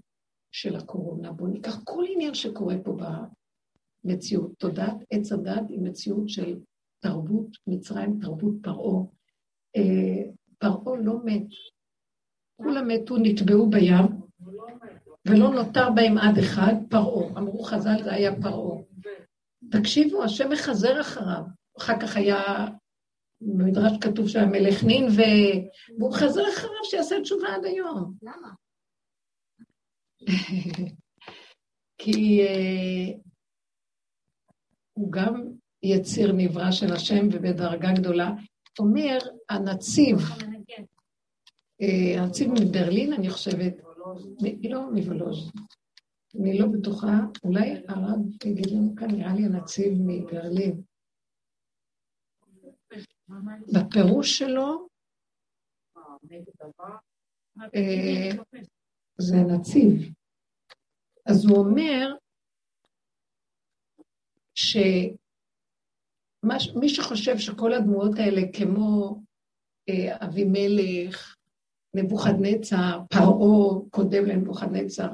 של 0.52 0.76
הקורונה, 0.76 1.32
בואו 1.32 1.50
ניקח 1.50 1.80
כל 1.84 2.04
עניין 2.12 2.34
שקורה 2.34 2.74
פה 2.84 2.96
במציאות. 4.04 4.52
תודעת 4.58 4.96
עץ 5.10 5.32
הדת 5.32 5.68
היא 5.68 5.80
מציאות 5.80 6.28
של 6.28 6.58
תרבות 7.00 7.56
מצרים, 7.66 8.20
תרבות 8.20 8.54
פרעה. 8.62 9.04
אה, 9.76 10.30
פרעה 10.58 10.96
לא 11.04 11.24
מת. 11.24 11.46
כולם 12.56 12.88
מתו, 12.88 13.16
נטבעו 13.16 13.70
בים, 13.70 14.19
ולא 15.28 15.50
נותר 15.50 15.90
בהם 15.90 16.18
עד 16.18 16.38
אחד, 16.38 16.72
פרעה. 16.90 17.28
אמרו 17.38 17.62
חז"ל, 17.62 18.02
זה 18.02 18.12
היה 18.12 18.40
פרעה. 18.42 18.82
תקשיבו, 19.70 20.24
השם 20.24 20.50
מחזר 20.50 21.00
אחריו. 21.00 21.42
אחר 21.78 22.00
כך 22.00 22.16
היה, 22.16 22.66
במדרש 23.40 23.92
כתוב 24.00 24.28
שהמלך 24.28 24.84
נין, 24.84 25.06
והוא 25.06 26.12
חזר 26.14 26.48
אחריו 26.54 26.84
שיעשה 26.84 27.20
תשובה 27.20 27.48
עד 27.54 27.64
היום. 27.64 28.14
למה? 28.22 28.50
כי 31.98 32.46
uh, 32.46 33.18
הוא 34.92 35.12
גם 35.12 35.52
יציר 35.82 36.32
נברא 36.32 36.70
של 36.70 36.92
השם 36.92 37.26
ובדרגה 37.32 37.92
גדולה. 37.92 38.30
אומר 38.78 39.18
הנציב, 39.50 40.18
uh, 41.82 42.18
הנציב 42.18 42.50
מברלין, 42.52 43.12
אני 43.12 43.30
חושבת, 43.30 43.74
לא 44.70 44.92
מוולוז', 44.92 45.52
אני 46.40 46.58
לא 46.58 46.66
בטוחה, 46.72 47.12
אולי 47.44 47.82
הרב 47.88 48.18
יגיד 48.46 48.66
לנו 48.66 48.96
כאן, 48.96 49.10
נראה 49.10 49.34
לי 49.34 49.44
הנציב 49.44 49.92
מברלין. 50.06 50.82
בפירוש 53.74 54.38
שלו, 54.38 54.88
אה, 57.74 58.30
זה 59.18 59.36
הנציב. 59.36 60.14
אז 61.26 61.44
הוא 61.44 61.58
אומר 61.58 62.14
שמי 64.54 65.18
שחושב 66.88 67.38
שכל 67.38 67.72
הדמויות 67.72 68.18
האלה 68.18 68.42
כמו 68.52 69.20
אה, 69.88 70.26
אבימלך, 70.26 71.36
נבוכדנצר, 71.94 73.00
פרעה 73.10 73.80
קודם 73.90 74.24
לנבוכדנצר, 74.24 75.08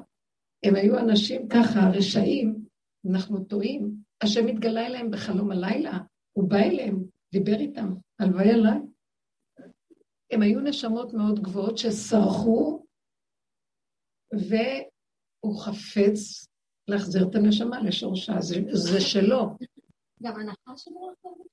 הם 0.62 0.74
היו 0.74 0.98
אנשים 0.98 1.48
ככה, 1.48 1.80
רשעים, 1.94 2.66
אנחנו 3.10 3.44
טועים. 3.44 3.96
השם 4.22 4.46
התגלה 4.46 4.86
אליהם 4.86 5.10
בחלום 5.10 5.50
הלילה, 5.50 5.98
הוא 6.32 6.48
בא 6.48 6.56
אליהם, 6.56 7.04
דיבר 7.32 7.56
איתם, 7.60 7.94
הלוואי 8.18 8.50
עליי. 8.50 8.78
הם 10.30 10.42
היו 10.42 10.60
נשמות 10.60 11.14
מאוד 11.14 11.40
גבוהות 11.40 11.78
שסרחו, 11.78 12.86
והוא 14.32 15.60
חפץ 15.60 16.46
להחזיר 16.88 17.28
את 17.30 17.34
הנשמה 17.34 17.82
לשורשה, 17.82 18.40
זה, 18.40 18.56
זה 18.72 19.00
שלו. 19.00 19.56
גם 20.22 20.40
הנחש 20.40 20.88
אמור 20.88 21.12
לחזור 21.12 21.46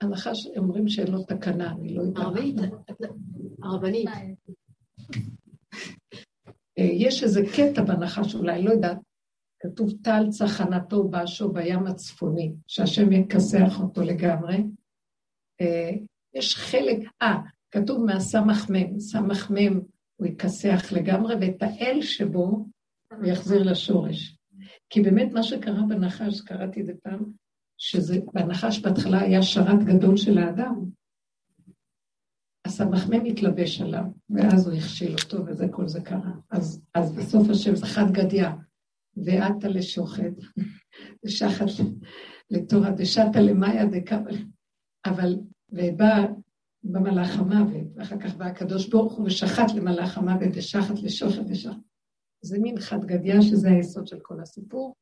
הנחש, 0.00 0.46
אומרים 0.56 0.88
שאין 0.88 1.12
לו 1.12 1.22
תקנה, 1.22 1.72
אני 1.72 1.94
לא 1.94 2.02
יודעת. 2.02 2.24
הרבנית. 3.62 4.08
אה, 6.78 6.84
יש 6.84 7.22
איזה 7.22 7.42
קטע 7.56 7.82
בנחש, 7.82 8.34
אולי, 8.34 8.62
לא 8.62 8.70
יודעת, 8.70 8.98
כתוב 9.62 9.92
טל 10.02 10.26
צחנתו 10.30 11.08
באשו 11.08 11.52
בים 11.52 11.86
הצפוני, 11.86 12.52
שהשם 12.66 13.12
יכסח 13.12 13.80
אותו 13.80 14.02
לגמרי. 14.02 14.56
אה, 15.60 15.90
יש 16.34 16.56
חלק, 16.56 16.98
אה, 17.22 17.38
כתוב 17.70 18.04
מהסמ"ם, 18.04 19.00
סמ"ם 19.00 19.80
הוא 20.16 20.26
יכסח 20.26 20.92
לגמרי, 20.92 21.34
ואת 21.40 21.62
האל 21.62 22.02
שבו 22.02 22.66
הוא 23.12 23.26
יחזיר 23.26 23.62
לשורש. 23.62 24.38
כי 24.90 25.00
באמת 25.00 25.32
מה 25.32 25.42
שקרה 25.42 25.82
בנחש, 25.88 26.40
קראתי 26.40 26.80
את 26.80 26.86
זה 26.86 26.92
פעם, 27.02 27.32
שזה, 27.78 28.18
בנחש 28.34 28.80
בהתחלה 28.80 29.20
היה 29.20 29.42
שרת 29.42 29.84
גדול 29.84 30.16
של 30.16 30.38
האדם, 30.38 30.84
הסמ"ם 32.64 33.24
התלבש 33.24 33.80
עליו, 33.80 34.04
ואז 34.30 34.68
הוא 34.68 34.76
הכשיל 34.76 35.14
אותו, 35.24 35.46
וזה 35.46 35.66
כל 35.70 35.88
זה 35.88 36.00
קרה. 36.00 36.32
אז, 36.50 36.82
אז 36.94 37.12
בסוף 37.12 37.50
השם 37.50 37.76
זה 37.76 37.86
חד 37.86 38.10
גדיה, 38.12 38.54
ועתה 39.16 39.68
לשוחד, 39.68 40.32
ושחת 41.26 41.66
לתורה, 42.50 42.90
דשתה 42.90 43.40
למאיה 43.40 43.86
דקבל. 43.86 44.36
אבל, 45.06 45.36
ובא 45.70 46.26
במלאך 46.82 47.38
המוות, 47.38 47.86
ואחר 47.94 48.18
כך 48.18 48.34
בא 48.34 48.44
הקדוש 48.44 48.88
ברוך 48.88 49.14
הוא 49.14 49.26
ושחט 49.26 49.74
למלאך 49.76 50.18
המוות, 50.18 50.50
ושחט 50.54 50.98
לשוחד 51.02 51.50
ושחט. 51.50 51.76
זה 52.44 52.58
מין 52.58 52.80
חד 52.80 53.04
גדיה 53.04 53.42
שזה 53.42 53.68
היסוד 53.68 54.06
של 54.06 54.18
כל 54.22 54.40
הסיפור, 54.40 54.94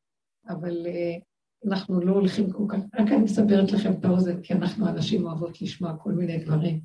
אבל 0.49 0.87
uh, 0.87 1.23
אנחנו 1.65 2.01
לא 2.01 2.13
הולכים 2.13 2.51
כל 2.51 2.65
כך, 2.69 2.79
רק 2.79 3.09
אני 3.09 3.17
מספרת 3.17 3.73
לכם 3.73 3.93
את 3.93 4.05
האוזן, 4.05 4.43
כי 4.43 4.55
אנחנו 4.55 4.89
אנשים 4.89 5.27
אוהבות 5.27 5.63
לשמוע 5.63 5.97
כל 5.97 6.13
מיני 6.13 6.39
דברים. 6.39 6.81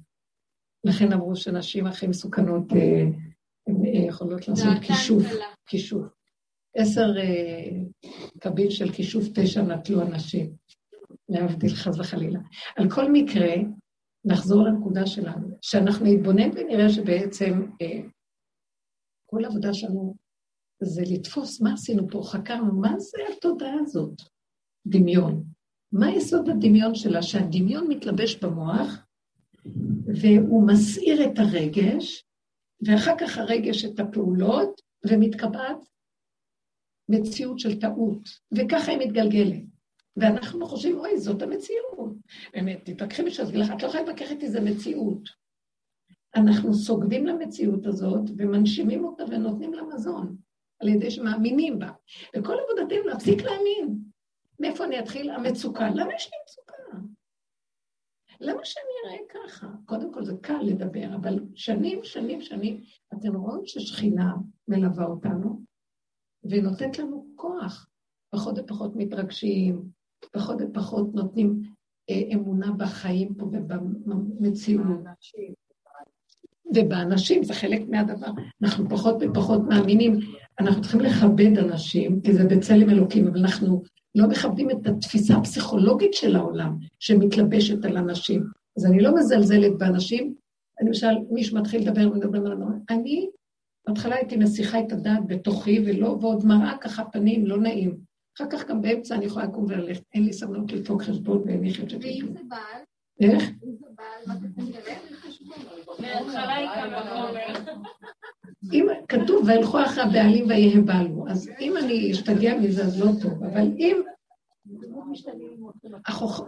לכן 0.84 1.14
אמרו 1.14 1.36
שנשים 1.36 1.88
הכי 1.88 2.08
מסוכנות 2.08 2.74
אה, 2.74 3.02
הן 3.68 3.86
אה, 3.86 4.08
יכולות 4.08 4.48
לעשות 4.48 4.74
כישוף, 4.82 5.24
כישוף. 5.66 6.06
עשר 6.76 7.14
אה, 7.18 7.70
קביל 8.40 8.70
של 8.70 8.92
כישוף 8.92 9.26
תשע 9.36 9.62
נטלו 9.62 10.02
אנשים, 10.02 10.56
להבדיל 11.30 11.76
חס 11.76 12.00
וחלילה. 12.00 12.40
על 12.76 12.90
כל 12.90 13.12
מקרה, 13.12 13.54
נחזור 14.26 14.64
לנקודה 14.64 15.06
שלנו, 15.06 15.58
שאנחנו 15.62 16.06
נתבונן 16.06 16.50
ונראה 16.54 16.90
שבעצם 16.90 17.66
כל 19.26 19.46
העבודה 19.46 19.74
שלנו 19.74 20.16
זה 20.84 21.02
לתפוס 21.12 21.62
מה 21.62 21.74
עשינו 21.74 22.08
פה, 22.12 22.22
חקרנו, 22.26 22.82
מה 22.82 23.00
זה 23.00 23.18
התודעה 23.38 23.74
הזאת? 23.82 24.22
דמיון. 24.86 25.44
מה 25.92 26.12
יסוד 26.12 26.50
הדמיון 26.50 26.96
שלה? 26.96 27.22
שהדמיון 27.22 27.88
מתלבש 27.88 28.36
במוח, 28.36 29.06
והוא 30.22 30.68
מסעיר 30.68 31.26
את 31.26 31.40
הרגש, 31.40 32.24
ואחר 32.88 33.18
כך 33.20 33.38
הרגש 33.38 33.86
את 33.86 34.00
הפעולות, 34.00 34.82
ומתקבעת 35.10 35.78
מציאות 37.10 37.60
של 37.60 37.80
טעות, 37.80 38.30
וככה 38.52 38.92
היא 38.92 39.00
מתגלגלת. 39.00 39.64
ואנחנו 40.18 40.68
חושבים, 40.68 40.98
אוי, 40.98 41.18
זאת 41.18 41.42
המציאות. 41.42 42.14
באמת, 42.54 42.90
תתווכחי 42.90 43.24
בשביל 43.24 43.48
להגיד 43.48 43.60
לך, 43.60 43.72
את 43.78 43.84
לא 43.84 43.88
יכולה 43.88 44.04
להתווכח 44.04 44.32
איתי, 44.32 44.50
זה 44.50 44.62
מציאות. 44.62 45.30
אנחנו 46.36 46.74
סוגדים 46.74 47.26
למציאות 47.26 47.86
הזאת 47.86 48.22
ומנשימים 48.38 49.06
אותה 49.06 49.24
ונותנים 49.24 49.74
לה 49.74 49.82
מזון, 49.84 50.36
על 50.80 50.88
ידי 50.88 51.12
שמאמינים 51.12 51.80
בה. 51.80 51.92
וכל 52.38 52.54
עבודתנו 52.54 53.08
להפסיק 53.08 53.42
להאמין. 53.42 54.11
מאיפה 54.62 54.86
אני 54.86 55.00
אתחיל? 55.00 55.30
המצוקה. 55.30 55.90
למה 55.90 56.14
יש 56.14 56.26
לי 56.32 56.38
מצוקה? 56.44 56.98
למה 58.40 58.66
שאני 58.66 58.84
אראה 59.06 59.20
ככה? 59.30 59.68
קודם 59.86 60.14
כל 60.14 60.26
זה 60.26 60.34
קל 60.42 60.62
לדבר, 60.62 61.16
אבל 61.16 61.40
שנים, 61.56 62.00
שנים, 62.04 62.42
שנים, 62.42 62.82
אתם 63.14 63.36
רואים 63.36 63.66
ששכינה 63.66 64.34
מלווה 64.68 65.06
אותנו, 65.06 65.62
והיא 66.44 66.64
נותנת 66.64 67.00
לנו 67.00 67.28
כוח. 67.36 67.88
פחות 68.30 68.60
ופחות 68.60 68.96
מתרגשים, 68.96 69.84
פחות 70.32 70.58
ופחות 70.60 71.14
נותנים 71.14 71.62
אה, 72.10 72.22
אמונה 72.34 72.72
בחיים 72.72 73.36
פה 73.36 73.46
ובמציאות. 73.46 74.86
ובאנשים, 76.76 77.44
זה 77.44 77.54
חלק 77.54 77.82
מהדבר. 77.90 78.32
אנחנו 78.64 78.90
פחות 78.90 79.16
ופחות 79.22 79.62
מאמינים. 79.70 80.20
אנחנו 80.60 80.82
צריכים 80.82 81.00
לכבד 81.00 81.58
אנשים, 81.58 82.22
כי 82.22 82.34
זה 82.34 82.44
בצלם 82.46 82.90
אלוקים, 82.90 83.28
אבל 83.28 83.40
אנחנו 83.40 83.84
לא 84.16 84.28
מכבדים 84.28 84.70
את 84.72 84.88
התפיסה 84.88 85.36
הפסיכולוגית 85.36 86.14
של 86.14 86.36
העולם, 86.36 86.78
שמתלבשת 87.00 87.86
על 87.86 87.98
אנשים. 87.98 88.44
אז 88.78 88.86
אני 88.86 89.02
לא 89.02 89.16
מזלזלת 89.16 89.78
באנשים. 89.78 90.36
אני 90.80 90.88
למשל, 90.88 91.08
מישהו 91.30 91.58
מתחיל 91.58 91.82
לדבר 91.82 92.12
ומדבר 92.12 92.52
על 92.52 92.58
אני, 92.90 93.30
בהתחלה 93.88 94.16
הייתי 94.16 94.38
מסיחה 94.38 94.80
את 94.80 94.92
הדעת 94.92 95.28
בתוכי, 95.28 95.80
ולא, 95.86 96.18
ועוד 96.22 96.46
מראה 96.46 96.78
ככה 96.78 97.04
פנים, 97.06 97.46
לא 97.46 97.58
נעים. 97.58 97.98
אחר 98.38 98.46
כך 98.50 98.68
גם 98.68 98.82
באמצע 98.82 99.16
אני 99.16 99.26
יכולה 99.26 99.46
לקום 99.46 99.66
וללכת, 99.66 100.04
אין 100.14 100.26
לי 100.26 100.34
סבלנות 100.34 100.72
לדפוק 100.72 101.04
חשבון 101.04 101.42
ואין 101.46 101.62
לי 101.62 101.74
חשבון. 101.74 102.02
ואם 102.02 102.28
זה 102.34 102.40
בעל? 102.48 102.82
איך? 103.20 103.44
אם 103.64 103.76
זה 103.80 103.86
בעל, 103.96 104.22
מה 104.28 104.34
אתם 104.34 104.62
אם 108.74 108.88
כתוב, 109.08 109.48
וילכו 109.48 109.84
אחרי 109.84 110.04
הבעלים 110.04 110.46
ויהבלו, 110.48 111.28
אז 111.28 111.50
אם 111.60 111.78
אני 111.78 112.12
אשתגע 112.12 112.58
מזה, 112.58 112.86
אז 112.86 113.02
לא 113.02 113.12
טוב, 113.22 113.44
אבל 113.44 113.68
אם... 113.78 114.02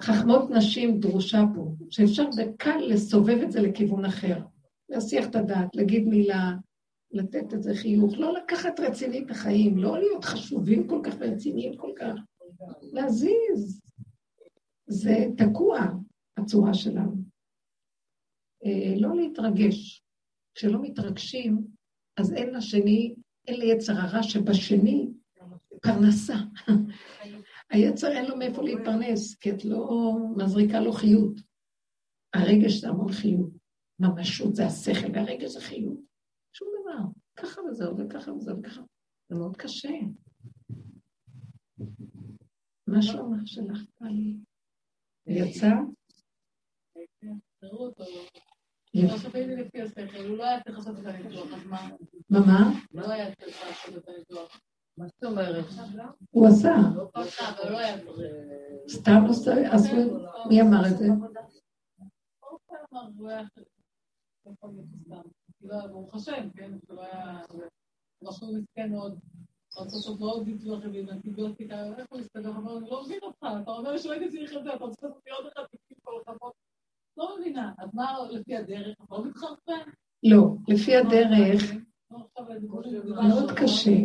חכמות 0.02 0.50
נשים 0.50 1.00
דרושה 1.00 1.44
פה, 1.56 1.76
שאפשר 1.90 2.30
בקל 2.38 2.78
לסובב 2.78 3.38
את 3.44 3.52
זה 3.52 3.62
לכיוון 3.62 4.06
אחר, 4.06 4.38
להסיח 4.90 5.28
את 5.28 5.36
הדעת, 5.36 5.76
להגיד 5.76 6.08
מילה, 6.08 6.52
לתת 7.12 7.54
את 7.54 7.64
זה 7.64 7.76
חיוך, 7.76 8.14
לא 8.18 8.34
לקחת 8.34 8.80
רציני 8.80 9.24
את 9.24 9.32
החיים, 9.32 9.78
לא 9.78 10.00
להיות 10.00 10.26
חשובים 10.26 10.88
כל 10.88 11.00
כך 11.04 11.14
ורציניים 11.20 11.78
כל 11.78 11.92
כך, 11.96 12.14
להזיז. 12.82 13.82
זה 14.88 15.26
תקוע, 15.38 15.80
הצורה 16.38 16.74
שלנו. 16.74 17.16
אה, 18.66 18.94
לא 18.98 19.16
להתרגש. 19.16 20.04
כשלא 20.56 20.82
מתרגשים, 20.82 21.73
אז 22.18 22.34
אין 22.34 22.56
לשני, 22.56 23.16
אין 23.48 23.60
ליצר 23.60 23.94
הרע 23.94 24.24
שבשני 24.24 25.08
פרנסה. 25.82 26.36
היצר 27.70 28.08
אין 28.08 28.26
לו 28.26 28.38
מאיפה 28.38 28.64
להתפרנס, 28.64 29.36
כי 29.36 29.52
את 29.52 29.66
לא 29.66 30.16
מזריקה 30.38 30.80
לו 30.80 30.92
חיות. 30.92 31.40
הרגש 32.34 32.74
זה 32.74 32.90
המון 32.90 33.12
חיות. 33.12 33.50
ממשות 34.00 34.56
זה 34.56 34.66
השכל, 34.66 35.12
והרגש 35.14 35.52
זה 35.52 35.62
חיות. 35.62 36.00
שום 36.54 36.68
דבר. 36.82 37.04
ככה 37.36 37.62
וזהו, 37.62 37.98
וככה 37.98 38.32
וזהו, 38.32 38.60
וככה. 38.60 38.82
זה 39.30 39.36
מאוד 39.36 39.58
קשה. 39.58 39.90
מה 42.88 43.02
שלומך 43.02 43.42
שלך, 43.46 43.80
טלי? 44.00 44.36
יצא? 45.28 45.70
לא 48.94 49.18
הוא 50.28 50.38
לא 50.38 50.44
היה 50.44 50.64
צריך 50.64 50.78
לעשות 50.78 51.00
את 51.00 51.06
הניתוח, 51.06 51.48
אז 51.54 51.66
מה? 51.66 51.90
מה, 52.30 52.40
מה? 52.40 52.72
לא 52.94 53.12
היה 53.12 53.36
צריך 53.36 53.58
לעשות 53.68 53.98
את 53.98 54.10
הניתוח. 54.10 54.62
מה 54.98 55.06
זאת 55.08 55.24
אומרת? 55.24 55.66
הוא 56.32 56.48
עשה. 56.48 56.76
לא 56.96 57.10
אבל 57.14 57.72
לא. 57.72 57.80
סתם 58.90 59.24
עשו, 59.72 60.28
מי 60.50 60.62
אמר 60.62 60.88
את 60.92 60.98
זה? 60.98 61.06
ברוך 65.62 66.16
השם, 66.16 66.50
כן? 66.56 66.72
זה 66.88 66.94
לא 66.94 67.02
היה... 67.02 67.42
אנחנו 68.24 68.54
מסכן 68.54 68.92
מאוד. 68.92 69.20
רצו 69.78 69.96
לעשות 69.96 70.20
מאוד 70.20 70.46
ביטוח 70.46 70.84
עם 70.84 71.10
אנטיביוטיקה, 71.10 71.84
איך 71.98 72.08
הוא 72.10 72.20
מסתדר? 72.20 72.50
אמרנו, 72.50 72.78
אני 72.78 72.90
לא 72.90 73.04
מבין 73.04 73.20
אותך, 73.24 73.46
אתה 73.64 73.72
אומר 73.72 73.98
שלא 73.98 74.12
הייתי 74.12 74.38
צריך 74.38 74.58
את 74.58 74.64
זה, 74.64 74.74
אתה 74.76 74.84
רוצה 74.84 75.08
לעשות 75.08 75.22
לי 75.26 75.32
עוד 75.32 75.46
אחד, 75.48 75.64
תקציב 75.72 75.98
כל 76.02 76.12
הכבוד. 76.22 76.52
לא 77.18 77.38
מבינה, 77.40 77.72
אז 77.78 77.90
מה 77.94 78.16
לפי 78.32 78.56
הדרך? 78.56 78.98
לא 79.12 79.26
מתחרפן? 79.26 79.90
לא, 80.24 80.56
לפי 80.68 80.96
הדרך, 80.96 81.62
מאוד 83.28 83.52
קשה. 83.52 83.98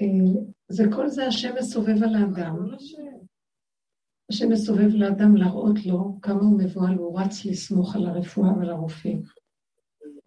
אה, 0.00 0.42
זה 0.68 0.84
כל 0.94 1.08
זה 1.08 1.26
השם 1.26 1.54
מסובב 1.58 2.02
על 2.02 2.14
האדם. 2.14 2.56
השם 4.30 4.48
מסובב 4.48 4.94
לאדם 4.94 5.36
להראות 5.36 5.86
לו 5.86 6.18
כמה 6.22 6.40
הוא 6.40 6.58
מבוהל, 6.58 6.94
הוא 6.94 7.20
רץ 7.20 7.44
לסמוך 7.44 7.96
על 7.96 8.06
הרפואה 8.06 8.58
ועל 8.58 8.70
הרופאים. 8.70 9.22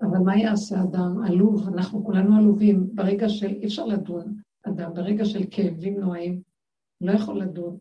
אבל 0.02 0.18
מה 0.18 0.38
יעשה 0.38 0.76
אדם? 0.84 1.24
עלוב, 1.28 1.68
אנחנו 1.68 2.06
כולנו 2.06 2.38
עלובים. 2.38 2.90
ברגע 2.96 3.30
של, 3.30 3.48
אי 3.48 3.66
אפשר 3.66 3.86
לדון 3.86 4.42
אדם, 4.64 4.94
ברגע 4.94 5.26
של 5.26 5.44
כאבים 5.52 6.00
נוראיים, 6.00 6.42
לא 7.02 7.12
יכול 7.12 7.42
לדון. 7.42 7.78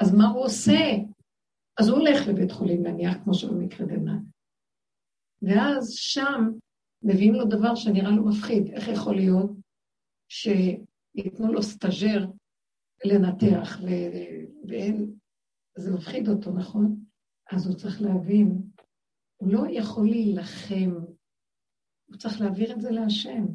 אז 0.00 0.14
מה 0.14 0.28
הוא 0.28 0.44
עושה? 0.44 0.80
אז 1.80 1.88
הוא 1.88 1.98
הולך 1.98 2.28
לבית 2.28 2.52
חולים 2.52 2.82
נניח, 2.82 3.14
כמו 3.24 3.34
שבמקרה 3.34 3.86
דנן. 3.86 4.22
ואז 5.42 5.90
שם 5.90 6.50
מביאים 7.02 7.34
לו 7.34 7.44
דבר 7.44 7.74
שנראה 7.74 8.10
לו 8.10 8.24
מפחיד. 8.28 8.66
איך 8.72 8.88
יכול 8.88 9.16
להיות 9.16 9.50
שייתנו 10.28 11.52
לו 11.52 11.62
סטאג'ר 11.62 12.26
לנתח, 13.04 13.78
ו- 13.82 14.68
ואין... 14.68 15.14
זה 15.76 15.94
מפחיד 15.94 16.28
אותו, 16.28 16.52
נכון? 16.52 17.04
אז 17.52 17.66
הוא 17.66 17.76
צריך 17.76 18.02
להבין, 18.02 18.62
הוא 19.36 19.52
לא 19.52 19.62
יכול 19.70 20.06
להילחם, 20.06 20.90
הוא 22.08 22.16
צריך 22.16 22.40
להעביר 22.40 22.72
את 22.72 22.80
זה 22.80 22.90
להשם. 22.90 23.46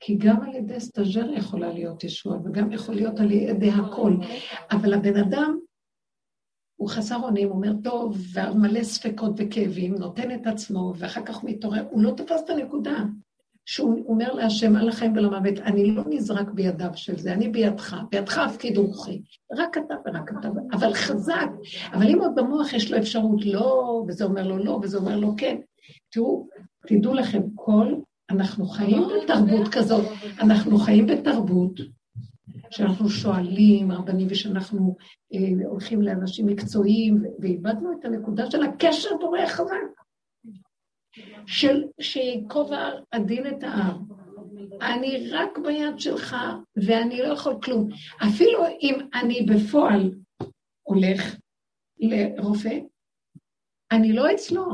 כי 0.00 0.18
גם 0.18 0.42
על 0.42 0.54
ידי 0.54 0.80
סטאג'ר 0.80 1.32
יכולה 1.32 1.72
להיות 1.72 2.04
ישועה, 2.04 2.38
וגם 2.44 2.72
יכול 2.72 2.94
להיות 2.94 3.20
על 3.20 3.30
ידי 3.30 3.70
הכל. 3.70 4.12
אבל 4.70 4.94
הבן 4.94 5.16
אדם 5.16 5.58
הוא 6.80 6.88
חסר 6.88 7.16
אונים, 7.16 7.48
הוא 7.48 7.56
אומר, 7.56 7.72
טוב, 7.84 8.18
ומלא 8.34 8.82
ספקות 8.82 9.32
וכאבים, 9.36 9.94
נותן 9.94 10.34
את 10.34 10.46
עצמו, 10.46 10.92
ואחר 10.96 11.22
כך 11.24 11.36
הוא 11.36 11.50
מתעורר, 11.50 11.84
הוא 11.90 12.02
לא 12.02 12.10
תפס 12.10 12.40
את 12.44 12.50
הנקודה. 12.50 13.04
שהוא 13.66 14.04
אומר 14.08 14.32
להשם 14.32 14.76
על 14.76 14.88
החיים 14.88 15.12
ולמוות, 15.16 15.58
אני 15.58 15.90
לא 15.90 16.02
נזרק 16.06 16.50
בידיו 16.50 16.90
של 16.94 17.18
זה, 17.18 17.32
אני 17.32 17.48
בידך, 17.48 17.96
בידך 18.10 18.38
הפקיד 18.38 18.76
רוחי. 18.76 19.22
רק 19.52 19.78
אתה 19.78 19.94
ורק 20.06 20.30
אתה, 20.38 20.48
אבל 20.72 20.94
חזק. 20.94 21.48
אבל 21.92 22.08
אם 22.08 22.18
עוד 22.20 22.34
במוח 22.34 22.72
יש 22.72 22.92
לו 22.92 22.98
אפשרות 22.98 23.44
לא, 23.44 24.02
וזה 24.08 24.24
אומר 24.24 24.48
לו 24.48 24.58
לא, 24.58 24.80
וזה 24.82 24.98
אומר 24.98 25.16
לו 25.16 25.34
כן. 25.36 25.56
תראו, 26.10 26.48
תדעו 26.86 27.14
לכם, 27.14 27.42
כל, 27.54 27.94
אנחנו 28.30 28.66
חיים 28.66 29.02
בתרבות 29.22 29.68
כזאת, 29.68 30.04
אנחנו 30.40 30.78
חיים 30.78 31.06
בתרבות 31.06 31.80
שאנחנו 32.70 33.08
שואלים 33.08 33.92
רבנים 33.92 34.26
ושאנחנו 34.30 34.96
אה, 35.34 35.68
הולכים 35.68 36.02
לאנשים 36.02 36.46
מקצועיים, 36.46 37.22
ואיבדנו 37.40 37.92
את 37.92 38.04
הנקודה 38.04 38.50
של 38.50 38.62
הקשר 38.62 39.16
בורא 39.20 39.46
חזק. 39.46 40.00
של 41.46 41.84
שייקוב 42.00 42.70
הדין 43.12 43.46
את 43.46 43.62
העם. 43.62 44.04
אני 44.82 45.30
רק 45.30 45.58
ביד 45.58 45.98
שלך, 45.98 46.36
ואני 46.76 47.18
לא 47.18 47.32
יכול 47.32 47.54
כלום. 47.62 47.88
אפילו 48.28 48.66
אם 48.82 48.94
אני 49.14 49.42
בפועל 49.42 50.14
הולך 50.82 51.36
לרופא, 51.98 52.78
אני 53.92 54.12
לא 54.12 54.32
אצלו. 54.34 54.64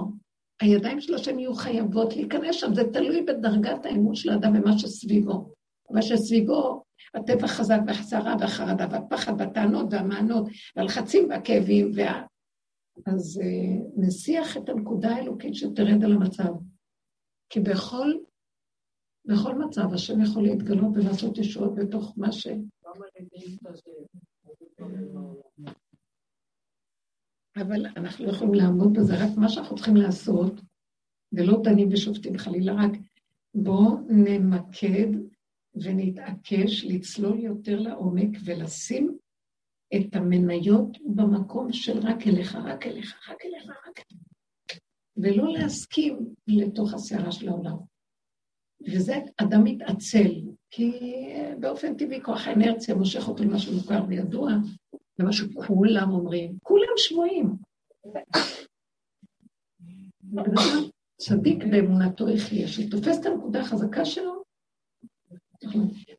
הידיים 0.60 1.00
של 1.00 1.14
השם 1.14 1.38
יהיו 1.38 1.54
חייבות 1.54 2.16
להיכנס 2.16 2.56
שם, 2.56 2.74
זה 2.74 2.82
תלוי 2.92 3.22
בדרגת 3.22 3.86
האמון 3.86 4.14
של 4.14 4.30
האדם 4.30 4.56
ומה 4.56 4.78
שסביבו. 4.78 5.52
מה 5.90 6.02
שסביבו, 6.02 6.82
הטבע 7.14 7.46
חזק 7.46 7.78
והחזרה 7.86 8.34
והחרדה 8.40 8.86
והפחד 8.90 9.32
והטענות 9.38 9.86
והמענות 9.90 10.48
והלחצים 10.76 11.28
והכאבים 11.30 11.90
וה... 11.94 12.26
אז 13.06 13.40
uh, 13.42 14.00
נסיח 14.06 14.56
את 14.56 14.68
הנקודה 14.68 15.08
האלוקית 15.08 15.54
שתרד 15.54 16.04
על 16.04 16.12
המצב. 16.12 16.52
כי 17.48 17.60
בכל, 17.60 18.12
בכל 19.24 19.54
מצב 19.54 19.92
השם 19.94 20.22
יכול 20.22 20.42
להתגלות 20.42 20.92
ולעשות 20.94 21.38
ישועות 21.38 21.74
בתוך 21.74 22.14
מה 22.16 22.32
ש... 22.32 22.46
אבל 27.56 27.86
אנחנו 27.96 28.26
לא 28.26 28.30
יכולים 28.30 28.54
לעמוד 28.54 28.92
בזה, 28.92 29.14
רק 29.14 29.36
מה 29.36 29.48
שאנחנו 29.48 29.76
צריכים 29.76 29.96
לעשות, 29.96 30.52
ולא 31.32 31.62
דנים 31.62 31.88
ושופטים 31.92 32.38
חלילה, 32.38 32.72
רק 32.74 32.92
בואו 33.54 33.98
נמקד 34.08 35.08
ונתעקש 35.82 36.84
לצלול 36.84 37.40
יותר 37.40 37.80
לעומק 37.80 38.38
ולשים 38.44 39.18
את 39.96 40.16
המניות 40.16 40.98
במקום 41.06 41.72
של 41.72 41.98
רק 41.98 42.26
אליך, 42.26 42.54
רק 42.54 42.86
אליך, 42.86 43.28
רק 43.30 43.44
אליך, 43.44 43.70
רק 43.88 43.98
אליך. 43.98 44.22
ולא 45.16 45.52
להסכים 45.52 46.34
לתוך 46.46 46.94
הסערה 46.94 47.32
של 47.32 47.48
העולם. 47.48 47.76
וזה 48.92 49.14
אדם 49.36 49.64
מתעצל, 49.64 50.30
כי 50.70 50.92
באופן 51.60 51.96
טבעי 51.96 52.22
כוח 52.22 52.46
האנרציה 52.46 52.94
מושך 52.94 53.28
אותו 53.28 53.44
למה 53.44 53.58
שמוכר 53.58 54.04
וידוע, 54.08 54.52
למה 55.18 55.32
שכולם 55.32 56.10
אומרים, 56.10 56.58
כולם 56.62 56.92
שבויים. 56.96 57.56
צדיק 61.20 61.64
באמונתו 61.70 62.28
יחיה, 62.28 62.68
שתופס 62.68 63.20
את 63.20 63.26
הנקודה 63.26 63.60
החזקה 63.60 64.04
שלו. 64.04 64.35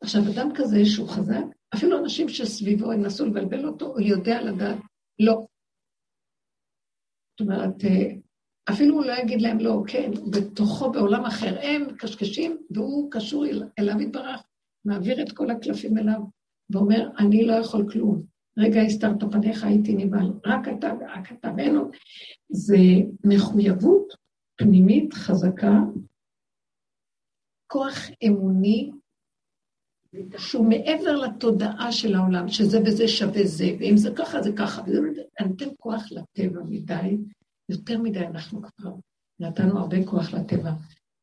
עכשיו, 0.02 0.22
אדם 0.34 0.50
כזה 0.56 0.86
שהוא 0.86 1.10
חזק, 1.10 1.44
אפילו 1.76 2.00
אנשים 2.00 2.30
שסביבו 2.30 2.94
ינסו 2.94 3.26
לבלבל 3.26 3.66
אותו, 3.66 3.86
הוא 3.86 4.02
יודע 4.02 4.42
לדעת, 4.42 4.78
לא. 5.20 5.46
זאת 7.32 7.42
אומרת, 7.42 7.76
אפילו 8.70 8.96
הוא 8.96 9.06
לא 9.06 9.14
יגיד 9.22 9.42
להם 9.42 9.60
לא, 9.60 9.84
כן, 9.88 10.12
בתוכו 10.32 10.92
בעולם 10.92 11.26
אחר, 11.26 11.58
הם 11.62 11.96
קשקשים, 11.98 12.58
והוא 12.72 13.12
קשור 13.12 13.46
אליו 13.80 14.02
יתברך, 14.02 14.44
מעביר 14.86 15.22
את 15.22 15.32
כל 15.32 15.52
הקלפים 15.52 15.98
אליו, 15.98 16.20
ואומר, 16.70 17.10
אני 17.20 17.46
לא 17.46 17.54
יכול 17.54 17.92
כלום. 17.92 18.24
רגע 18.58 18.82
הסתרת 18.82 19.24
פניך, 19.32 19.64
הייתי 19.64 19.96
נבהל. 19.96 20.32
רק 20.46 20.68
אתה, 20.68 20.94
רק 21.16 21.32
אתה, 21.32 21.50
עוד. 21.78 21.92
זה 22.50 22.78
מחויבות 23.24 24.14
פנימית 24.56 25.14
חזקה, 25.14 25.72
כוח 27.68 27.98
אמוני, 28.28 28.92
שהוא 30.38 30.70
מעבר 30.70 31.16
לתודעה 31.16 31.92
של 31.92 32.16
העולם, 32.16 32.48
שזה 32.48 32.80
וזה 32.86 33.08
שווה 33.08 33.46
זה, 33.46 33.66
ואם 33.80 33.98
זה 33.98 34.12
ככה, 34.16 34.42
זה 34.42 34.52
ככה. 34.52 34.82
וזה 34.82 35.02
נותן 35.46 35.66
כוח 35.78 36.04
לטבע 36.12 36.60
מדי, 36.70 37.18
יותר 37.70 38.02
מדי 38.02 38.26
אנחנו 38.26 38.62
כבר 38.62 38.92
נתנו 39.40 39.80
הרבה 39.80 40.06
כוח 40.06 40.34
לטבע. 40.34 40.72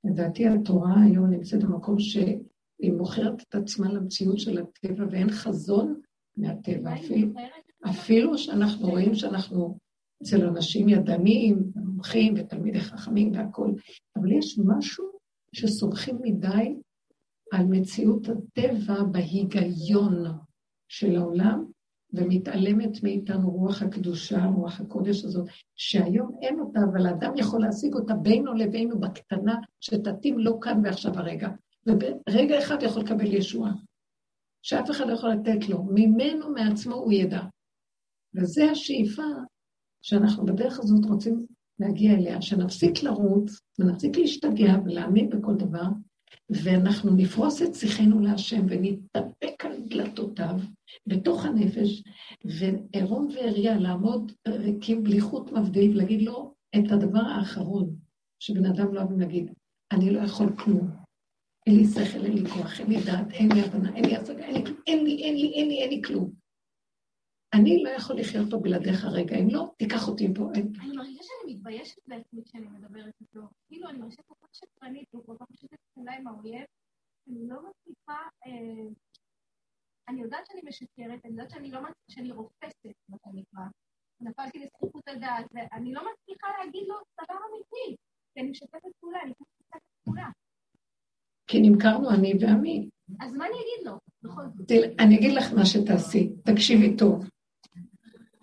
לדעתי 0.04 0.48
התורה 0.48 0.94
היום 1.02 1.30
נמצאת 1.30 1.64
במקום 1.64 1.98
שהיא 1.98 2.92
מוכרת 2.92 3.42
את 3.42 3.54
עצמה 3.54 3.92
למציאות 3.92 4.38
של 4.38 4.58
הטבע 4.58 5.04
ואין 5.10 5.30
חזון 5.30 6.00
מהטבע. 6.36 6.94
אפילו, 6.94 7.32
אפילו 7.90 8.38
שאנחנו 8.38 8.88
רואים 8.88 9.14
שאנחנו 9.14 9.78
אצל 10.22 10.46
אנשים 10.46 10.88
ידניים, 10.88 11.72
מומחים 11.74 12.34
ותלמידי 12.36 12.80
חכמים 12.80 13.32
והכול, 13.32 13.74
אבל 14.16 14.32
יש 14.32 14.58
משהו 14.64 15.04
שסומכים 15.52 16.18
מדי 16.22 16.74
על 17.52 17.66
מציאות 17.66 18.28
הטבע 18.28 19.02
בהיגיון 19.02 20.24
של 20.88 21.16
העולם, 21.16 21.64
ומתעלמת 22.12 23.02
מאיתנו 23.02 23.50
רוח 23.50 23.82
הקדושה, 23.82 24.44
רוח 24.44 24.80
הקודש 24.80 25.24
הזאת, 25.24 25.46
שהיום 25.76 26.38
אין 26.42 26.60
אותה, 26.60 26.80
אבל 26.92 27.06
האדם 27.06 27.32
יכול 27.36 27.60
להשיג 27.60 27.94
אותה 27.94 28.14
בינו 28.14 28.54
לבינו 28.54 29.00
בקטנה, 29.00 29.54
שתתאים 29.80 30.38
לו 30.38 30.60
כאן 30.60 30.80
ועכשיו 30.84 31.12
הרגע. 31.18 31.48
וברגע 31.86 32.58
אחד 32.58 32.82
יכול 32.82 33.02
לקבל 33.02 33.34
ישועה, 33.34 33.72
שאף 34.62 34.90
אחד 34.90 35.06
לא 35.06 35.12
יכול 35.12 35.30
לתת 35.30 35.68
לו. 35.68 35.84
ממנו, 35.84 36.50
מעצמו, 36.50 36.94
הוא 36.94 37.12
ידע. 37.12 37.40
וזו 38.34 38.62
השאיפה 38.62 39.22
שאנחנו 40.02 40.46
בדרך 40.46 40.78
הזאת 40.78 41.04
רוצים 41.04 41.46
להגיע 41.78 42.12
אליה, 42.12 42.42
שנפסיק 42.42 43.02
לרוץ 43.02 43.60
ונפסיק 43.78 44.16
להשתגע 44.16 44.72
ולהאמין 44.84 45.28
בכל 45.28 45.54
דבר, 45.54 45.86
ואנחנו 46.50 47.16
נפרוס 47.16 47.62
את 47.62 47.74
שיחנו 47.74 48.20
להשם 48.20 48.66
ונתאפק 48.68 49.64
על 49.64 49.72
דלתותיו 49.88 50.56
בתוך 51.06 51.44
הנפש, 51.44 52.02
וערום 52.44 53.28
ועריה 53.34 53.78
לעמוד 53.78 54.32
ריקים 54.48 55.04
בלי 55.04 55.20
חוט 55.20 55.52
מבדיל 55.52 55.90
ולהגיד 55.90 56.22
לו 56.22 56.54
את 56.76 56.92
הדבר 56.92 57.20
האחרון 57.20 57.96
שבן 58.40 58.66
אדם 58.66 58.94
לא 58.94 59.00
אוהבים 59.00 59.20
להגיד, 59.20 59.52
אני 59.92 60.10
לא 60.10 60.20
יכול 60.20 60.56
כלום. 60.56 60.90
אין 61.66 61.76
לי 61.76 61.84
שכל, 61.84 62.24
אין 62.24 62.32
לי 62.32 62.50
כוח, 62.50 62.80
אין 62.80 62.88
לי 62.88 63.04
דעת, 63.04 63.32
אין 63.32 63.52
לי 63.52 63.60
הבנה, 63.60 63.94
אין 63.94 64.04
לי 64.04 64.16
השגה, 64.16 64.44
אין 64.44 64.54
לי 64.54 64.64
כלום, 64.64 64.78
אין 64.86 65.04
לי, 65.04 65.22
אין 65.22 65.36
לי, 65.36 65.52
אין 65.54 65.68
לי, 65.68 65.78
אין 65.78 65.90
לי 65.90 66.02
כלום. 66.02 66.43
אני 67.54 67.82
לא 67.82 67.90
יכול 67.90 68.16
לחיות 68.16 68.50
פה 68.50 68.56
בלעדיך 68.58 69.04
רגע, 69.04 69.36
אם 69.36 69.48
לא, 69.50 69.72
תיקח 69.78 70.08
אותי 70.08 70.34
פה. 70.34 70.50
אני 70.54 70.96
מרגישה 70.96 71.22
שאני 71.22 71.54
מתביישת 71.54 71.98
בעצמי 72.06 72.44
כשאני 72.44 72.66
מדברת 72.66 73.14
איתו. 73.20 73.40
כאילו, 73.68 73.88
אני 73.88 73.98
מרגישה 73.98 74.22
כל 74.22 74.34
כך 74.42 74.48
שקרנית, 74.52 75.14
וכל 75.14 75.34
כך 75.40 75.46
משתפת 75.50 75.78
פעולה 75.94 76.12
עם 76.12 76.26
האויב, 76.26 76.64
אני 77.28 77.48
לא 77.48 77.56
מצליחה... 77.56 78.18
אה, 78.46 78.88
אני 80.08 80.22
יודעת 80.22 80.46
שאני 80.46 80.60
משקרת, 80.64 81.24
אני 81.24 81.32
יודעת 81.32 81.50
שאני 81.50 81.70
לא 81.70 81.80
מצליחה, 81.80 82.10
שאני 82.10 82.32
רופסת, 82.32 82.94
מה 83.08 83.16
שנקרא. 83.24 83.62
נפלתי 84.20 84.58
לזכות 84.58 85.08
הדעת, 85.08 85.46
ואני 85.54 85.92
לא 85.92 86.02
מצליחה 86.12 86.46
להגיד 86.58 86.82
לו 86.88 86.94
דבר 87.22 87.38
אמיתי, 87.50 87.96
כי 88.34 88.40
אני 88.40 88.50
משתפת 88.50 88.80
פעולה, 89.00 89.18
אני 89.22 89.30
משתפת 89.30 89.80
פעולה. 90.04 90.28
כי 91.46 91.60
נמכרנו 91.60 92.10
אני 92.10 92.32
ועמי. 92.40 92.88
אז 93.20 93.32
מה 93.34 93.46
אני 93.46 93.54
אגיד 93.54 93.86
לו? 93.86 93.98
אני 94.98 95.18
אגיד 95.18 95.32
לך 95.32 95.52
מה 95.52 95.66
שתעשי, 95.66 96.32
תקשיבי 96.44 96.96
טוב. 96.96 97.24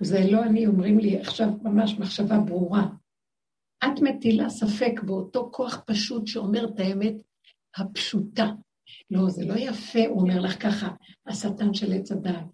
זה 0.01 0.19
לא 0.31 0.43
אני, 0.43 0.67
אומרים 0.67 0.99
לי 0.99 1.19
עכשיו 1.19 1.47
ממש 1.63 1.99
מחשבה 1.99 2.39
ברורה. 2.39 2.87
את 3.83 4.01
מטילה 4.01 4.49
ספק 4.49 5.01
באותו 5.05 5.49
כוח 5.53 5.83
פשוט 5.85 6.27
שאומר 6.27 6.65
את 6.65 6.79
האמת 6.79 7.13
הפשוטה. 7.77 8.45
לא, 9.11 9.29
זה 9.29 9.45
לא 9.45 9.53
יפה, 9.57 10.07
הוא 10.07 10.21
אומר 10.21 10.39
לך 10.41 10.63
ככה, 10.63 10.87
השטן 11.27 11.73
של 11.73 11.93
עץ 11.93 12.11
הדעת. 12.11 12.45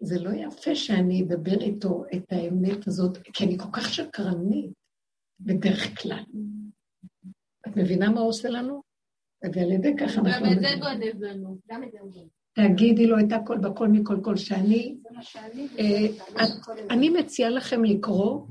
זה 0.00 0.22
לא 0.22 0.30
יפה 0.30 0.74
שאני 0.74 1.22
אדבר 1.22 1.60
איתו 1.60 2.04
את 2.14 2.32
האמת 2.32 2.86
הזאת, 2.86 3.18
כי 3.32 3.44
אני 3.44 3.58
כל 3.58 3.70
כך 3.72 3.94
שקרנית, 3.94 4.70
בדרך 5.40 6.02
כלל. 6.02 6.24
את 7.68 7.76
מבינה 7.76 8.10
מה 8.10 8.20
הוא 8.20 8.28
עושה 8.28 8.48
לנו? 8.48 8.82
ועל 9.54 9.72
ידי 9.72 9.92
כך 10.00 10.18
אנחנו... 10.18 10.30
גם 10.46 10.52
את 10.52 10.60
זה 10.60 10.68
גודב 10.80 11.22
לנו, 11.22 11.58
גם 11.68 11.84
את 11.84 11.92
זה 11.92 11.98
הוא 12.00 12.12
גודב. 12.12 12.35
תגידי 12.56 13.06
לו 13.06 13.18
את 13.20 13.32
הכל 13.32 13.58
בכל 13.58 13.88
מכל 13.88 14.16
כל 14.22 14.36
שאני... 14.36 14.96
אה, 15.78 16.06
אני 16.90 17.08
מציעה 17.08 17.50
לכם 17.50 17.84
לקרוא 17.84 18.46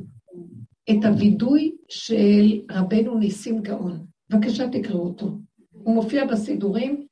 את 0.90 1.06
הווידוי 1.06 1.76
של 1.90 2.62
רבנו 2.72 3.18
ניסים 3.18 3.62
גאון. 3.62 4.06
בבקשה 4.30 4.70
תקראו 4.70 5.04
אותו. 5.06 5.38
הוא 5.72 5.96
מופיע 5.96 6.26
בסידורים 6.26 7.08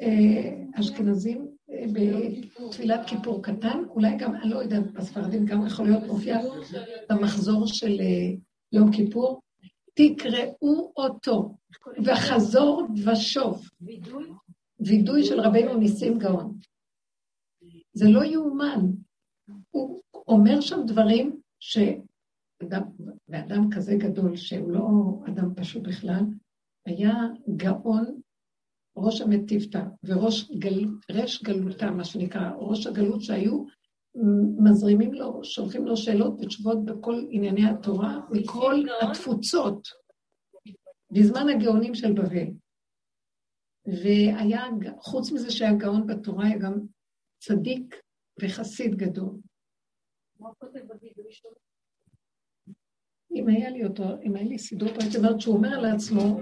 אה, 0.00 0.56
אשכנזים 0.80 1.48
אה, 1.70 1.84
בתפילת 1.92 3.00
כיפור 3.06 3.42
קטן, 3.42 3.82
אולי 3.88 4.16
גם, 4.18 4.34
אני 4.34 4.50
לא 4.50 4.58
יודעת, 4.58 4.92
בספרדים 4.92 5.44
גם 5.44 5.66
יכול 5.66 5.86
להיות 5.86 6.06
מופיע 6.06 6.38
במחזור 7.10 7.66
של 7.66 8.00
יום 8.72 8.92
כיפור. 8.92 9.40
תקראו 9.94 10.92
אותו, 10.96 11.54
וחזור 12.04 12.86
ושוב. 13.06 13.68
וידוי 13.80 14.24
של 15.22 15.40
רבנו 15.40 15.76
ניסים 15.78 16.18
גאון. 16.18 16.58
זה 17.92 18.08
לא 18.08 18.24
יאומן. 18.24 18.80
הוא 19.70 20.02
אומר 20.28 20.60
שם 20.60 20.80
דברים 20.86 21.40
שאדם, 21.60 22.82
ואדם 23.28 23.70
כזה 23.70 23.94
גדול, 23.96 24.36
שהוא 24.36 24.70
לא 24.70 24.88
אדם 25.28 25.54
פשוט 25.54 25.82
בכלל, 25.82 26.22
היה 26.86 27.12
גאון 27.56 28.20
ראש 28.96 29.20
המטיבתא 29.20 29.82
וראש 30.04 30.50
גל, 30.58 30.84
רש 31.10 31.42
גלותה, 31.42 31.90
מה 31.90 32.04
שנקרא, 32.04 32.50
ראש 32.58 32.86
הגלות 32.86 33.22
שהיו 33.22 33.64
מזרימים 34.58 35.14
לו, 35.14 35.44
שולחים 35.44 35.84
לו 35.84 35.96
שאלות 35.96 36.34
ותשובות 36.40 36.84
בכל 36.84 37.24
ענייני 37.30 37.66
התורה, 37.66 38.20
מכל 38.30 38.82
התפוצות, 39.02 39.88
בזמן 41.10 41.48
הגאונים 41.48 41.94
של 41.94 42.12
בבל. 42.12 42.63
והיה, 43.86 44.66
חוץ 44.98 45.32
מזה 45.32 45.50
שהיה 45.50 45.74
גאון 45.74 46.06
בתורה, 46.06 46.46
היה 46.46 46.58
גם 46.58 46.74
צדיק 47.38 48.00
וחסיד 48.42 48.94
גדול. 48.94 49.34
אם 53.34 53.48
היה 53.48 53.70
לי 53.70 53.84
אותו, 53.84 54.04
אם 54.22 54.36
היה 54.36 54.44
לי 54.44 54.58
סידור 54.58 54.88
פה, 54.88 55.02
הייתי 55.02 55.16
אומרת 55.16 55.40
שהוא 55.40 55.56
אומר 55.56 55.80
לעצמו 55.80 56.40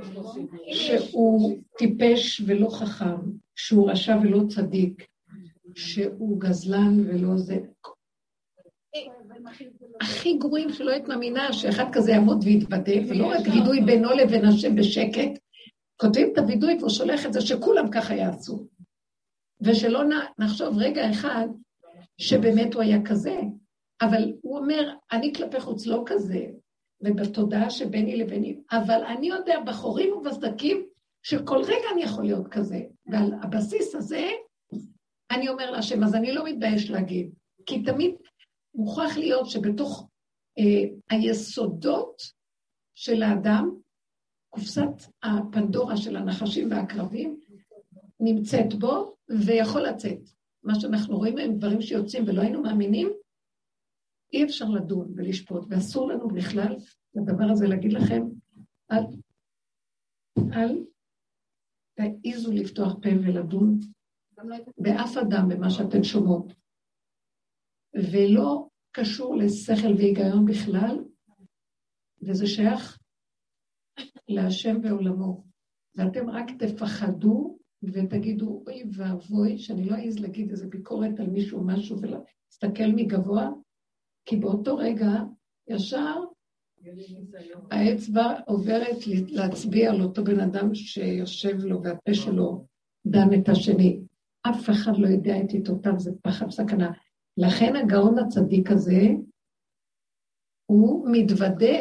שהוא 0.72 1.58
טיפש 1.78 2.42
ולא 2.46 2.68
חכם, 2.68 3.20
שהוא 3.54 3.90
רשע 3.90 4.16
ולא 4.22 4.40
צדיק, 4.48 5.06
שהוא 5.74 6.40
גזלן 6.40 7.00
ולא 7.00 7.36
זה. 7.36 7.58
הכי 10.00 10.38
גרועים 10.38 10.72
שלא 10.72 10.90
היית 10.90 11.08
מאמינה 11.08 11.52
שאחד 11.52 11.84
כזה 11.92 12.10
יעמוד 12.10 12.44
ויתוודה, 12.44 12.92
ולא 13.08 13.26
רק 13.26 13.46
וידוי 13.46 13.80
בינו 13.80 14.10
לבין 14.10 14.44
השם 14.44 14.76
בשקט, 14.76 15.41
כותבים 15.96 16.32
את 16.32 16.38
הווידוי 16.38 16.76
והוא 16.78 16.90
שולח 16.90 17.26
את 17.26 17.32
זה 17.32 17.40
שכולם 17.40 17.90
ככה 17.90 18.14
יעשו. 18.14 18.66
ושלא 19.60 20.02
נחשוב 20.38 20.78
רגע 20.78 21.10
אחד 21.10 21.48
שבאמת 22.18 22.74
הוא 22.74 22.82
היה 22.82 22.98
כזה, 23.04 23.40
אבל 24.02 24.32
הוא 24.42 24.58
אומר, 24.58 24.94
אני 25.12 25.34
כלפי 25.34 25.60
חוץ 25.60 25.86
לא 25.86 26.02
כזה, 26.06 26.46
ובתודעה 27.00 27.70
שביני 27.70 28.16
לביני, 28.16 28.56
אבל 28.70 29.04
אני 29.04 29.26
יודע, 29.26 29.60
בחורים 29.66 30.12
ובסדקים, 30.12 30.86
שכל 31.22 31.62
רגע 31.62 31.86
אני 31.92 32.02
יכול 32.02 32.24
להיות 32.24 32.48
כזה. 32.48 32.80
ועל 33.06 33.34
הבסיס 33.42 33.94
הזה, 33.94 34.28
אני 35.30 35.48
אומר 35.48 35.70
להשם, 35.70 36.04
אז 36.04 36.14
אני 36.14 36.32
לא 36.32 36.44
מתבייש 36.44 36.90
להגיד, 36.90 37.30
כי 37.66 37.82
תמיד 37.82 38.14
מוכרח 38.74 39.16
להיות 39.16 39.50
שבתוך 39.50 40.08
אה, 40.58 40.88
היסודות 41.10 42.22
של 42.94 43.22
האדם, 43.22 43.81
קופסת 44.54 45.12
הפנדורה 45.22 45.96
של 45.96 46.16
הנחשים 46.16 46.70
והעקרבים 46.70 47.40
נמצאת 48.20 48.74
בו 48.78 49.16
ויכול 49.46 49.82
לצאת. 49.82 50.18
מה 50.62 50.80
שאנחנו 50.80 51.16
רואים 51.16 51.38
הם 51.38 51.58
דברים 51.58 51.82
שיוצאים 51.82 52.24
ולא 52.26 52.40
היינו 52.40 52.62
מאמינים, 52.62 53.08
אי 54.32 54.44
אפשר 54.44 54.64
לדון 54.64 55.12
ולשפוט, 55.16 55.64
ואסור 55.68 56.08
לנו 56.08 56.28
בכלל 56.28 56.76
לדבר 57.14 57.44
הזה 57.50 57.66
להגיד 57.66 57.92
לכם, 57.92 58.22
אל, 58.92 59.04
אל 60.52 60.84
תעיזו 61.94 62.52
לפתוח 62.52 62.92
פה 63.02 63.08
ולדון 63.08 63.78
באף 64.78 65.16
אדם 65.16 65.48
במה 65.48 65.70
שאתן 65.70 66.04
שומעות. 66.04 66.52
ולא 67.94 68.68
קשור 68.92 69.36
לשכל 69.36 69.94
והיגיון 69.96 70.46
בכלל, 70.46 71.04
וזה 72.22 72.46
שייך 72.46 73.01
להשם 74.28 74.76
ועולמו. 74.82 75.44
ואתם 75.96 76.30
רק 76.30 76.46
תפחדו 76.58 77.58
ותגידו, 77.82 78.62
אוי 78.66 78.82
ואבוי, 78.96 79.58
שאני 79.58 79.84
לא 79.84 79.94
אעז 79.94 80.18
להגיד 80.18 80.50
איזה 80.50 80.66
ביקורת 80.66 81.20
על 81.20 81.26
מישהו 81.26 81.58
או 81.58 81.64
משהו 81.64 81.96
ולהסתכל 82.00 82.86
מגבוה, 82.94 83.50
כי 84.24 84.36
באותו 84.36 84.76
רגע, 84.76 85.10
ישר 85.68 86.16
האצבע 87.70 88.40
עוברת 88.46 89.06
להצביע 89.06 89.90
על 89.90 90.02
אותו 90.02 90.24
בן 90.24 90.40
אדם 90.40 90.74
שיושב 90.74 91.58
לו 91.64 91.82
והפה 91.82 92.14
שלו 92.14 92.66
דן 93.06 93.40
את 93.40 93.48
השני. 93.48 94.00
אף 94.50 94.70
אחד 94.70 94.92
לא 94.98 95.06
יודע 95.06 95.40
את 95.40 95.50
עיתותיו, 95.50 95.92
זה 95.98 96.10
פחד 96.22 96.50
סכנה. 96.50 96.92
לכן 97.36 97.76
הגאון 97.76 98.18
הצדיק 98.18 98.70
הזה, 98.70 99.02
הוא 100.66 101.08
מתוודה. 101.12 101.78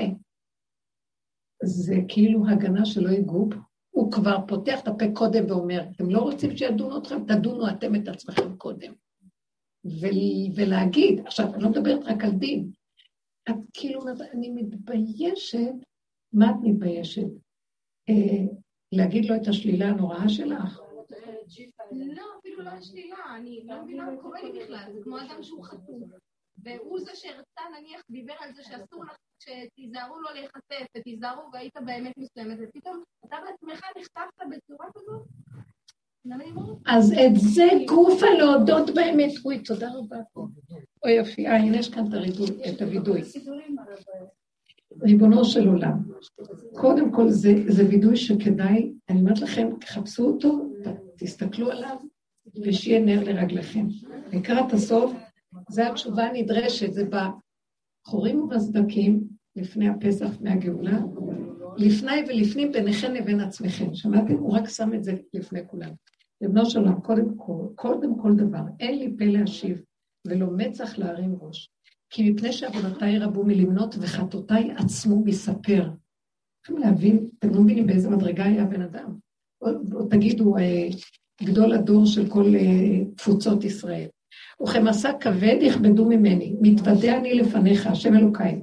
זה 1.64 1.96
כאילו 2.08 2.48
הגנה 2.48 2.86
שלא 2.86 3.10
ייגעו 3.10 3.46
בו. 3.46 3.56
הוא 3.92 4.12
כבר 4.12 4.38
פותח 4.48 4.80
את 4.80 4.88
הפה 4.88 5.06
קודם 5.14 5.46
ואומר, 5.50 5.84
אתם 5.96 6.10
לא 6.10 6.20
רוצים 6.20 6.58
שידונו 6.58 6.98
אתכם? 6.98 7.26
תדונו 7.26 7.70
אתם 7.70 7.96
את 7.96 8.08
עצמכם 8.08 8.56
קודם. 8.58 8.94
ו- 9.86 10.56
ולהגיד, 10.56 11.20
עכשיו, 11.26 11.54
אני 11.54 11.64
לא 11.64 11.70
מדברת 11.70 12.04
רק 12.04 12.24
על 12.24 12.32
דין, 12.32 12.72
את 13.50 13.56
כאילו 13.74 14.02
אומרת, 14.02 14.22
אני 14.22 14.50
מתביישת, 14.50 15.74
מה 16.34 16.50
את 16.50 16.56
מתביישת? 16.62 17.28
אה, 18.10 18.46
להגיד 18.92 19.26
לו 19.26 19.36
את 19.36 19.48
השלילה 19.48 19.86
הנוראה 19.86 20.30
שלך? 20.30 20.80
לא, 21.92 22.24
אפילו 22.40 22.64
לא 22.64 22.70
השלילה, 22.70 23.18
אני 23.38 23.64
לא 23.66 23.84
מבינה 23.84 24.12
מה 24.12 24.22
קורה 24.22 24.44
לי 24.44 24.60
בכלל, 24.60 24.86
זה 24.94 25.00
כמו 25.04 25.18
אדם 25.18 25.44
שהוא 25.44 25.64
חטוף. 25.64 26.04
והוא 26.64 27.00
זה 27.00 27.12
שהרצה, 27.16 27.62
נניח, 27.80 28.02
דיבר 28.10 28.34
על 28.40 28.54
זה 28.54 28.64
שאסור 28.64 29.04
לך, 29.04 29.16
שתיזהרו 29.40 30.22
לו 30.22 30.30
להיחשף, 30.34 30.88
ותיזהרו, 30.98 31.50
והיית 31.54 31.78
באמת 31.86 32.18
מסוימת, 32.18 32.58
ופתאום 32.62 33.04
אתה 33.26 33.38
בעצמך 33.46 33.82
נחשפת 33.98 34.46
בצורה 34.50 34.88
כזאת? 34.96 35.28
אז 36.86 37.14
את 37.14 37.36
זה 37.36 37.68
גופה 37.88 38.26
להודות 38.40 38.90
באמת. 38.96 39.32
אוי, 39.46 39.64
תודה 39.64 39.90
רבה. 39.94 40.18
אוי 41.04 41.12
יופי, 41.12 41.48
אה, 41.48 41.58
הנה 41.58 41.78
יש 41.78 41.90
כאן 41.90 42.06
את 42.70 42.82
הווידוי. 42.82 43.22
ריבונו 45.02 45.46
של 45.46 45.68
עולם. 45.68 45.98
קודם 46.74 47.12
כל 47.12 47.30
זה 47.30 47.84
וידוי 47.90 48.18
שכדאי, 48.18 48.94
אני 49.10 49.20
אומרת 49.20 49.40
לכם, 49.40 49.70
תחפשו 49.80 50.24
אותו, 50.24 50.72
תסתכלו 51.18 51.72
עליו, 51.72 51.98
ושיהיה 52.64 53.00
נר 53.00 53.24
לרגליכם. 53.24 53.88
לקראת 54.34 54.74
הסוף, 54.74 55.14
זו 55.70 55.82
התשובה 55.82 56.24
הנדרשת, 56.24 56.94
זה 56.94 57.04
בחורים 57.06 58.40
ובסדקים, 58.40 59.24
לפני 59.56 59.90
הפסח, 59.90 60.26
לפני 60.26 60.52
הגאולה, 60.52 61.00
לפני 61.78 62.24
ולפנים 62.28 62.72
ביניכם 62.72 63.14
לבין 63.14 63.40
עצמכם. 63.40 63.94
שמעתם? 63.94 64.34
הוא 64.34 64.58
רק 64.58 64.70
שם 64.70 64.94
את 64.94 65.04
זה 65.04 65.14
לפני 65.34 65.68
כולם. 65.68 65.92
לבנו 66.42 66.66
של 66.66 66.80
עולם, 66.80 67.02
קודם 67.02 67.38
כל, 67.38 67.68
קודם 67.76 68.22
כל 68.22 68.36
דבר, 68.36 68.64
אין 68.80 69.00
לי 69.00 69.16
פה 69.18 69.26
להשיב, 69.26 69.82
ולא 70.28 70.48
מצח 70.58 70.98
להרים 70.98 71.36
ראש. 71.42 71.70
כי 72.10 72.32
מפני 72.32 72.52
שעבודותיי 72.52 73.20
רבו 73.20 73.44
מלמנות 73.44 73.96
וחטאותיי 74.00 74.72
עצמו 74.72 75.24
מספר. 75.26 75.90
צריכים 76.62 76.78
להבין, 76.78 77.30
אתם 77.40 77.50
לא 77.50 77.62
מבינים 77.62 77.88
באיזה 77.88 78.10
מדרגה 78.10 78.46
היה 78.46 78.64
הבן 78.64 78.82
אדם. 78.82 79.18
או, 79.62 79.68
או 79.94 80.08
תגידו, 80.08 80.58
אה, 80.58 80.88
גדול 81.44 81.74
הדור 81.74 82.06
של 82.06 82.30
כל 82.30 82.56
אה, 82.56 83.06
תפוצות 83.16 83.64
ישראל. 83.64 84.08
וכמסע 84.64 85.14
כבד 85.20 85.58
יכבדו 85.62 86.06
ממני, 86.06 86.56
מתוודה 86.62 87.18
אני 87.18 87.34
לפניך, 87.34 87.88
השם 87.88 88.16
אלוקיי, 88.16 88.62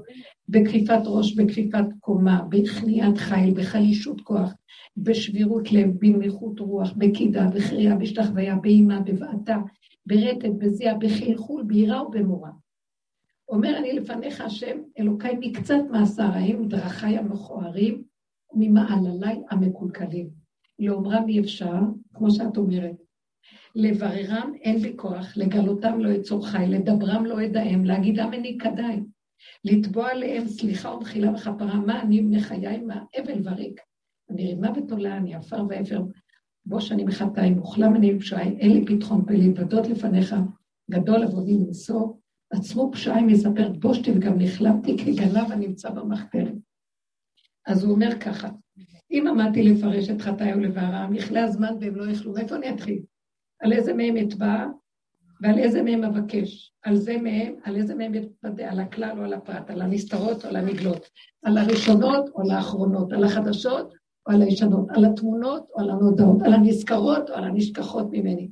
בכפיפת 0.49 1.01
ראש, 1.05 1.35
בכפיפת 1.35 1.85
קומה, 2.01 2.43
בכניעת 2.49 3.19
חיל, 3.19 3.55
בחלישות 3.55 4.21
כוח, 4.21 4.53
בשבירות 4.97 5.73
לב, 5.73 5.91
בנמיכות 5.99 6.61
רוח, 6.61 6.93
בקידה, 6.97 7.47
בקריאה, 7.55 7.97
בשתחוויה, 7.97 8.57
באימה, 8.57 9.01
בבעתה, 9.01 9.57
ברטט, 10.07 10.51
בזיעה, 10.59 10.95
בחלחול, 10.95 11.63
ביראה 11.63 12.07
ובמורה. 12.07 12.51
אומר 13.49 13.79
אני 13.79 13.93
לפניך, 13.93 14.41
השם 14.41 14.77
אלוקיי, 14.99 15.37
מקצת 15.41 15.81
מעשריים, 15.91 16.69
דרכיי 16.69 17.19
המכוערים, 17.19 18.03
ממעלליי 18.55 19.41
המקולקלים. 19.51 20.29
לאומרם 20.79 21.29
אי 21.29 21.41
אפשר, 21.41 21.79
כמו 22.15 22.31
שאת 22.31 22.57
אומרת. 22.57 23.08
לבררם 23.79 24.53
אין 24.61 24.79
בי 24.79 24.93
כוח, 24.97 25.37
לגלותם 25.37 26.01
לא 26.01 26.17
אצור 26.17 26.47
חי, 26.47 26.65
לדברם 26.69 27.27
לא 27.27 27.45
אדאם, 27.45 27.85
להגידם 27.85 28.31
איני 28.33 28.59
כדאי. 28.59 29.01
לתבוע 29.65 30.11
עליהם 30.11 30.49
סליחה 30.49 30.95
ומחילה 30.95 31.33
וכפרה, 31.33 31.75
מה 31.75 32.03
אני 32.03 32.21
מחיי, 32.21 32.79
מה 32.79 33.05
אבל 33.19 33.41
וריק. 33.45 33.81
אני 34.31 34.47
רימה 34.47 34.69
ותולה, 34.77 35.17
אני 35.17 35.35
עפר 35.35 35.65
ואפר, 35.69 36.03
בוש 36.67 36.93
אני 36.93 37.05
מחטאי, 37.05 37.51
מוכלם 37.51 37.97
אני 37.97 38.15
בפשעי, 38.15 38.57
אין 38.59 38.73
לי 38.73 38.85
פתחון 38.87 39.25
פה 39.27 39.33
להתוודות 39.33 39.87
לפניך, 39.87 40.35
גדול 40.91 41.23
עבודי 41.23 41.57
מנשוא, 41.57 42.13
עצמו 42.51 42.91
פשעי 42.93 43.23
מספרת, 43.23 43.81
בושתי 43.81 44.11
וגם 44.11 44.39
נכלמתי 44.39 44.97
כגנב 44.99 45.53
הנמצא 45.53 45.91
במחתרת. 45.91 46.55
אז 47.67 47.85
הוא 47.85 47.93
אומר 47.93 48.19
ככה, 48.21 48.49
אם 49.11 49.25
עמדתי 49.29 49.63
לפרש 49.63 50.11
את 50.11 50.21
חטאי 50.21 50.55
ולבערם, 50.55 51.15
יכלה 51.15 51.45
הזמן 51.45 51.75
והם 51.81 51.97
לא 51.97 52.11
יכלו, 52.11 52.33
מאיפה 52.33 52.57
אני 52.57 52.71
אתחיל? 52.71 53.03
על 53.61 53.73
איזה 53.73 53.95
מהם 53.95 54.17
אתבע 54.17 54.67
ועל 55.41 55.59
איזה 55.59 55.83
מהם 55.83 56.05
אבקש? 56.05 56.73
על 56.83 56.97
זה 56.97 57.19
מהם, 57.19 57.55
על 57.65 57.77
איזה 57.77 57.95
מהם 57.95 58.13
אתוודה? 58.15 58.71
על 58.71 58.81
הכלל 58.81 59.19
או 59.19 59.25
על 59.25 59.33
הפרט? 59.33 59.71
על 59.71 59.83
הנסתרות 59.83 60.45
או 60.45 60.49
על 60.49 60.57
הנגלות? 60.57 61.11
על 61.43 61.59
הראשונות 61.59 62.29
או 62.35 62.41
על 62.43 62.51
האחרונות? 62.51 63.13
על 63.13 63.25
החדשות 63.25 63.95
או 64.27 64.33
על 64.33 64.43
הישנות? 64.43 64.87
על 64.91 65.05
התמונות 65.05 65.67
או 65.75 65.81
על 65.81 65.91
הנודעות? 65.91 66.43
על 66.43 66.55
הנזכרות 66.55 67.31
או 67.31 67.35
על 67.35 67.45
הנשכחות 67.45 68.07
ממני? 68.13 68.49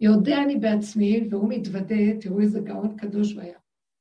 יודע 0.00 0.42
אני 0.42 0.56
בעצמי, 0.56 1.28
והוא 1.30 1.48
מתוודה, 1.48 2.20
תראו 2.20 2.40
איזה 2.40 2.60
גאון 2.60 2.96
קדוש 2.96 3.32
הוא 3.32 3.42
היה. 3.42 3.58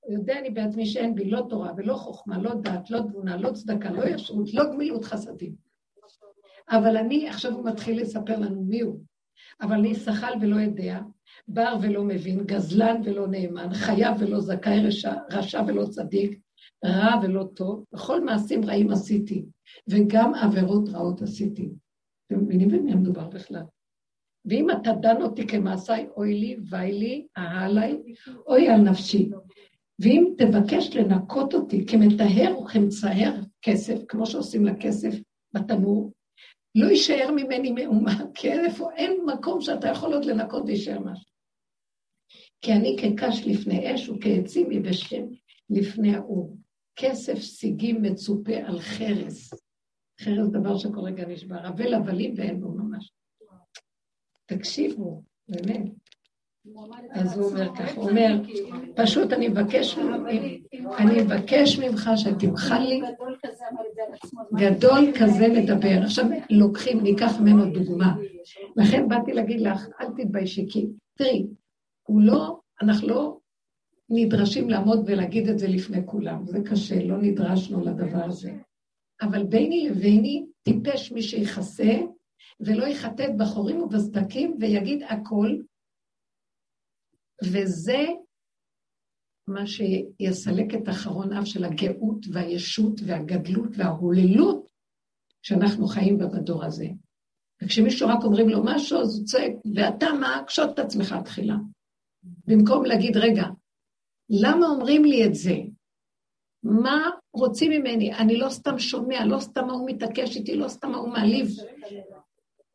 יודע 0.09 0.39
אני 0.39 0.49
בעצמי 0.49 0.85
שאין 0.85 1.15
בי 1.15 1.29
לא 1.29 1.45
תורה 1.49 1.71
ולא 1.77 1.93
חוכמה, 1.93 2.37
לא 2.37 2.53
דת, 2.53 2.91
לא 2.91 2.99
תבונה, 2.99 3.37
לא 3.37 3.51
צדקה, 3.51 3.91
לא 3.91 4.03
ישרות, 4.03 4.53
לא 4.53 4.63
גמילות 4.73 5.05
חסדים. 5.05 5.55
אבל 6.69 6.97
אני, 6.97 7.29
עכשיו 7.29 7.53
הוא 7.53 7.65
מתחיל 7.65 8.01
לספר 8.01 8.39
לנו 8.39 8.63
מי 8.63 8.81
הוא. 8.81 8.99
אבל 9.61 9.73
אני 9.73 9.95
שחל 9.95 10.33
ולא 10.41 10.55
יודע, 10.55 10.99
בר 11.47 11.75
ולא 11.81 12.03
מבין, 12.03 12.43
גזלן 12.45 13.01
ולא 13.05 13.27
נאמן, 13.27 13.73
חייב 13.73 14.15
ולא 14.19 14.39
זכאי, 14.39 14.79
רשע, 14.79 15.13
רשע 15.31 15.61
ולא 15.67 15.85
צדיק, 15.85 16.39
רע 16.85 17.15
ולא 17.23 17.43
טוב, 17.55 17.83
וכל 17.93 18.23
מעשים 18.23 18.65
רעים 18.65 18.91
עשיתי, 18.91 19.45
וגם 19.87 20.33
עבירות 20.33 20.89
רעות 20.89 21.21
עשיתי. 21.21 21.69
אתם 22.27 22.39
מבינים 22.39 22.69
במי 22.69 22.91
המדובר 22.91 23.27
בכלל? 23.27 23.63
ואם 24.45 24.71
אתה 24.71 24.91
דן 25.01 25.21
אותי 25.21 25.47
כמעשיי, 25.47 26.07
אוי 26.17 26.33
לי, 26.33 26.57
ואי 26.69 26.91
לי, 26.91 27.27
אהה 27.37 27.65
עליי, 27.65 27.97
אוי 28.47 28.69
על 28.69 28.81
נפשי. 28.81 29.29
ואם 29.99 30.33
תבקש 30.37 30.95
לנקות 30.95 31.53
אותי 31.53 31.85
כמטהר 31.85 32.59
וכמצער 32.59 33.33
כסף, 33.61 33.99
כמו 34.07 34.25
שעושים 34.25 34.65
לכסף 34.65 35.15
בתנור, 35.53 36.11
לא 36.75 36.85
יישאר 36.85 37.31
ממני 37.35 37.71
מאומה, 37.71 38.15
כי 38.35 38.51
איפה, 38.51 38.93
אין 38.93 39.25
מקום 39.25 39.61
שאתה 39.61 39.87
יכול 39.87 40.13
עוד 40.13 40.25
לנקות 40.25 40.63
ויישאר 40.65 40.99
משהו. 40.99 41.31
כי 42.61 42.73
אני 42.73 42.95
כקש 42.99 43.47
לפני 43.47 43.95
אש 43.95 44.09
וכעצים 44.09 44.71
יבשים 44.71 45.31
לפני 45.69 46.15
האור. 46.15 46.57
כסף 46.95 47.39
סיגים 47.39 48.01
מצופה 48.01 48.55
על 48.55 48.79
חרס. 48.79 49.53
חרס 50.21 50.47
דבר 50.47 50.77
שכל 50.77 50.99
רגע 50.99 51.27
נשבר, 51.27 51.67
אבל 51.67 51.93
הבלים 51.93 52.33
ואין 52.37 52.59
בו 52.61 52.69
ממש. 52.69 53.11
תקשיבו, 54.45 55.23
באמת. 55.47 56.06
אז 57.11 57.37
הוא 57.37 57.45
אומר 57.45 57.75
ככה, 57.75 57.95
הוא 57.95 58.09
אומר, 58.09 58.41
פשוט 58.95 59.33
אני 59.33 59.47
מבקש, 59.47 59.97
אני 60.97 61.21
מבקש 61.21 61.79
ממך 61.79 62.09
שתמחל 62.15 62.79
לי, 62.79 63.01
גדול 64.53 65.11
כזה 65.19 65.47
מדבר. 65.47 66.01
עכשיו 66.03 66.25
לוקחים, 66.49 67.03
ניקח 67.03 67.39
ממנו 67.39 67.65
דוגמה. 67.65 68.15
לכן 68.75 69.09
באתי 69.09 69.33
להגיד 69.33 69.61
לך, 69.61 69.87
אל 70.01 70.07
תתביישי, 70.17 70.65
כי 70.69 70.87
תראי, 71.17 71.47
הוא 72.07 72.21
לא, 72.21 72.59
אנחנו 72.81 73.07
לא 73.07 73.37
נדרשים 74.09 74.69
לעמוד 74.69 75.03
ולהגיד 75.05 75.49
את 75.49 75.59
זה 75.59 75.67
לפני 75.67 76.05
כולם, 76.05 76.45
זה 76.45 76.59
קשה, 76.65 77.03
לא 77.03 77.17
נדרשנו 77.17 77.81
לדבר 77.81 78.23
הזה. 78.25 78.51
אבל 79.21 79.43
ביני 79.43 79.89
לביני, 79.89 80.45
טיפש 80.63 81.11
מי 81.11 81.21
שיכסה, 81.21 81.93
ולא 82.59 82.85
יחטט 82.85 83.29
בחורים 83.37 83.81
ובסדקים 83.81 84.57
ויגיד 84.59 85.03
הכל, 85.09 85.57
וזה 87.43 88.05
מה 89.47 89.67
שיסלק 89.67 90.75
את 90.75 90.89
אחרון 90.89 91.33
אף 91.33 91.45
של 91.45 91.63
הגאות 91.63 92.25
והישות 92.33 93.01
והגדלות 93.05 93.69
וההוללות 93.77 94.71
שאנחנו 95.41 95.87
חיים 95.87 96.17
בה 96.17 96.25
בדור 96.27 96.65
הזה. 96.65 96.87
וכשמישהו 97.63 98.09
רק 98.09 98.23
אומרים 98.23 98.49
לו 98.49 98.63
משהו, 98.63 99.01
אז 99.01 99.17
הוא 99.17 99.25
צועק, 99.25 99.51
ואתה 99.75 100.07
מה? 100.19 100.43
קשוט 100.47 100.69
את 100.73 100.79
עצמך 100.79 101.15
תחילה. 101.25 101.55
במקום 102.47 102.85
להגיד, 102.85 103.17
רגע, 103.17 103.43
למה 104.29 104.67
אומרים 104.67 105.05
לי 105.05 105.25
את 105.25 105.35
זה? 105.35 105.55
מה 106.63 107.09
רוצים 107.33 107.71
ממני? 107.71 108.13
אני 108.13 108.37
לא 108.37 108.49
סתם 108.49 108.79
שומע, 108.79 109.25
לא 109.25 109.39
סתם 109.39 109.69
ההוא 109.69 109.89
מתעקש 109.89 110.35
איתי, 110.35 110.55
לא 110.55 110.67
סתם 110.67 110.93
ההוא 110.93 111.09
מעליב. 111.09 111.47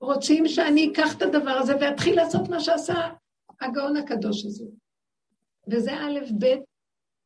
רוצים 0.01 0.49
שאני 0.49 0.91
אקח 0.93 1.17
את 1.17 1.23
הדבר 1.23 1.51
הזה 1.51 1.73
ואתחיל 1.81 2.17
לעשות 2.17 2.49
מה 2.49 2.61
שעשה 2.61 2.95
הגאון 3.63 3.97
הקדוש 3.97 4.45
הזה. 4.47 4.65
וזה 5.71 5.93
א' 5.93 6.19
ב' 6.39 6.47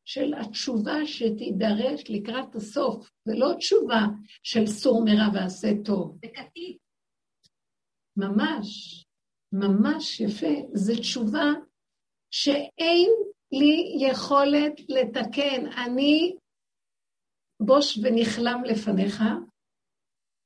של 0.05 0.33
התשובה 0.33 1.05
שתידרש 1.05 2.03
לקראת 2.09 2.55
הסוף. 2.55 3.09
זה 3.25 3.33
לא 3.35 3.53
תשובה 3.57 4.01
של 4.43 4.67
סור 4.67 5.05
מרע 5.05 5.27
ועשה 5.33 5.67
טוב. 5.85 6.17
כתיב. 6.21 6.77
ממש, 8.17 9.03
ממש 9.53 10.19
יפה. 10.19 10.53
זו 10.73 10.93
תשובה 10.95 11.51
שאין 12.31 13.09
לי 13.51 14.07
יכולת 14.09 14.73
לתקן. 14.89 15.65
אני 15.85 16.35
בוש 17.59 17.99
ונכלם 18.03 18.63
לפניך, 18.65 19.23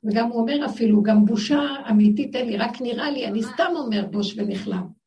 וגם 0.04 0.28
הוא 0.28 0.42
אומר 0.42 0.66
אפילו, 0.66 1.04
גם 1.04 1.26
בושה 1.26 1.62
אמיתית 1.89 2.36
אין 2.36 2.48
לי, 2.48 2.58
רק 2.58 2.82
נראה 2.82 3.12
לי, 3.12 3.28
אני 3.28 3.44
סתם 3.44 3.72
אומר 3.76 4.06
בוש 4.12 4.38
ונכלם. 4.38 5.01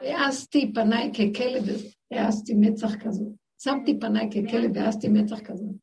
העזתי 0.00 0.72
פניי 0.74 1.10
ככלב, 1.12 1.64
העזתי 2.10 2.54
מצח 2.54 2.94
כזו. 3.00 3.34
שמתי 3.62 4.00
פניי 4.00 4.28
ככלב 4.30 4.70
והעזתי 4.74 5.08
מצח 5.08 5.40
כזו. 5.40 5.74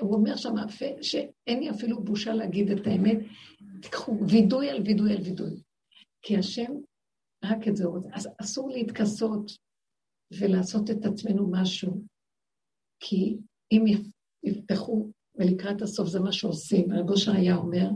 הוא 0.00 0.14
אומר 0.14 0.36
שם 0.36 0.54
שאין 1.00 1.60
לי 1.60 1.70
אפילו 1.70 2.04
בושה 2.04 2.34
להגיד 2.34 2.70
את 2.70 2.86
האמת. 2.86 3.18
תיקחו 3.82 4.18
וידוי 4.28 4.70
על 4.70 4.82
וידוי 4.82 5.12
על 5.12 5.22
וידוי. 5.22 5.62
כי 6.22 6.36
השם, 6.36 6.72
רק 7.44 7.68
את 7.68 7.76
זה 7.76 7.84
הוא 7.84 7.96
רוצה. 7.96 8.08
אז 8.12 8.28
אסור 8.42 8.70
להתכסות 8.70 9.52
ולעשות 10.38 10.90
את 10.90 11.06
עצמנו 11.06 11.50
משהו. 11.50 12.02
כי 13.00 13.36
אם 13.72 13.84
יפתחו, 14.44 15.10
ולקראת 15.34 15.82
הסוף 15.82 16.08
זה 16.08 16.20
מה 16.20 16.32
שעושים, 16.32 16.92
רב 16.92 17.10
אושר 17.10 17.32
היה 17.32 17.56
אומר, 17.56 17.88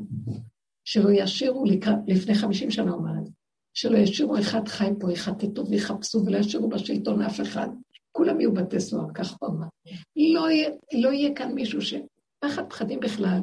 שלא 0.85 1.09
ישירו 1.12 1.64
לקראת, 1.64 1.99
לפני 2.07 2.35
חמישים 2.35 2.71
שנה 2.71 2.91
הוא 2.91 3.01
אמר 3.01 3.19
את 3.21 3.27
זה, 3.27 3.33
שלא 3.79 3.99
ישאירו 3.99 4.39
אחד 4.39 4.68
חי 4.68 4.91
פה, 5.01 5.12
יחטטו 5.12 5.66
ויחפשו 5.66 6.24
ולא 6.26 6.39
ישאירו 6.39 6.68
בשלטון 6.68 7.22
אף 7.22 7.41
אחד. 7.41 7.68
כולם 8.12 8.41
יהיו 8.41 8.55
בתי 8.55 8.81
סוהר, 8.81 9.12
כך 9.14 9.37
הוא 9.41 9.49
אמר. 9.49 9.66
לא 10.16 10.49
לא 10.93 11.09
יהיה 11.12 11.35
כאן 11.35 11.53
מישהו 11.55 11.83
ש... 11.83 11.95
פחד 12.41 12.62
פחדים 12.68 13.01
בכלל, 13.01 13.41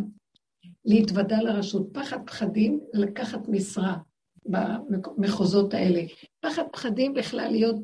להתוודע 0.86 1.42
לרשות, 1.42 1.88
פחד 1.94 2.18
פחדים 2.26 2.80
לקחת 2.94 3.48
משרה 3.48 3.98
במחוזות 4.46 5.74
האלה, 5.74 6.02
פחד 6.40 6.64
פחדים 6.72 7.14
בכלל 7.14 7.52
להיות 7.52 7.76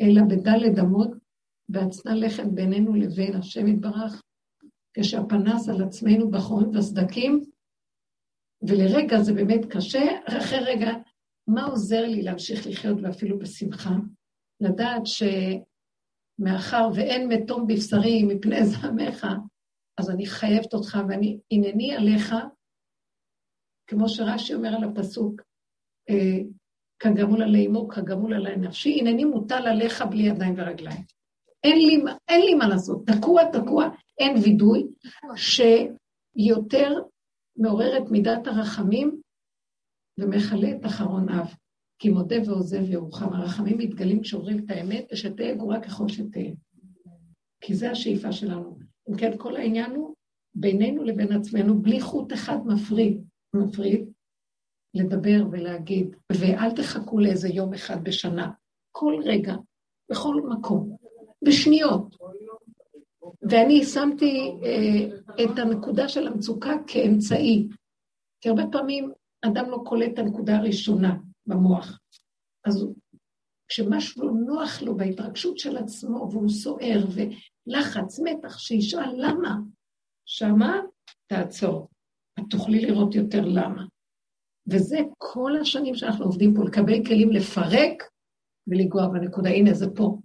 אלא 0.00 0.22
בדלת 0.28 0.78
אמות, 0.78 1.10
והצנע 1.68 2.14
לכת 2.14 2.46
בינינו 2.46 2.94
לבין 2.94 3.36
השם 3.36 3.66
יתברך, 3.66 4.22
כשהפנס 4.94 5.68
על 5.68 5.82
עצמנו 5.82 6.30
בחורים 6.30 6.68
ובסדקים, 6.68 7.44
ולרגע 8.68 9.22
זה 9.22 9.32
באמת 9.32 9.64
קשה, 9.70 10.02
אחרי 10.26 10.58
רגע 10.58 10.90
מה 11.48 11.64
עוזר 11.64 12.02
לי 12.02 12.22
להמשיך 12.22 12.66
לחיות 12.66 12.98
ואפילו 13.02 13.38
בשמחה? 13.38 13.94
לדעת 14.60 15.02
שמאחר 15.06 16.88
ואין 16.94 17.28
מתום 17.28 17.66
בבשרי 17.66 18.22
מפני 18.22 18.64
זעמך, 18.70 19.26
אז 19.98 20.10
אני 20.10 20.26
חייבת 20.26 20.74
אותך 20.74 20.98
ואני 21.08 21.38
הנני 21.52 21.96
עליך, 21.96 22.34
כמו 23.86 24.08
שרש"י 24.08 24.54
אומר 24.54 24.68
על 24.68 24.84
הפסוק, 24.84 25.40
אה, 26.10 26.38
כגמול 26.98 27.42
עלי 27.42 27.66
אמו, 27.66 27.88
כגמול 27.88 28.34
עלי 28.34 28.56
נפשי, 28.56 29.00
הנני 29.00 29.24
מוטל 29.24 29.66
עליך 29.66 30.02
בלי 30.02 30.22
ידיים 30.22 30.54
ורגליים. 30.56 31.02
אין 31.64 31.78
לי, 31.78 32.12
אין 32.28 32.40
לי 32.40 32.54
מה 32.54 32.68
לעשות, 32.68 33.06
תקוע, 33.06 33.42
תקוע, 33.52 33.88
אין 34.18 34.36
וידוי, 34.44 34.86
שיותר 35.36 36.94
מעורר 37.56 37.98
את 37.98 38.10
מידת 38.10 38.46
הרחמים 38.46 39.21
ומכלה 40.18 40.70
את 40.70 40.86
אחרון 40.86 41.28
אב. 41.28 41.54
כי 41.98 42.08
מודה 42.08 42.36
ועוזב 42.46 42.90
ירוחם. 42.90 43.32
הרחמים 43.32 43.78
מתגלים 43.78 44.20
כשאומרים 44.20 44.58
את 44.58 44.70
האמת, 44.70 45.08
ושתהיה 45.12 45.54
גבורה 45.54 45.80
ככל 45.80 46.08
שתהיה. 46.08 46.52
כי 47.60 47.74
זה 47.74 47.90
השאיפה 47.90 48.32
שלנו. 48.32 48.78
אם 49.10 49.16
כן, 49.16 49.36
כל 49.38 49.56
העניין 49.56 49.90
הוא 49.90 50.14
בינינו 50.54 51.04
לבין 51.04 51.32
עצמנו, 51.32 51.82
בלי 51.82 52.00
חוט 52.00 52.32
אחד 52.32 52.56
מפריד, 52.66 53.24
מפריד, 53.54 54.08
לדבר 54.94 55.44
ולהגיד, 55.50 56.16
ואל 56.32 56.70
תחכו 56.70 57.18
לאיזה 57.18 57.48
יום 57.48 57.74
אחד 57.74 58.04
בשנה. 58.04 58.50
כל 58.92 59.14
רגע, 59.24 59.54
בכל 60.10 60.40
מקום, 60.48 60.96
בשניות. 61.44 62.16
ואני 63.50 63.84
שמתי 63.84 64.52
אה, 64.64 65.44
את 65.44 65.58
הנקודה 65.58 66.08
של 66.08 66.26
המצוקה 66.26 66.72
כאמצעי. 66.86 67.68
כי 68.40 68.48
הרבה 68.48 68.62
פעמים 68.72 69.12
אדם 69.46 69.70
לא 69.70 69.82
קולט 69.86 70.10
את 70.14 70.18
הנקודה 70.18 70.56
הראשונה 70.56 71.14
במוח. 71.46 72.00
אז 72.64 72.86
כשמשהו 73.68 74.26
לא 74.26 74.32
נוח 74.32 74.82
לו 74.82 74.96
בהתרגשות 74.96 75.58
של 75.58 75.76
עצמו, 75.76 76.28
והוא 76.30 76.48
סוער, 76.48 77.04
ולחץ, 77.06 78.20
מתח, 78.24 78.58
שישאל 78.58 79.14
למה, 79.16 79.56
שמה 80.26 80.80
תעצור. 81.26 81.88
את 82.38 82.44
תוכלי 82.50 82.80
לראות 82.80 83.14
יותר 83.14 83.44
למה. 83.44 83.84
וזה 84.66 84.98
כל 85.18 85.52
השנים 85.60 85.94
שאנחנו 85.94 86.24
עובדים 86.24 86.54
פה, 86.54 86.64
לקבל 86.64 87.04
כלים 87.06 87.30
לפרק 87.30 88.02
ולגוע 88.66 89.08
בנקודה. 89.08 89.50
הנה, 89.50 89.74
זה 89.74 89.86
פה. 89.96 90.18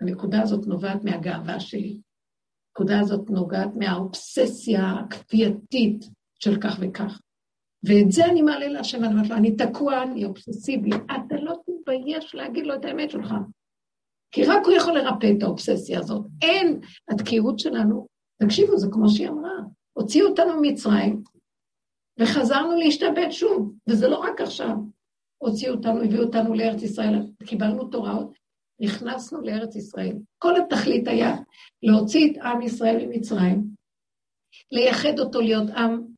הנקודה 0.00 0.42
הזאת 0.42 0.66
נובעת 0.66 1.04
מהגאווה 1.04 1.60
שלי. 1.60 2.00
הנקודה 2.68 3.00
הזאת 3.00 3.30
נוגעת 3.30 3.70
מהאובססיה 3.78 4.82
הכפייתית 4.90 6.04
של 6.38 6.60
כך 6.62 6.78
וכך. 6.80 7.20
ואת 7.84 8.12
זה 8.12 8.24
אני 8.24 8.42
מעלה 8.42 8.68
להשם, 8.68 9.02
ואני 9.02 9.12
אומרת 9.12 9.30
לו, 9.30 9.36
אני 9.36 9.56
תקוע, 9.56 10.02
אני 10.02 10.24
אובססיבי, 10.24 10.90
אתה 10.90 11.36
לא 11.42 11.54
תתבייש 11.66 12.34
להגיד 12.34 12.66
לו 12.66 12.74
את 12.74 12.84
האמת 12.84 13.10
שלך. 13.10 13.34
כי 14.30 14.44
רק 14.44 14.66
הוא 14.66 14.72
יכול 14.74 14.98
לרפא 14.98 15.32
את 15.36 15.42
האובססיה 15.42 15.98
הזאת. 15.98 16.26
אין, 16.42 16.80
התקיעות 17.10 17.58
שלנו, 17.58 18.06
תקשיבו, 18.42 18.78
זה 18.78 18.86
כמו 18.92 19.08
שהיא 19.08 19.28
אמרה, 19.28 19.50
הוציאו 19.92 20.28
אותנו 20.28 20.60
ממצרים, 20.60 21.22
וחזרנו 22.20 22.76
להשתבט 22.76 23.30
שוב, 23.30 23.72
וזה 23.88 24.08
לא 24.08 24.16
רק 24.16 24.40
עכשיו. 24.40 24.76
הוציאו 25.38 25.74
אותנו, 25.74 26.02
הביאו 26.02 26.22
אותנו 26.22 26.54
לארץ 26.54 26.82
ישראל, 26.82 27.26
קיבלנו 27.44 27.84
תורה, 27.88 28.18
נכנסנו 28.80 29.40
לארץ 29.40 29.76
ישראל. 29.76 30.16
כל 30.38 30.56
התכלית 30.56 31.08
היה 31.08 31.36
להוציא 31.82 32.32
את 32.32 32.36
עם 32.36 32.62
ישראל 32.62 33.06
ממצרים, 33.06 33.64
לייחד 34.72 35.18
אותו 35.18 35.40
להיות 35.40 35.70
עם 35.70 36.11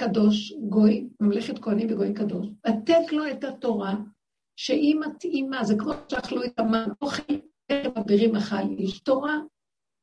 קדוש, 0.00 0.52
גוי, 0.52 1.08
ממלכת 1.20 1.58
כהנים 1.58 1.86
וגוי 1.90 2.14
קדוש, 2.14 2.46
לתת 2.66 3.12
לו 3.12 3.30
את 3.30 3.44
התורה 3.44 3.94
שהיא 4.56 4.96
מתאימה, 4.96 5.64
זה 5.64 5.74
כמו 5.78 5.92
שאכלו 6.08 6.44
את 6.44 6.58
המן, 6.58 6.88
אוכל 7.02 7.22
ערב 7.68 7.98
אבירים 7.98 8.36
אכל 8.36 8.56
איש. 8.78 9.00
תורה 9.00 9.38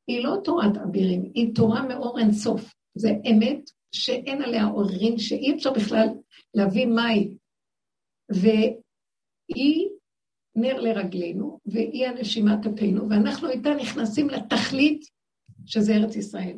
היא 0.08 0.24
לא 0.24 0.38
תורת 0.43 0.78
אבירים, 0.78 1.32
היא 1.34 1.56
תורה 1.56 1.88
מאור 1.88 2.20
אין 2.20 2.32
סוף. 2.32 2.74
זה 2.95 3.10
אמת 3.32 3.70
שאין 3.91 4.41
עליה 4.41 4.66
עוררין, 4.66 5.18
שאי 5.18 5.56
אפשר 5.56 5.74
בכלל 5.74 6.08
להביא 6.54 6.86
מהי. 6.86 7.32
והיא 8.30 9.89
נר 10.56 10.82
לרגלינו, 10.82 11.60
והיא 11.66 12.08
הנשימת 12.08 12.66
אפינו, 12.66 13.10
ואנחנו 13.10 13.50
איתה 13.50 13.70
נכנסים 13.70 14.30
לתכלית 14.30 15.06
שזה 15.66 15.93
ארץ 15.93 16.16
ישראל. 16.16 16.58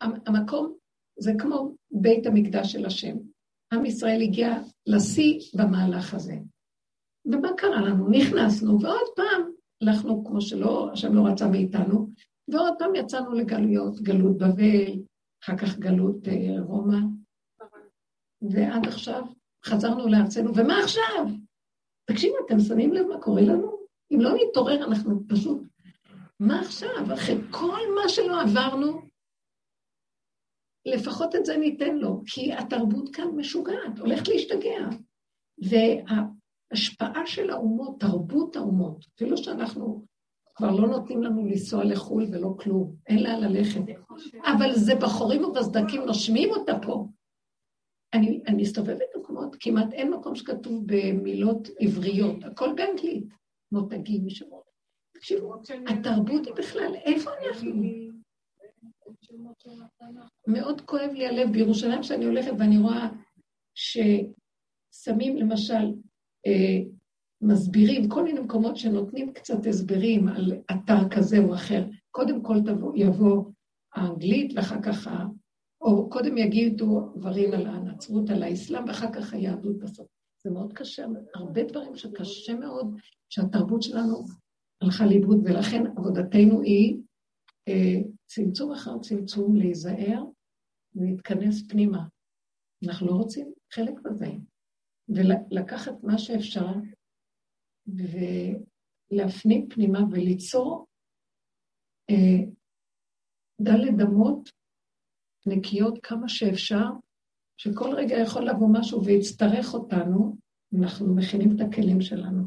המקום 0.00 0.74
זה 1.18 1.32
כמו 1.38 1.77
בית 1.90 2.26
המקדש 2.26 2.72
של 2.72 2.86
השם. 2.86 3.16
עם 3.72 3.84
ישראל 3.84 4.22
הגיע 4.22 4.58
לשיא 4.86 5.40
במהלך 5.54 6.14
הזה. 6.14 6.34
ומה 7.26 7.48
קרה 7.56 7.80
לנו? 7.80 8.08
נכנסנו, 8.08 8.80
ועוד 8.80 9.08
פעם 9.16 9.42
הלכנו 9.82 10.24
כמו 10.24 10.40
שלא, 10.40 10.90
השם 10.92 11.14
לא 11.14 11.26
רצה 11.26 11.48
מאיתנו, 11.48 12.10
ועוד 12.48 12.74
פעם 12.78 12.94
יצאנו 12.94 13.32
לגלויות, 13.32 14.00
גלות 14.00 14.38
בבל, 14.38 15.02
אחר 15.44 15.56
כך 15.56 15.78
גלות 15.78 16.28
אה, 16.28 16.60
רומא, 16.60 16.98
ועד 18.42 18.86
עכשיו 18.86 19.22
חזרנו 19.64 20.08
לארצנו, 20.08 20.54
ומה 20.54 20.78
עכשיו? 20.78 21.26
תקשיבו, 22.10 22.34
אתם 22.46 22.60
שמים 22.60 22.92
לב 22.92 23.06
מה 23.06 23.20
קורה 23.20 23.42
לנו? 23.42 23.78
אם 24.10 24.20
לא 24.20 24.30
נתעורר, 24.34 24.84
אנחנו 24.84 25.22
פשוט... 25.28 25.62
מה 26.40 26.60
עכשיו? 26.60 27.14
אחרי 27.14 27.36
כל 27.50 27.80
מה 27.94 28.08
שלא 28.08 28.40
עברנו, 28.40 29.00
לפחות 30.90 31.36
את 31.36 31.44
זה 31.44 31.56
ניתן 31.56 31.96
לו, 31.96 32.22
כי 32.26 32.52
התרבות 32.52 33.08
כאן 33.16 33.28
משוגעת, 33.36 33.98
הולכת 33.98 34.28
להשתגע. 34.28 34.88
וההשפעה 35.58 37.26
של 37.26 37.50
האומות, 37.50 38.00
תרבות 38.00 38.56
האומות, 38.56 39.04
אפילו 39.16 39.36
שאנחנו 39.36 40.04
כבר 40.54 40.70
לא 40.70 40.88
נותנים 40.88 41.22
לנו 41.22 41.46
לנסוע 41.46 41.84
לחו"ל 41.84 42.26
ולא 42.32 42.54
כלום, 42.58 42.94
אין 43.06 43.22
לה 43.22 43.38
ללכת. 43.38 43.80
אבל 44.44 44.74
זה 44.74 44.94
בחורים 44.94 45.44
ובסדקים 45.44 46.02
נושמים 46.02 46.50
אותה 46.50 46.78
פה. 46.82 47.06
אני, 48.14 48.40
אני 48.46 48.62
מסתובבת 48.62 49.06
במקומות, 49.16 49.56
כמעט 49.60 49.92
אין 49.92 50.10
מקום 50.10 50.34
שכתוב 50.34 50.82
במילות 50.86 51.68
עבריות, 51.80 52.44
הכל 52.44 52.72
באנגלית. 52.76 53.24
מותגים, 53.72 54.26
משמות. 54.26 54.62
תקשיבו, 55.14 55.54
התרבות 55.88 56.46
היא 56.46 56.54
בכלל, 56.54 56.94
איפה 56.94 57.30
אנחנו? 57.46 57.72
מאוד 60.46 60.80
כואב 60.80 61.10
לי 61.12 61.26
הלב 61.26 61.52
בירושלים 61.52 62.02
שאני 62.02 62.24
הולכת 62.24 62.52
ואני 62.58 62.78
רואה 62.78 63.08
ששמים 63.74 65.36
למשל, 65.36 65.92
אה, 66.46 66.78
מסבירים, 67.42 68.08
כל 68.08 68.24
מיני 68.24 68.40
מקומות 68.40 68.76
שנותנים 68.76 69.32
קצת 69.32 69.66
הסברים 69.66 70.28
על 70.28 70.52
אתר 70.70 71.08
כזה 71.16 71.38
או 71.38 71.54
אחר. 71.54 71.84
קודם 72.10 72.42
כל 72.42 72.56
תבוא, 72.66 72.92
יבוא 72.96 73.44
האנגלית 73.94 74.52
ואחר 74.56 74.82
כך, 74.82 75.06
ה... 75.06 75.24
או 75.80 76.10
קודם 76.10 76.38
יגידו 76.38 77.12
דברים 77.16 77.52
על 77.52 77.66
הנצרות, 77.66 78.30
על 78.30 78.42
האסלאם, 78.42 78.84
ואחר 78.84 79.12
כך 79.12 79.34
היהדות 79.34 79.78
בסוף. 79.78 80.06
זה 80.44 80.50
מאוד 80.50 80.72
קשה, 80.72 81.06
הרבה 81.34 81.62
דברים 81.62 81.96
שקשה 81.96 82.54
מאוד, 82.54 82.96
שהתרבות 83.28 83.82
שלנו 83.82 84.24
הלכה 84.82 85.06
לאיבוד, 85.06 85.40
ולכן 85.44 85.86
עבודתנו 85.86 86.62
היא 86.62 86.98
אה, 87.68 88.00
צמצום 88.30 88.72
אחר 88.72 88.98
צמצום, 88.98 89.56
להיזהר 89.56 90.24
ולהתכנס 90.94 91.68
פנימה. 91.68 92.06
אנחנו 92.86 93.06
לא 93.06 93.12
רוצים 93.12 93.52
חלק 93.72 94.00
בזה. 94.04 94.26
ולקחת 95.08 96.02
מה 96.02 96.18
שאפשר 96.18 96.72
ולהפנים 99.10 99.68
פנימה 99.68 99.98
וליצור 100.10 100.86
אה, 102.10 102.44
דלת 103.60 103.94
אמות 104.02 104.50
נקיות 105.46 105.98
כמה 106.02 106.28
שאפשר, 106.28 106.84
שכל 107.56 107.94
רגע 107.94 108.16
יכול 108.22 108.48
לבוא 108.48 108.68
משהו 108.72 109.04
ויצטרך 109.04 109.74
אותנו, 109.74 110.36
אנחנו 110.78 111.14
מכינים 111.14 111.56
את 111.56 111.60
הכלים 111.60 112.00
שלנו, 112.00 112.46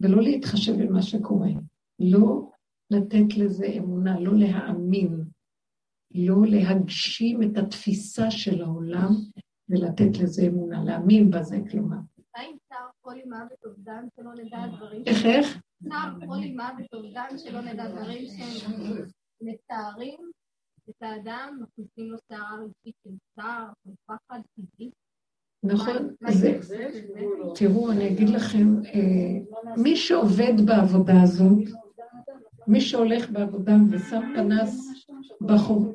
ולא 0.00 0.22
להתחשב 0.22 0.72
במה 0.72 1.02
שקורה. 1.02 1.50
לא 1.98 2.49
לתת 2.90 3.36
לזה 3.36 3.66
אמונה, 3.66 4.20
לא 4.20 4.32
להאמין, 4.34 5.24
לא 6.14 6.36
להגשים 6.46 7.42
את 7.42 7.56
התפיסה 7.56 8.30
של 8.30 8.62
העולם 8.62 9.10
ולתת 9.68 10.18
לזה 10.22 10.42
אמונה, 10.46 10.84
להאמין 10.84 11.30
בזה, 11.30 11.58
כלומר. 11.70 11.96
איך, 15.06 15.26
איך? 15.26 15.60
צער 15.88 16.10
חולי 16.24 16.50
מוות 16.52 16.94
אובדן 16.94 17.38
שלא 17.38 17.60
נדע 17.60 17.88
דברים 17.88 18.26
שהם 18.26 18.72
מתארים 19.40 20.30
את 20.90 21.02
האדם, 21.02 21.60
מכניסים 21.62 22.10
לו 22.10 22.18
שערה 22.28 22.54
רגשית 22.54 22.94
של 23.04 23.10
צער, 23.36 23.66
של 23.84 23.90
פחד 24.06 24.40
טבעי. 24.56 24.90
נכון, 25.62 26.14
זה, 26.28 26.58
תראו, 27.54 27.90
אני 27.90 28.08
אגיד 28.08 28.28
לכם, 28.28 28.66
אה, 28.94 29.72
מי 29.82 29.96
שעובד 29.96 30.52
בעבודה 30.66 31.22
הזאת, 31.22 31.68
מי 32.70 32.80
שהולך 32.80 33.30
בעבודה 33.30 33.72
ושם 33.90 34.32
פנס 34.34 35.04
בחור. 35.40 35.94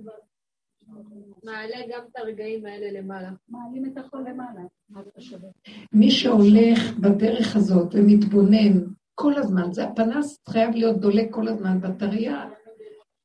מעלה 1.44 1.78
גם 1.90 2.02
את 2.12 2.18
הרגעים 2.18 2.66
האלה 2.66 3.00
למעלה. 3.00 3.32
מעלים 3.50 3.86
את 3.86 3.98
הכל 3.98 4.18
למעלה. 4.18 4.62
מי 5.94 6.12
שהולך 6.12 6.98
בדרך 7.00 7.56
הזאת 7.56 7.96
ומתבונן 7.96 8.86
כל 9.16 9.34
הזמן, 9.38 9.74
זה 9.74 9.84
הפנס 9.84 10.40
חייב 10.50 10.76
להיות 10.76 11.00
דולק 11.00 11.28
כל 11.32 11.48
הזמן, 11.48 11.82
בטריה 11.82 12.50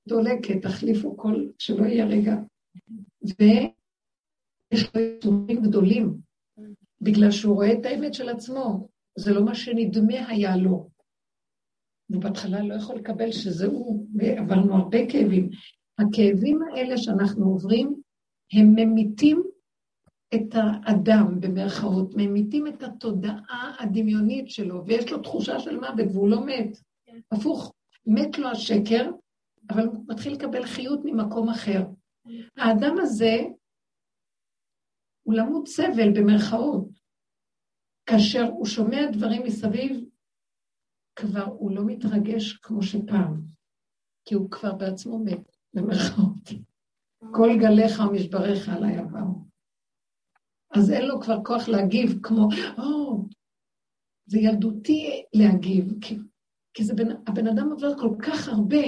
דולקת, 0.08 0.62
תחליפו 0.62 1.16
כל, 1.16 1.46
שלא 1.58 1.84
יהיה 1.84 2.06
רגע. 2.06 2.36
ויש 3.22 4.94
לו 4.94 5.00
יצורים 5.00 5.62
גדולים, 5.62 6.16
בגלל 7.00 7.30
שהוא 7.30 7.54
רואה 7.54 7.72
את 7.72 7.86
האמת 7.86 8.14
של 8.14 8.28
עצמו, 8.28 8.88
זה 9.18 9.32
לא 9.34 9.44
מה 9.44 9.54
שנדמה 9.54 10.28
היה 10.28 10.56
לו. 10.56 10.89
ובהתחלה 12.10 12.62
לא 12.62 12.74
יכול 12.74 12.96
לקבל 12.96 13.32
שזה 13.32 13.66
הוא, 13.66 14.06
ועברנו 14.14 14.74
הרבה 14.74 14.98
כאבים. 15.10 15.50
הכאבים 15.98 16.62
האלה 16.62 16.98
שאנחנו 16.98 17.44
עוברים, 17.44 17.94
הם 18.52 18.74
ממיתים 18.74 19.42
את 20.34 20.54
האדם, 20.54 21.40
במרכאות, 21.40 22.14
ממיתים 22.16 22.66
את 22.66 22.82
התודעה 22.82 23.76
הדמיונית 23.78 24.50
שלו, 24.50 24.86
ויש 24.86 25.12
לו 25.12 25.18
תחושה 25.18 25.60
של 25.60 25.76
מוות 25.76 26.06
והוא 26.12 26.28
לא 26.28 26.46
מת. 26.46 26.78
הפוך, 27.32 27.72
מת 28.06 28.38
לו 28.38 28.48
השקר, 28.48 29.10
אבל 29.70 29.86
הוא 29.86 30.04
מתחיל 30.08 30.32
לקבל 30.32 30.66
חיות 30.66 31.00
ממקום 31.04 31.48
אחר. 31.48 31.82
האדם 32.56 32.94
הזה 32.98 33.36
הוא 35.22 35.34
למות 35.34 35.66
סבל 35.66 36.10
במרכאות. 36.14 36.88
כאשר 38.06 38.42
הוא 38.42 38.66
שומע 38.66 39.10
דברים 39.12 39.42
מסביב, 39.42 40.04
כבר 41.16 41.44
הוא 41.44 41.70
לא 41.70 41.82
מתרגש 41.86 42.52
כמו 42.52 42.82
שפעם, 42.82 43.40
כי 44.24 44.34
הוא 44.34 44.50
כבר 44.50 44.74
בעצמו 44.74 45.18
מת, 45.18 45.56
במרכאות. 45.74 46.48
כל 47.32 47.48
גליך 47.60 48.00
ומשבריך 48.00 48.68
עליי 48.68 48.98
עברו. 48.98 49.44
אז 50.70 50.90
אין 50.90 51.06
לו 51.06 51.20
כבר 51.20 51.44
כוח 51.44 51.68
להגיב 51.68 52.18
כמו, 52.22 52.48
או, 52.78 53.24
זה 54.26 54.38
ילדותי 54.38 55.24
להגיב, 55.32 55.92
כי, 56.00 56.18
כי 56.74 56.84
זה 56.84 56.94
בן, 56.94 57.10
הבן 57.26 57.46
אדם 57.46 57.70
עובר 57.70 57.98
כל 57.98 58.16
כך 58.22 58.48
הרבה, 58.48 58.86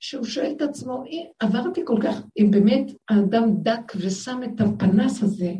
שהוא 0.00 0.24
שואל 0.24 0.52
את 0.56 0.62
עצמו, 0.62 1.04
עברתי 1.40 1.80
כל 1.84 1.98
כך, 2.04 2.14
אם 2.38 2.50
באמת 2.50 2.86
האדם 3.08 3.44
דק 3.62 3.92
ושם 3.96 4.40
את 4.44 4.60
הפנס 4.60 5.22
הזה, 5.22 5.52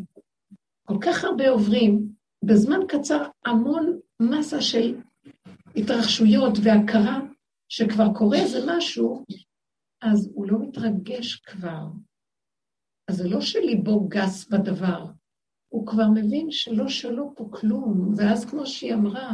כל 0.83 0.97
כך 1.01 1.23
הרבה 1.23 1.49
עוברים, 1.49 2.07
בזמן 2.45 2.79
קצר 2.87 3.23
המון 3.45 3.99
מסה 4.21 4.61
של 4.61 4.95
התרחשויות 5.75 6.53
והכרה 6.63 7.19
שכבר 7.69 8.13
קורה 8.17 8.37
איזה 8.37 8.59
משהו, 8.67 9.25
אז 10.01 10.31
הוא 10.33 10.47
לא 10.47 10.59
מתרגש 10.59 11.35
כבר. 11.35 11.87
אז 13.09 13.15
זה 13.17 13.29
לא 13.29 13.41
שליבו 13.41 14.07
גס 14.07 14.47
בדבר, 14.49 15.05
הוא 15.69 15.87
כבר 15.87 16.07
מבין 16.13 16.51
שלא 16.51 16.87
שלו 16.87 17.33
פה 17.35 17.49
כלום, 17.51 18.13
ואז 18.17 18.45
כמו 18.45 18.65
שהיא 18.65 18.93
אמרה, 18.93 19.31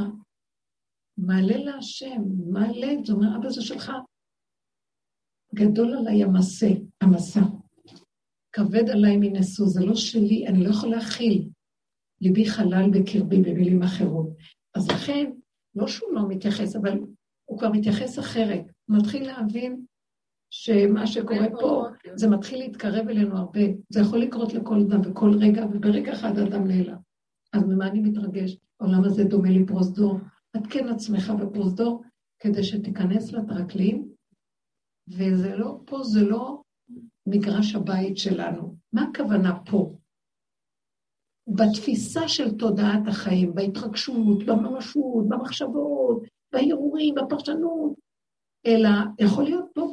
מעלה 1.17 1.57
להשם, 1.57 2.21
מעלה, 2.51 2.87
זה 3.05 3.13
אומר, 3.13 3.37
אבא 3.37 3.49
זה 3.49 3.61
שלך. 3.61 3.91
גדול 5.55 5.93
עליי 5.97 6.23
המסע, 6.23 6.67
המסע. 7.01 7.39
כבד 8.51 8.89
עליי 8.89 9.17
מנשוא, 9.17 9.65
זה 9.67 9.85
לא 9.85 9.95
שלי, 9.95 10.47
אני 10.47 10.63
לא 10.63 10.69
יכול 10.69 10.89
להכיל. 10.89 11.49
ליבי 12.21 12.45
חלל 12.45 12.89
בקרבי, 12.93 13.41
במילים 13.41 13.83
אחרות. 13.83 14.22
אז 14.75 14.91
לכן, 14.91 15.31
לא 15.75 15.87
שהוא 15.87 16.13
לא 16.13 16.27
מתייחס, 16.27 16.75
אבל 16.75 16.99
הוא 17.45 17.59
כבר 17.59 17.69
מתייחס 17.69 18.19
אחרת. 18.19 18.65
הוא 18.85 18.97
מתחיל 18.97 19.27
להבין 19.27 19.85
שמה 20.49 21.07
שקורה 21.07 21.47
פה, 21.59 21.85
זה 22.15 22.29
מתחיל 22.29 22.59
להתקרב 22.59 23.07
אלינו 23.09 23.37
הרבה. 23.37 23.61
זה 23.89 23.99
יכול 23.99 24.19
לקרות 24.19 24.53
לכל 24.53 24.79
אדם 24.79 25.01
בכל 25.01 25.31
רגע, 25.39 25.65
וברגע 25.65 26.13
אחד 26.13 26.37
אדם 26.37 26.67
נעלם. 26.67 26.97
אז 27.53 27.63
ממה 27.63 27.87
אני 27.87 27.99
מתרגש? 27.99 28.57
העולם 28.79 29.03
הזה 29.03 29.23
דומה 29.23 29.49
לי 29.49 29.65
פרוזדור. 29.65 30.19
עדכן 30.53 30.87
עצמך 30.87 31.33
בפרוזדור 31.41 32.03
כדי 32.39 32.63
שתיכנס 32.63 33.31
לטרקלין, 33.31 34.09
וזה 35.09 35.55
לא, 35.55 35.79
פה 35.85 36.03
זה 36.03 36.23
לא 36.23 36.61
מגרש 37.27 37.75
הבית 37.75 38.17
שלנו. 38.17 38.75
מה 38.93 39.03
הכוונה 39.03 39.59
פה? 39.65 39.95
בתפיסה 41.47 42.27
של 42.27 42.57
תודעת 42.57 43.07
החיים, 43.07 43.55
בהתרגשות, 43.55 44.45
בממשות, 44.45 45.29
במחשבות, 45.29 46.23
בהרהורים, 46.53 47.15
בפרשנות, 47.15 47.93
אלא 48.65 48.89
יכול 49.19 49.43
להיות 49.43 49.65
פה 49.73 49.91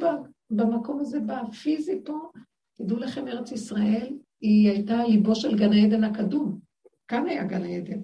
במקום 0.49 0.99
הזה, 0.99 1.19
בפיזי 1.19 1.99
פה, 2.05 2.31
תדעו 2.73 2.97
לכם, 2.97 3.27
ארץ 3.27 3.51
ישראל, 3.51 4.17
היא 4.41 4.69
הייתה 4.69 5.03
ליבו 5.03 5.35
של 5.35 5.57
גן 5.57 5.73
העדן 5.73 6.03
הקדום. 6.03 6.59
כאן 7.07 7.27
היה 7.27 7.43
גן 7.43 7.63
העדן, 7.63 7.99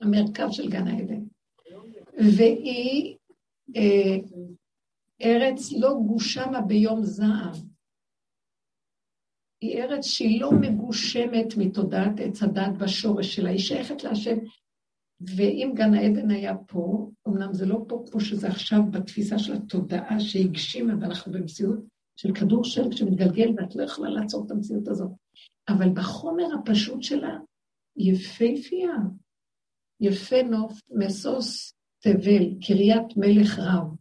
המרכב 0.00 0.48
של 0.50 0.70
גן 0.70 0.86
העדן. 0.86 1.20
והיא 2.36 3.16
אה, 3.76 4.16
ארץ 5.22 5.72
לא 5.72 5.94
גושמה 6.06 6.60
ביום 6.60 7.02
זעם. 7.02 7.67
היא 9.60 9.82
ארץ 9.82 10.06
שהיא 10.06 10.40
לא 10.40 10.50
מגושמת 10.52 11.56
מתודעת 11.56 12.20
עץ 12.20 12.42
הדת 12.42 12.78
בשורש 12.78 13.34
שלה, 13.34 13.50
היא 13.50 13.58
שייכת 13.58 14.04
להשם. 14.04 14.36
ואם 15.20 15.72
גן 15.74 15.94
העדן 15.94 16.30
היה 16.30 16.54
פה, 16.66 17.10
אמנם 17.28 17.54
זה 17.54 17.66
לא 17.66 17.84
פה 17.88 18.04
כמו 18.10 18.20
שזה 18.20 18.48
עכשיו 18.48 18.80
בתפיסה 18.90 19.38
של 19.38 19.52
התודעה 19.52 20.20
שהגשימה, 20.20 20.94
ואנחנו 21.00 21.32
במציאות 21.32 21.78
של 22.16 22.34
כדור 22.34 22.64
שלג 22.64 22.92
שמתגלגל, 22.92 23.54
ואת 23.56 23.76
לא 23.76 23.82
יכולה 23.82 24.10
לעצור 24.10 24.46
את 24.46 24.50
המציאות 24.50 24.88
הזאת. 24.88 25.10
אבל 25.68 25.88
בחומר 25.94 26.46
הפשוט 26.54 27.02
שלה, 27.02 27.38
יפהפייה, 27.96 28.94
יפה 30.00 30.42
נוף, 30.42 30.80
משוש 30.90 31.72
תבל, 32.02 32.66
קריית 32.66 33.16
מלך 33.16 33.58
רב. 33.58 33.96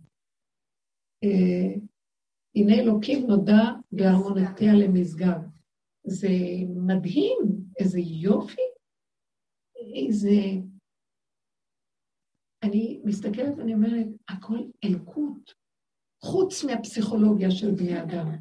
אה, 1.24 1.82
הנה 2.56 2.74
אלוקים 2.74 3.28
נודע 3.28 3.64
בארמונתיה 3.92 4.74
למשגב. 4.74 5.47
זה 6.08 6.30
מדהים, 6.76 7.38
איזה 7.80 8.00
יופי, 8.00 8.62
איזה... 9.96 10.32
אני 12.64 13.02
מסתכלת 13.04 13.58
ואני 13.58 13.74
אומרת, 13.74 14.06
הכל 14.30 14.58
אלקות, 14.84 15.54
חוץ 16.24 16.64
מהפסיכולוגיה 16.64 17.52
של 17.52 17.72
בני 17.72 18.02
אדם. 18.02 18.32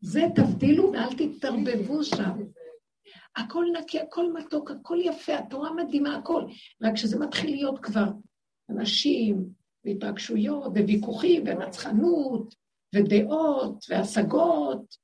זה 0.00 0.20
תבדילו 0.34 0.92
ואל 0.92 1.16
תתערבבו 1.16 2.04
שם. 2.04 2.42
הכל 3.36 3.64
נקי, 3.78 4.00
הכל 4.00 4.32
מתוק, 4.32 4.70
הכל 4.70 4.98
יפה, 5.04 5.38
התורה 5.38 5.72
מדהימה, 5.72 6.16
הכל. 6.16 6.44
רק 6.82 6.94
כשזה 6.94 7.18
מתחיל 7.18 7.50
להיות 7.50 7.78
כבר 7.82 8.06
אנשים, 8.70 9.48
והתרגשויות, 9.84 10.72
וויכוחים, 10.72 11.42
ונצחנות, 11.46 12.54
ודעות, 12.94 13.84
והשגות. 13.88 14.96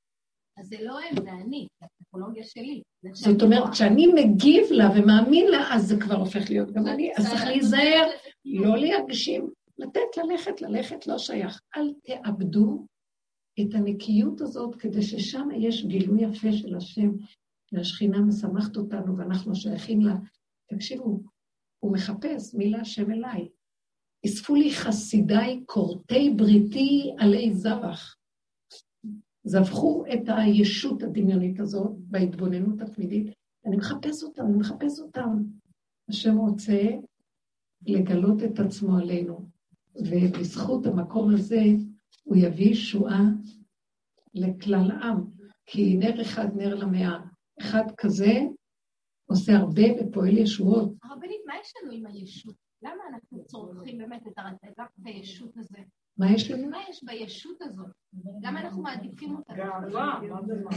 אז 0.57 0.67
זה 0.67 0.75
לא 0.81 0.99
הם, 0.99 1.23
זה 1.23 1.31
אני, 1.31 1.67
זה 1.79 1.85
הפסיכולוגיה 1.85 2.43
שלי. 2.43 2.81
זאת 3.13 3.41
אומרת, 3.41 3.71
כשאני 3.71 4.07
מגיב 4.07 4.65
לה 4.71 4.89
ומאמין 4.95 5.47
לה, 5.47 5.75
אז 5.75 5.87
זה 5.87 5.95
כבר 5.99 6.15
הופך 6.15 6.49
להיות 6.49 6.71
גם 6.71 6.87
אני. 6.87 7.11
אז 7.17 7.29
צריך 7.29 7.43
להיזהר, 7.43 8.07
לא 8.45 8.77
להגשים, 8.77 9.49
לתת, 9.77 10.17
ללכת, 10.17 10.61
ללכת, 10.61 11.07
לא 11.07 11.17
שייך. 11.17 11.61
אל 11.77 11.93
תאבדו 12.03 12.85
את 13.59 13.73
הנקיות 13.73 14.41
הזאת, 14.41 14.75
כדי 14.75 15.01
ששם 15.01 15.47
יש 15.59 15.85
גילוי 15.85 16.23
יפה 16.23 16.51
של 16.51 16.75
השם, 16.75 17.11
והשכינה 17.71 18.19
משמחת 18.19 18.77
אותנו 18.77 19.17
ואנחנו 19.17 19.55
שייכים 19.55 20.01
לה. 20.01 20.15
תקשיבו, 20.73 21.19
הוא 21.79 21.93
מחפש 21.93 22.53
מי 22.53 22.69
להשם 22.69 23.11
אליי. 23.11 23.49
אספו 24.25 24.55
לי 24.55 24.71
חסידיי 24.71 25.63
כורתי 25.65 26.29
בריתי 26.35 27.13
עלי 27.17 27.53
זבח. 27.53 28.16
זבחו 29.47 30.03
את 30.13 30.21
הישות 30.27 31.03
הדמיונית 31.03 31.59
הזאת 31.59 31.91
בהתבוננות 31.97 32.81
התמידית. 32.81 33.33
אני 33.65 33.77
מחפש 33.77 34.23
אותם, 34.23 34.45
אני 34.45 34.57
מחפש 34.57 34.99
אותם. 34.99 35.43
השם 36.09 36.37
רוצה 36.37 36.81
לגלות 37.87 38.43
את 38.43 38.59
עצמו 38.59 38.97
עלינו, 38.97 39.49
ובזכות 39.95 40.85
המקום 40.85 41.33
הזה 41.33 41.61
הוא 42.23 42.37
יביא 42.37 42.71
ישועה 42.71 43.21
לכלל 44.33 44.91
עם, 44.91 45.23
כי 45.65 45.97
נר 45.97 46.21
אחד 46.21 46.47
נר 46.55 46.75
למאה. 46.75 47.19
אחד 47.61 47.83
כזה 47.97 48.33
עושה 49.25 49.51
הרבה 49.55 49.83
ופועל 49.99 50.37
ישועות. 50.37 50.93
הרבנית, 51.03 51.41
מה 51.47 51.53
יש 51.61 51.73
לנו 51.81 51.91
עם 51.91 52.05
הישות? 52.05 52.55
למה 52.81 53.03
אנחנו 53.09 53.45
צורכים 53.45 53.97
באמת 53.97 54.27
את 54.27 54.33
הישות 55.05 55.57
הזה? 55.57 55.79
מה 56.17 56.31
יש 56.31 56.51
לנו? 56.51 56.69
מה 56.69 56.77
יש 56.89 57.03
בישות 57.03 57.61
הזאת? 57.61 57.87
למה 58.41 58.61
אנחנו 58.61 58.81
מעדיפים 58.81 59.35
אותה? 59.35 59.53
גאווה, 59.53 60.19
מה 60.29 60.41
זה 60.47 60.53
מה? 60.63 60.71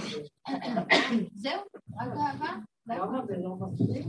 זהו? 1.34 1.60
רק 2.00 2.08
גאווה? 2.08 2.56
גאווה 2.88 3.26
זה 3.26 3.36
לא 3.36 3.56
מספיק? 3.56 4.06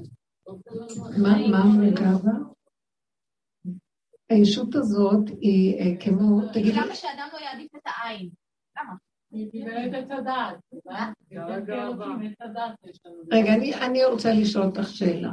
מה 1.52 1.64
אומרים 1.64 1.94
גאווה? 1.94 2.34
הישות 4.30 4.76
הזאת 4.76 5.30
היא 5.42 5.80
אה, 5.80 6.02
כמו, 6.04 6.42
תגידי... 6.54 6.72
למה 6.72 6.96
שאדם 6.96 7.28
לא 7.34 7.40
יעדיף 7.40 7.76
את 7.76 7.82
העין? 7.86 8.30
למה? 8.78 8.94
רגע, 13.32 13.54
אני 13.86 14.06
רוצה 14.06 14.30
לשאול 14.42 14.66
אותך 14.66 14.88
שאלה. 14.88 15.32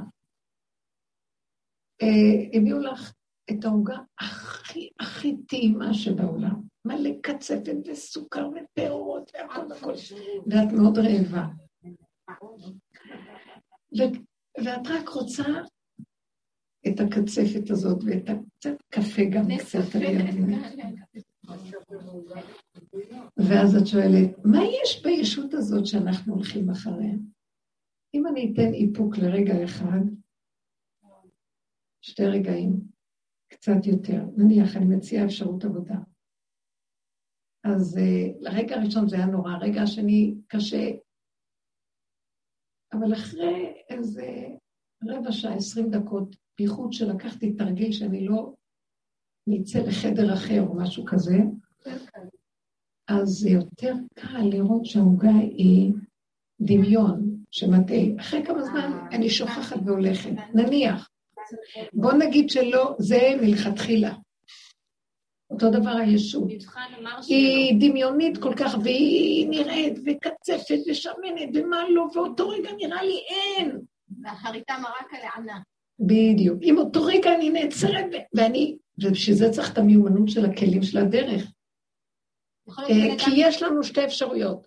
אה, 2.02 2.58
הביאו 2.58 2.78
לך 2.78 3.12
את 3.50 3.64
העוגה 3.64 3.98
הכי 4.20 4.88
הכי 5.00 5.36
טעימה 5.36 5.94
שבעולם. 5.94 6.62
מלא 6.84 7.10
קצפת 7.22 7.74
וסוכר 7.86 8.48
ופירות 8.48 9.30
והכל 9.34 9.72
הכל, 9.72 9.92
ואת 10.46 10.72
מאוד 10.72 10.98
רעבה. 10.98 11.46
ואת 14.64 14.86
רק 14.86 15.08
רוצה 15.08 15.44
את 16.88 17.00
הקצפת 17.00 17.70
הזאת 17.70 17.98
ואת 18.04 18.28
הקצת 18.28 18.82
קפה 18.90 19.22
גם 19.32 19.44
קצת 19.58 19.94
על 19.94 20.02
ואז 23.36 23.76
את 23.76 23.86
שואלת, 23.86 24.30
מה 24.44 24.58
יש 24.82 25.02
בישות 25.02 25.54
הזאת 25.54 25.86
שאנחנו 25.86 26.34
הולכים 26.34 26.70
אחריה? 26.70 27.14
אם 28.14 28.26
אני 28.26 28.52
אתן 28.52 28.74
איפוק 28.74 29.18
לרגע 29.18 29.64
אחד, 29.64 30.00
שתי 32.00 32.24
רגעים, 32.24 32.87
קצת 33.48 33.86
יותר, 33.86 34.22
נניח 34.36 34.76
אני 34.76 34.96
מציעה 34.96 35.24
אפשרות 35.24 35.64
עבודה. 35.64 35.96
אז 37.64 37.96
uh, 37.96 38.36
לרגע 38.40 38.76
הראשון 38.76 39.08
זה 39.08 39.16
היה 39.16 39.26
נורא, 39.26 39.52
הרגע 39.52 39.82
השני 39.82 40.34
קשה, 40.46 40.90
אבל 42.92 43.12
אחרי 43.12 43.82
איזה 43.88 44.46
רבע 45.04 45.32
שעה, 45.32 45.54
עשרים 45.54 45.90
דקות, 45.90 46.36
בייחוד 46.58 46.92
שלקחתי 46.92 47.52
תרגיל 47.52 47.92
שאני 47.92 48.26
לא 48.26 48.54
נצא 49.46 49.78
לחדר 49.78 50.34
אחר 50.34 50.62
או 50.62 50.76
משהו 50.76 51.04
כזה, 51.04 51.36
אז 53.08 53.28
זה 53.28 53.50
יותר 53.50 53.94
קל 54.14 54.42
לראות 54.50 54.86
שהעוגה 54.86 55.34
היא 55.56 55.92
דמיון 56.60 57.44
שמטעה. 57.50 58.20
אחרי 58.20 58.46
כמה 58.46 58.62
זמן 58.62 59.08
אני 59.12 59.30
שוכחת 59.30 59.76
והולכת. 59.84 60.30
נניח, 60.54 61.08
בוא 61.92 62.12
נגיד 62.12 62.50
שלא, 62.50 62.94
זה 62.98 63.34
מלכתחילה. 63.40 64.14
אותו 65.50 65.70
דבר 65.70 65.90
הישות. 65.90 66.50
היא 67.28 67.80
דמיונית 67.80 68.38
כל 68.38 68.54
כך, 68.54 68.74
והיא 68.84 69.48
נראית 69.48 69.98
וקצפת 70.06 70.78
ושמנת 70.88 71.48
ומה 71.54 71.88
לא, 71.88 72.06
ואותו 72.14 72.48
רגע 72.48 72.70
נראה 72.76 73.02
לי 73.02 73.18
אין. 73.28 73.78
והחריטה 74.22 74.74
מרק 74.82 75.12
הלענה. 75.12 75.60
בדיוק. 76.00 76.58
אם 76.62 76.78
אותו 76.78 77.04
רגע 77.04 77.34
אני 77.34 77.50
נעצרת, 77.50 78.06
ואני, 78.34 78.76
ובשביל 78.98 79.36
זה 79.36 79.50
צריך 79.50 79.72
את 79.72 79.78
המיומנות 79.78 80.28
של 80.28 80.44
הכלים 80.44 80.82
של 80.82 80.98
הדרך. 80.98 81.52
אה, 82.78 83.18
כי 83.18 83.30
יש 83.36 83.62
לנו 83.62 83.82
שתי 83.82 84.04
אפשרויות. 84.04 84.66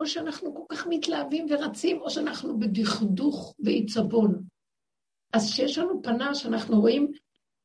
או 0.00 0.06
שאנחנו 0.06 0.54
כל 0.54 0.76
כך 0.76 0.86
מתלהבים 0.86 1.46
ורצים, 1.50 2.00
או 2.00 2.10
שאנחנו 2.10 2.58
בדכדוך 2.58 3.54
ועיצבון. 3.58 4.42
אז 5.32 5.50
כשיש 5.50 5.78
לנו 5.78 6.02
פנה 6.02 6.34
שאנחנו 6.34 6.80
רואים 6.80 7.12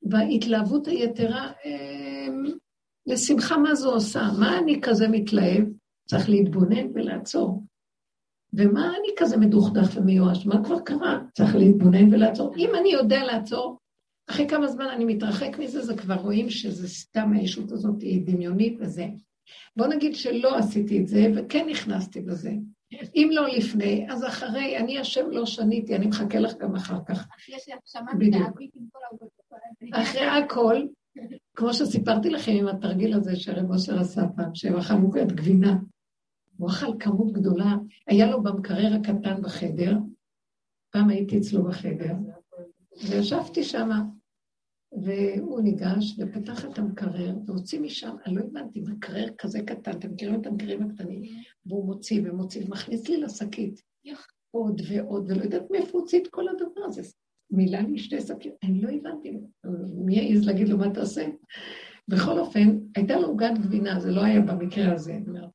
בהתלהבות 0.02 0.88
היתרה, 0.88 1.52
אמ, 1.66 2.44
לשמחה 3.06 3.58
מה 3.58 3.76
זו 3.76 3.94
עושה? 3.94 4.22
מה 4.40 4.60
אני 4.60 4.82
כזה 4.82 5.08
מתלהב? 5.08 5.64
צריך 6.08 6.30
להתבונן 6.30 6.88
ולעצור. 6.94 7.64
ומה 8.54 8.88
אני 8.88 9.08
כזה 9.18 9.38
מדוכדך 9.38 9.98
ומיואש? 9.98 10.46
מה 10.46 10.64
כבר 10.64 10.80
קרה? 10.80 11.20
צריך 11.34 11.56
להתבונן 11.56 12.14
ולעצור. 12.14 12.56
אם 12.58 12.70
אני 12.80 12.90
יודע 12.90 13.24
לעצור, 13.24 13.78
אחרי 14.30 14.50
כמה 14.50 14.68
זמן 14.68 14.86
אני 14.86 15.06
מתרחק 15.06 15.60
מזה, 15.60 15.82
זה 15.82 15.98
כבר 15.98 16.16
רואים 16.16 16.50
שזה 16.50 16.88
סתם 16.88 17.34
הישות 17.34 17.72
הזאת 17.72 18.02
היא 18.02 18.26
דמיונית 18.26 18.78
וזה. 18.80 19.08
בוא 19.76 19.88
נגיד 19.88 20.16
שלא 20.16 20.58
עשיתי 20.58 21.02
את 21.02 21.08
זה, 21.08 21.28
וכן 21.36 21.68
נכנסתי 21.70 22.22
בזה. 22.22 22.52
אם 23.16 23.30
לא 23.32 23.48
לפני, 23.48 24.08
אז 24.10 24.26
אחרי, 24.26 24.78
אני 24.78 25.00
השם 25.00 25.30
לא 25.32 25.46
שניתי, 25.46 25.96
אני 25.96 26.08
מחכה 26.08 26.40
לך 26.40 26.54
גם 26.58 26.76
אחר 26.76 26.98
כך. 27.08 27.28
בדיוק. 28.18 28.60
אחרי 29.94 30.26
הכל, 30.26 30.76
כמו 31.56 31.74
שסיפרתי 31.74 32.30
לכם 32.30 32.52
עם 32.52 32.68
התרגיל 32.68 33.14
הזה 33.14 33.36
שהרב 33.36 33.72
אושר 33.72 34.00
עשה 34.00 34.22
פעם, 34.36 34.56
שהם 34.56 34.76
אכל 34.76 34.94
מוגת 34.94 35.32
גבינה. 35.32 35.76
הוא 36.58 36.70
אכל 36.70 36.94
כמות 37.00 37.32
גדולה, 37.32 37.76
היה 38.08 38.32
לו 38.32 38.44
במקרר 38.44 38.94
הקטן 38.94 39.42
בחדר, 39.42 39.98
פעם 40.90 41.10
הייתי 41.10 41.38
אצלו 41.38 41.64
בחדר, 41.64 42.14
וישבתי 43.10 43.64
שם, 43.64 43.90
והוא 45.02 45.62
ניגש 45.62 46.16
ופתח 46.20 46.66
את 46.66 46.80
המקרר 46.80 47.36
והוציא 47.46 47.80
משם, 47.80 48.16
אני 48.26 48.36
לא 48.36 48.42
הבנתי, 48.42 48.82
מקרר 48.82 49.28
כזה 49.38 49.62
קטן, 49.62 49.92
אתם 49.92 50.12
מכירים 50.12 50.42
את 50.42 50.48
המקררים 50.48 50.84
הקטנים? 50.84 51.22
והוא 51.66 51.86
מוציא 51.86 52.22
ומוציא 52.26 52.66
ומכניס 52.66 53.10
לי 53.10 53.18
לשקית 53.18 53.82
עוד 54.52 54.82
ועוד, 54.90 55.32
ולא 55.32 55.44
יודעת 55.44 55.72
מאיפה 55.72 55.90
הוא 55.92 56.02
הוציא 56.02 56.20
את 56.20 56.28
כל 56.28 56.48
הדבר 56.48 56.82
הזה. 56.86 57.02
מילא 57.52 57.80
לי 57.80 57.98
שתי 57.98 58.22
שקיות, 58.22 58.56
אני 58.64 58.82
לא 58.82 58.90
הבנתי, 58.90 59.38
מי 60.06 60.16
יעז 60.16 60.46
להגיד 60.46 60.70
לו 60.70 60.78
מה 60.78 60.90
תעשה? 60.94 61.28
בכל 62.08 62.40
אופן, 62.40 62.78
הייתה 62.96 63.20
לו 63.20 63.28
עוגת 63.28 63.58
גבינה, 63.62 64.00
זה 64.00 64.12
לא 64.12 64.24
היה 64.24 64.42
במקרה 64.42 64.94
הזה, 64.94 65.16
אני 65.16 65.28
אומרת. 65.28 65.50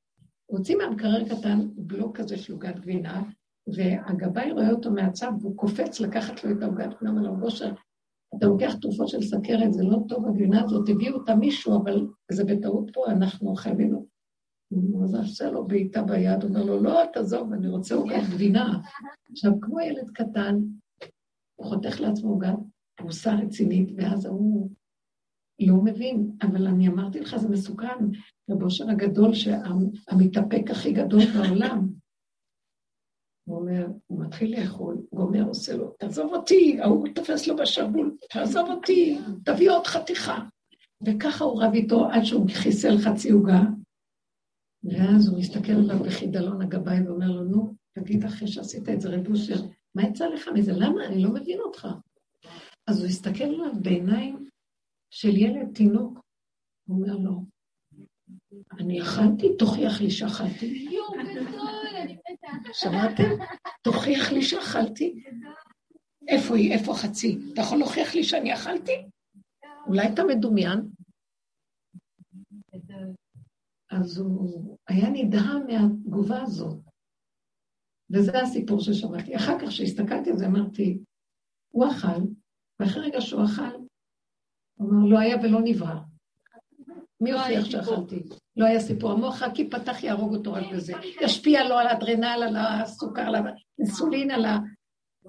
הוא 0.47 0.59
הוציא 0.59 0.77
מהמקרר 0.77 1.29
קטן 1.29 1.69
בלוק 1.77 2.17
כזה 2.17 2.37
של 2.37 2.53
עוגת 2.53 2.77
גבינה, 2.77 3.23
והגבאי 3.75 4.53
רואה 4.53 4.71
אותו 4.71 4.91
מהצד, 4.91 5.31
והוא 5.41 5.57
קופץ 5.57 6.01
לקחת 6.01 6.45
לו 6.45 6.51
את 6.51 6.63
העוגת 6.63 6.95
גבינה, 6.95 7.11
אומר 7.11 7.23
לו, 7.23 7.37
גושר, 7.37 7.73
אתה 8.37 8.47
לוקח 8.47 8.75
תרופות 8.75 9.09
של 9.09 9.23
סכרת, 9.23 9.73
זה 9.73 9.83
לא 9.83 9.99
טוב, 10.09 10.27
הגבינה 10.27 10.65
הזאת, 10.65 10.89
הביאו 10.89 11.15
אותה 11.15 11.35
מישהו, 11.35 11.83
אבל 11.83 12.07
זה 12.31 12.45
בטעות 12.45 12.91
פה, 12.95 13.07
אנחנו 13.07 13.55
חייבים 13.55 13.93
לו. 13.93 14.07
אז 15.05 15.15
עושה 15.15 15.51
לו 15.51 15.67
בעיטה 15.67 16.03
ביד, 16.03 16.45
אומר 16.45 16.65
לו, 16.65 16.83
לא, 16.83 17.03
תעזוב, 17.13 17.53
אני 17.53 17.69
רוצה 17.69 17.95
עוגת 17.95 18.23
גבינה. 18.31 18.81
עכשיו, 19.31 19.53
כמו 19.61 19.81
ילד 19.81 20.11
קטן, 20.11 20.57
הוא 21.57 21.67
חותך 21.67 22.01
לעצמו 22.01 22.31
עוגת, 22.31 22.59
הוא 23.01 23.09
עושה 23.09 23.35
רצינית, 23.35 23.89
ואז 23.97 24.27
הוא 24.27 24.71
לא 25.61 25.75
מבין, 25.85 26.31
אבל 26.43 26.67
אני 26.67 26.89
אמרתי 26.89 27.21
לך, 27.21 27.37
זה 27.37 27.49
מסוכן. 27.49 28.05
רבושר 28.51 28.91
הגדול, 28.91 29.35
שהמתאפק 29.35 30.71
הכי 30.71 30.93
גדול 30.93 31.21
בעולם. 31.35 31.89
הוא 33.49 33.59
אומר, 33.59 33.87
הוא 34.07 34.25
מתחיל 34.25 34.61
לאכול, 34.61 34.97
אומר, 35.13 35.45
עושה 35.45 35.77
לו, 35.77 35.95
תעזוב 35.99 36.35
אותי, 36.35 36.79
ההוא 36.81 37.09
תופס 37.15 37.47
לו 37.47 37.57
בשרוול, 37.57 38.17
תעזוב 38.31 38.71
אותי, 38.71 39.19
תביא 39.45 39.71
עוד 39.71 39.87
חתיכה. 39.87 40.39
וככה 41.07 41.45
הוא 41.45 41.63
רב 41.63 41.75
איתו 41.75 42.07
עד 42.11 42.25
שהוא 42.25 42.47
חיסל 42.53 42.99
חצי 42.99 43.31
עוגה, 43.31 43.61
ואז 44.85 45.29
הוא 45.29 45.39
מסתכל 45.39 45.73
עליו 45.73 45.99
בחידלון 45.99 46.63
הגבאי 46.63 47.03
ואומר 47.03 47.31
לו, 47.31 47.45
נו, 47.45 47.75
תגיד 47.93 48.25
אחרי 48.25 48.49
שעשית 48.49 48.89
את 48.89 49.01
זה, 49.01 49.09
רב 49.09 49.29
אושר, 49.29 49.67
מה 49.95 50.03
יצא 50.03 50.27
לך 50.27 50.49
מזה? 50.55 50.73
למה? 50.73 51.07
אני 51.07 51.23
לא 51.23 51.31
מבין 51.31 51.61
אותך. 51.61 51.89
אז 52.87 53.01
הוא 53.01 53.07
הסתכל 53.07 53.45
עליו 53.45 53.73
בעיניים 53.83 54.49
של 55.11 55.37
ילד 55.37 55.75
תינוק, 55.75 56.21
הוא 56.89 56.97
אומר 56.97 57.17
לו, 57.17 57.43
אני 58.79 59.03
אכלתי, 59.03 59.57
תוכיח 59.59 60.01
לי 60.01 60.11
שאכלתי. 60.11 60.89
שמעתם? 62.73 63.45
תוכיח 63.83 64.33
לי 64.33 64.43
שאכלתי. 64.43 65.25
איפה 66.29 66.57
היא? 66.57 66.73
איפה 66.73 66.95
חצי? 66.95 67.39
אתה 67.53 67.61
יכול 67.61 67.79
להוכיח 67.79 68.15
לי 68.15 68.25
שאני 68.25 68.55
אכלתי? 68.55 68.93
אולי 69.87 70.13
אתה 70.13 70.23
מדומיין? 70.25 70.81
אז 73.91 74.19
הוא 74.19 74.79
היה 74.89 75.11
נדהם 75.13 75.67
מהתגובה 75.67 76.43
הזאת. 76.43 76.79
וזה 78.11 78.41
הסיפור 78.43 78.81
ששמעתי. 78.81 79.37
אחר 79.37 79.59
כך, 79.61 79.69
כשהסתכלתי 79.69 80.31
על 80.31 80.37
זה, 80.37 80.47
אמרתי, 80.47 80.99
הוא 81.69 81.87
אכל, 81.87 82.21
ואחרי 82.81 83.03
רגע 83.03 83.21
שהוא 83.21 83.45
אכל, 83.45 83.77
הוא 84.75 84.91
אמר, 84.91 85.11
לא 85.11 85.19
היה 85.19 85.37
ולא 85.37 85.59
נברא. 85.65 86.08
מי 87.21 87.33
לא 87.33 87.41
הוכיח 87.41 87.65
שאכלתי? 87.65 88.23
לא 88.57 88.65
היה 88.65 88.81
סיפור. 88.81 89.13
המוח 89.13 89.43
רק 89.43 89.59
ייפתח, 89.59 90.05
יהרוג 90.05 90.35
אותו 90.35 90.53
רק 90.53 90.65
בזה. 90.73 90.93
ישפיע 91.25 91.69
לו 91.69 91.79
על 91.79 91.87
האדרנל, 91.87 92.43
על 92.47 92.57
הסוכר, 92.57 93.23
על 93.23 93.35
האינסולין, 93.35 94.31
על 94.31 94.45
ה... 94.45 94.59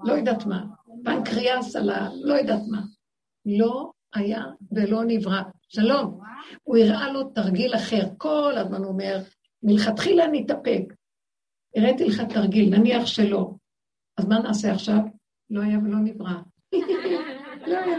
לא 0.04 0.12
יודעת 0.12 0.46
מה. 0.46 0.64
פנקריאס, 1.04 1.76
על 1.76 1.90
ה... 1.90 2.08
לא 2.24 2.34
יודעת 2.34 2.62
מה. 2.70 2.80
לא 3.46 3.90
היה 4.14 4.44
ולא 4.72 5.04
נברא. 5.06 5.42
שלום. 5.68 6.20
הוא 6.62 6.76
הראה 6.76 7.12
לו 7.12 7.24
תרגיל 7.24 7.74
אחר. 7.74 8.08
כל 8.18 8.54
הזמן 8.56 8.78
הוא 8.78 8.88
אומר, 8.92 9.22
מלכתחילה 9.62 10.24
נתאפק. 10.32 10.82
הראיתי 11.76 12.04
לך 12.04 12.20
תרגיל, 12.20 12.76
נניח 12.76 13.06
שלא. 13.06 13.50
אז 14.16 14.26
מה 14.26 14.38
נעשה 14.38 14.72
עכשיו? 14.72 14.98
לא 15.50 15.62
היה 15.62 15.78
ולא 15.78 15.98
נברא. 15.98 16.34
לא 17.70 17.78
היה. 17.78 17.98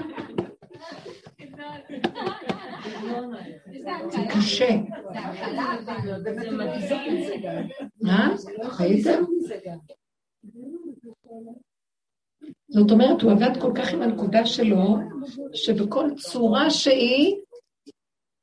זה 4.10 4.20
קשה. 4.34 4.70
מה? 8.02 8.36
ראיתם? 8.80 9.24
זאת 12.70 12.92
אומרת, 12.92 13.22
הוא 13.22 13.32
עבד 13.32 13.62
כל 13.62 13.72
כך 13.76 13.94
עם 13.94 14.02
הנקודה 14.02 14.46
שלו, 14.46 14.98
שבכל 15.54 16.10
צורה 16.18 16.70
שהיא, 16.70 17.36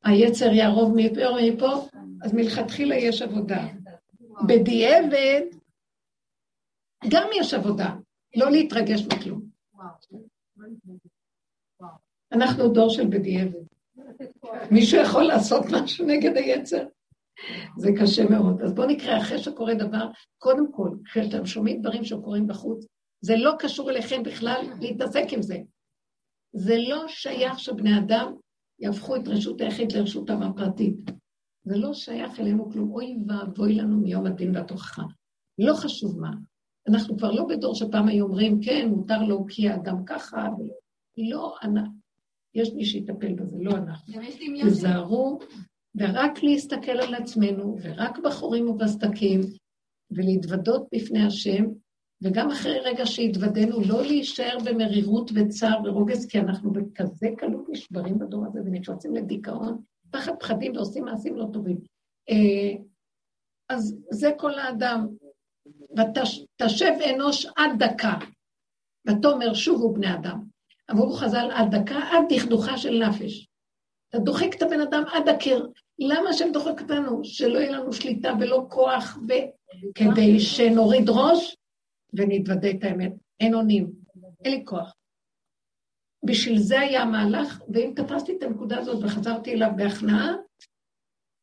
היצר 0.05 0.53
יערוב 0.53 0.93
מפה 0.97 1.27
או 1.27 1.37
מפה, 1.53 1.89
אז 2.23 2.35
מלכתחילה 2.35 2.97
יש 2.97 3.23
עבודה. 3.23 3.67
בדיעבד, 4.47 5.43
גם 7.11 7.29
יש 7.41 7.55
עבודה, 7.55 7.95
לא 8.37 8.51
להתרגש 8.51 9.07
מכלום. 9.07 9.43
אנחנו 12.33 12.69
דור 12.69 12.91
של 12.91 13.07
בדיעבד. 13.07 13.61
מישהו 14.71 15.01
יכול 15.03 15.23
לעשות 15.23 15.65
משהו 15.73 16.07
נגד 16.07 16.37
היצר? 16.37 16.87
זה 17.77 17.91
קשה 18.01 18.31
מאוד. 18.31 18.63
אז 18.63 18.75
בואו 18.75 18.87
נקרא, 18.87 19.19
אחרי 19.19 19.39
שקורה 19.39 19.75
דבר, 19.75 20.07
קודם 20.39 20.73
כל, 20.73 20.91
כשאתם 21.05 21.47
שומעים 21.47 21.83
דברים 21.83 22.05
שקורים 22.05 22.47
בחוץ, 22.47 22.87
זה 23.21 23.37
לא 23.37 23.53
קשור 23.59 23.91
אליכם 23.91 24.23
בכלל 24.23 24.63
להתעסק 24.81 25.25
עם 25.31 25.43
זה. 25.43 25.57
זה 26.53 26.77
לא 26.89 27.05
שייך 27.09 27.59
שבני 27.59 27.99
אדם 27.99 28.35
יהפכו 28.81 29.17
את 29.17 29.29
רשות 29.29 29.61
היחיד 29.61 29.93
לרשותם 29.93 30.43
הפרטית. 30.43 31.11
זה 31.65 31.77
לא 31.77 31.95
שייך 31.95 32.41
אלינו 32.41 32.71
כלום. 32.71 32.91
אוי 32.91 33.17
ואבוי 33.29 33.75
לנו 33.75 34.01
מיום 34.01 34.27
הדין 34.27 34.57
והתוכחה. 34.57 35.03
לא 35.59 35.75
חשוב 35.75 36.21
מה. 36.21 36.31
אנחנו 36.89 37.19
כבר 37.19 37.31
לא 37.31 37.47
בדור 37.49 37.75
שפעם 37.75 38.09
היו 38.09 38.25
אומרים, 38.25 38.61
כן, 38.63 38.89
מותר 38.89 39.23
להוקיע 39.23 39.75
אדם 39.75 40.05
ככה, 40.05 40.49
לא, 41.31 41.57
יש 42.55 42.73
מי 42.75 42.85
שיטפל 42.85 43.33
בזה, 43.33 43.57
לא 43.61 43.71
אנחנו. 43.71 44.15
תיזהרו, 44.63 45.39
ורק 45.97 46.43
להסתכל 46.43 46.91
על 46.91 47.15
עצמנו, 47.15 47.77
ורק 47.83 48.19
בחורים 48.19 48.69
ובסדקים, 48.69 49.41
ולהתוודות 50.11 50.87
בפני 50.95 51.27
השם, 51.27 51.65
וגם 52.23 52.51
אחרי 52.51 52.79
רגע 52.79 53.07
שהתוודנו, 53.07 53.81
לא 53.81 54.03
להישאר 54.03 54.57
במרירות 54.65 55.31
וצער 55.35 55.79
ורוגז, 55.85 56.27
כי 56.27 56.39
אנחנו 56.39 56.71
בכזה 56.71 57.29
קלות 57.37 57.67
נשברים 57.69 58.19
בדור 58.19 58.47
הזה 58.47 58.61
ונכנסים 58.61 59.15
לדיכאון, 59.15 59.83
פחד 60.11 60.33
פחדים 60.41 60.77
ועושים 60.77 61.05
מעשים 61.05 61.37
לא 61.37 61.47
טובים. 61.53 61.79
אה, 62.31 62.83
אז 63.69 63.97
זה 64.11 64.31
כל 64.39 64.59
האדם. 64.59 65.07
ותשב 65.91 66.93
אנוש 67.15 67.47
עד 67.57 67.71
דקה, 67.79 68.15
ותאמר 69.07 69.55
שובו 69.55 69.93
בני 69.93 70.15
אדם. 70.15 70.48
אמרו 70.91 71.13
חז"ל 71.13 71.51
עד 71.53 71.75
דקה, 71.75 71.99
עד 71.99 72.25
דכדוכה 72.29 72.79
של 72.79 73.05
נפש. 73.09 73.49
אתה 74.09 74.19
דוחק 74.19 74.55
את 74.57 74.63
הבן 74.63 74.81
אדם 74.81 75.03
עד 75.13 75.29
הקיר. 75.29 75.69
למה 75.99 76.31
השם 76.31 76.53
דוחק 76.53 76.81
אותנו? 76.81 77.21
שלא 77.25 77.59
יהיה 77.59 77.73
לנו 77.73 77.93
שליטה 77.93 78.33
ולא 78.41 78.67
כוח, 78.69 79.19
ו... 79.29 79.33
כדי 79.95 80.41
שנוריד 80.41 81.09
ראש 81.09 81.57
ונתוודה 82.13 82.71
את 82.71 82.85
האמת. 82.85 83.13
אין 83.41 83.55
אונים, 83.55 83.91
אין 84.45 84.53
לי 84.53 84.63
כוח. 84.65 84.95
בשביל 86.25 86.59
זה 86.59 86.81
היה 86.81 87.03
המהלך, 87.03 87.63
ואם 87.75 87.93
תפסתי 87.97 88.37
את 88.37 88.43
הנקודה 88.43 88.79
הזאת 88.79 89.05
וחזרתי 89.05 89.53
אליו 89.53 89.71
בהכנעה, 89.77 90.35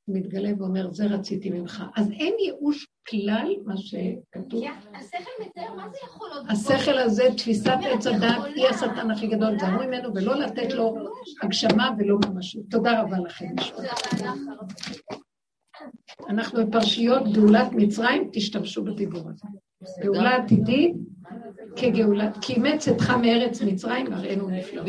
מתגלה 0.07 0.49
ואומר, 0.57 0.93
זה 0.93 1.05
רציתי 1.05 1.49
ממך. 1.49 1.83
אז 1.95 2.11
אין 2.11 2.33
ייאוש 2.45 2.87
כלל, 3.09 3.53
מה 3.65 3.77
שכתוב. 3.77 4.63
השכל 4.93 5.31
מתאר, 5.45 5.73
מה 5.75 5.89
זה 5.89 5.97
יכול 6.03 6.29
להיות? 6.29 6.45
השכל 6.49 6.97
הזה, 6.97 7.23
תפיסת 7.37 7.77
עץ 7.91 8.07
הדת, 8.07 8.43
היא 8.55 8.67
השטן 8.67 9.11
הכי 9.11 9.27
גדול, 9.27 9.55
תזהרו 9.55 9.83
ממנו, 9.87 10.15
ולא 10.15 10.35
לתת 10.35 10.73
לו 10.73 10.95
הגשמה 11.43 11.89
ולא 11.97 12.17
ממשות. 12.27 12.63
תודה 12.69 13.01
רבה 13.01 13.17
לכם. 13.19 13.55
אנחנו 16.29 16.67
בפרשיות 16.67 17.33
גאולת 17.33 17.67
מצרים, 17.71 18.29
תשתמשו 18.33 18.83
בדיבור 18.83 19.21
הזה. 19.29 19.47
גאולה 20.01 20.35
עתידית 20.35 20.95
כגאולה, 21.75 22.31
כי 22.41 22.53
אימץ 22.53 22.87
אתך 22.87 23.09
מארץ 23.09 23.61
מצרים, 23.61 24.13
הראינו 24.13 24.49
נפלא. 24.49 24.83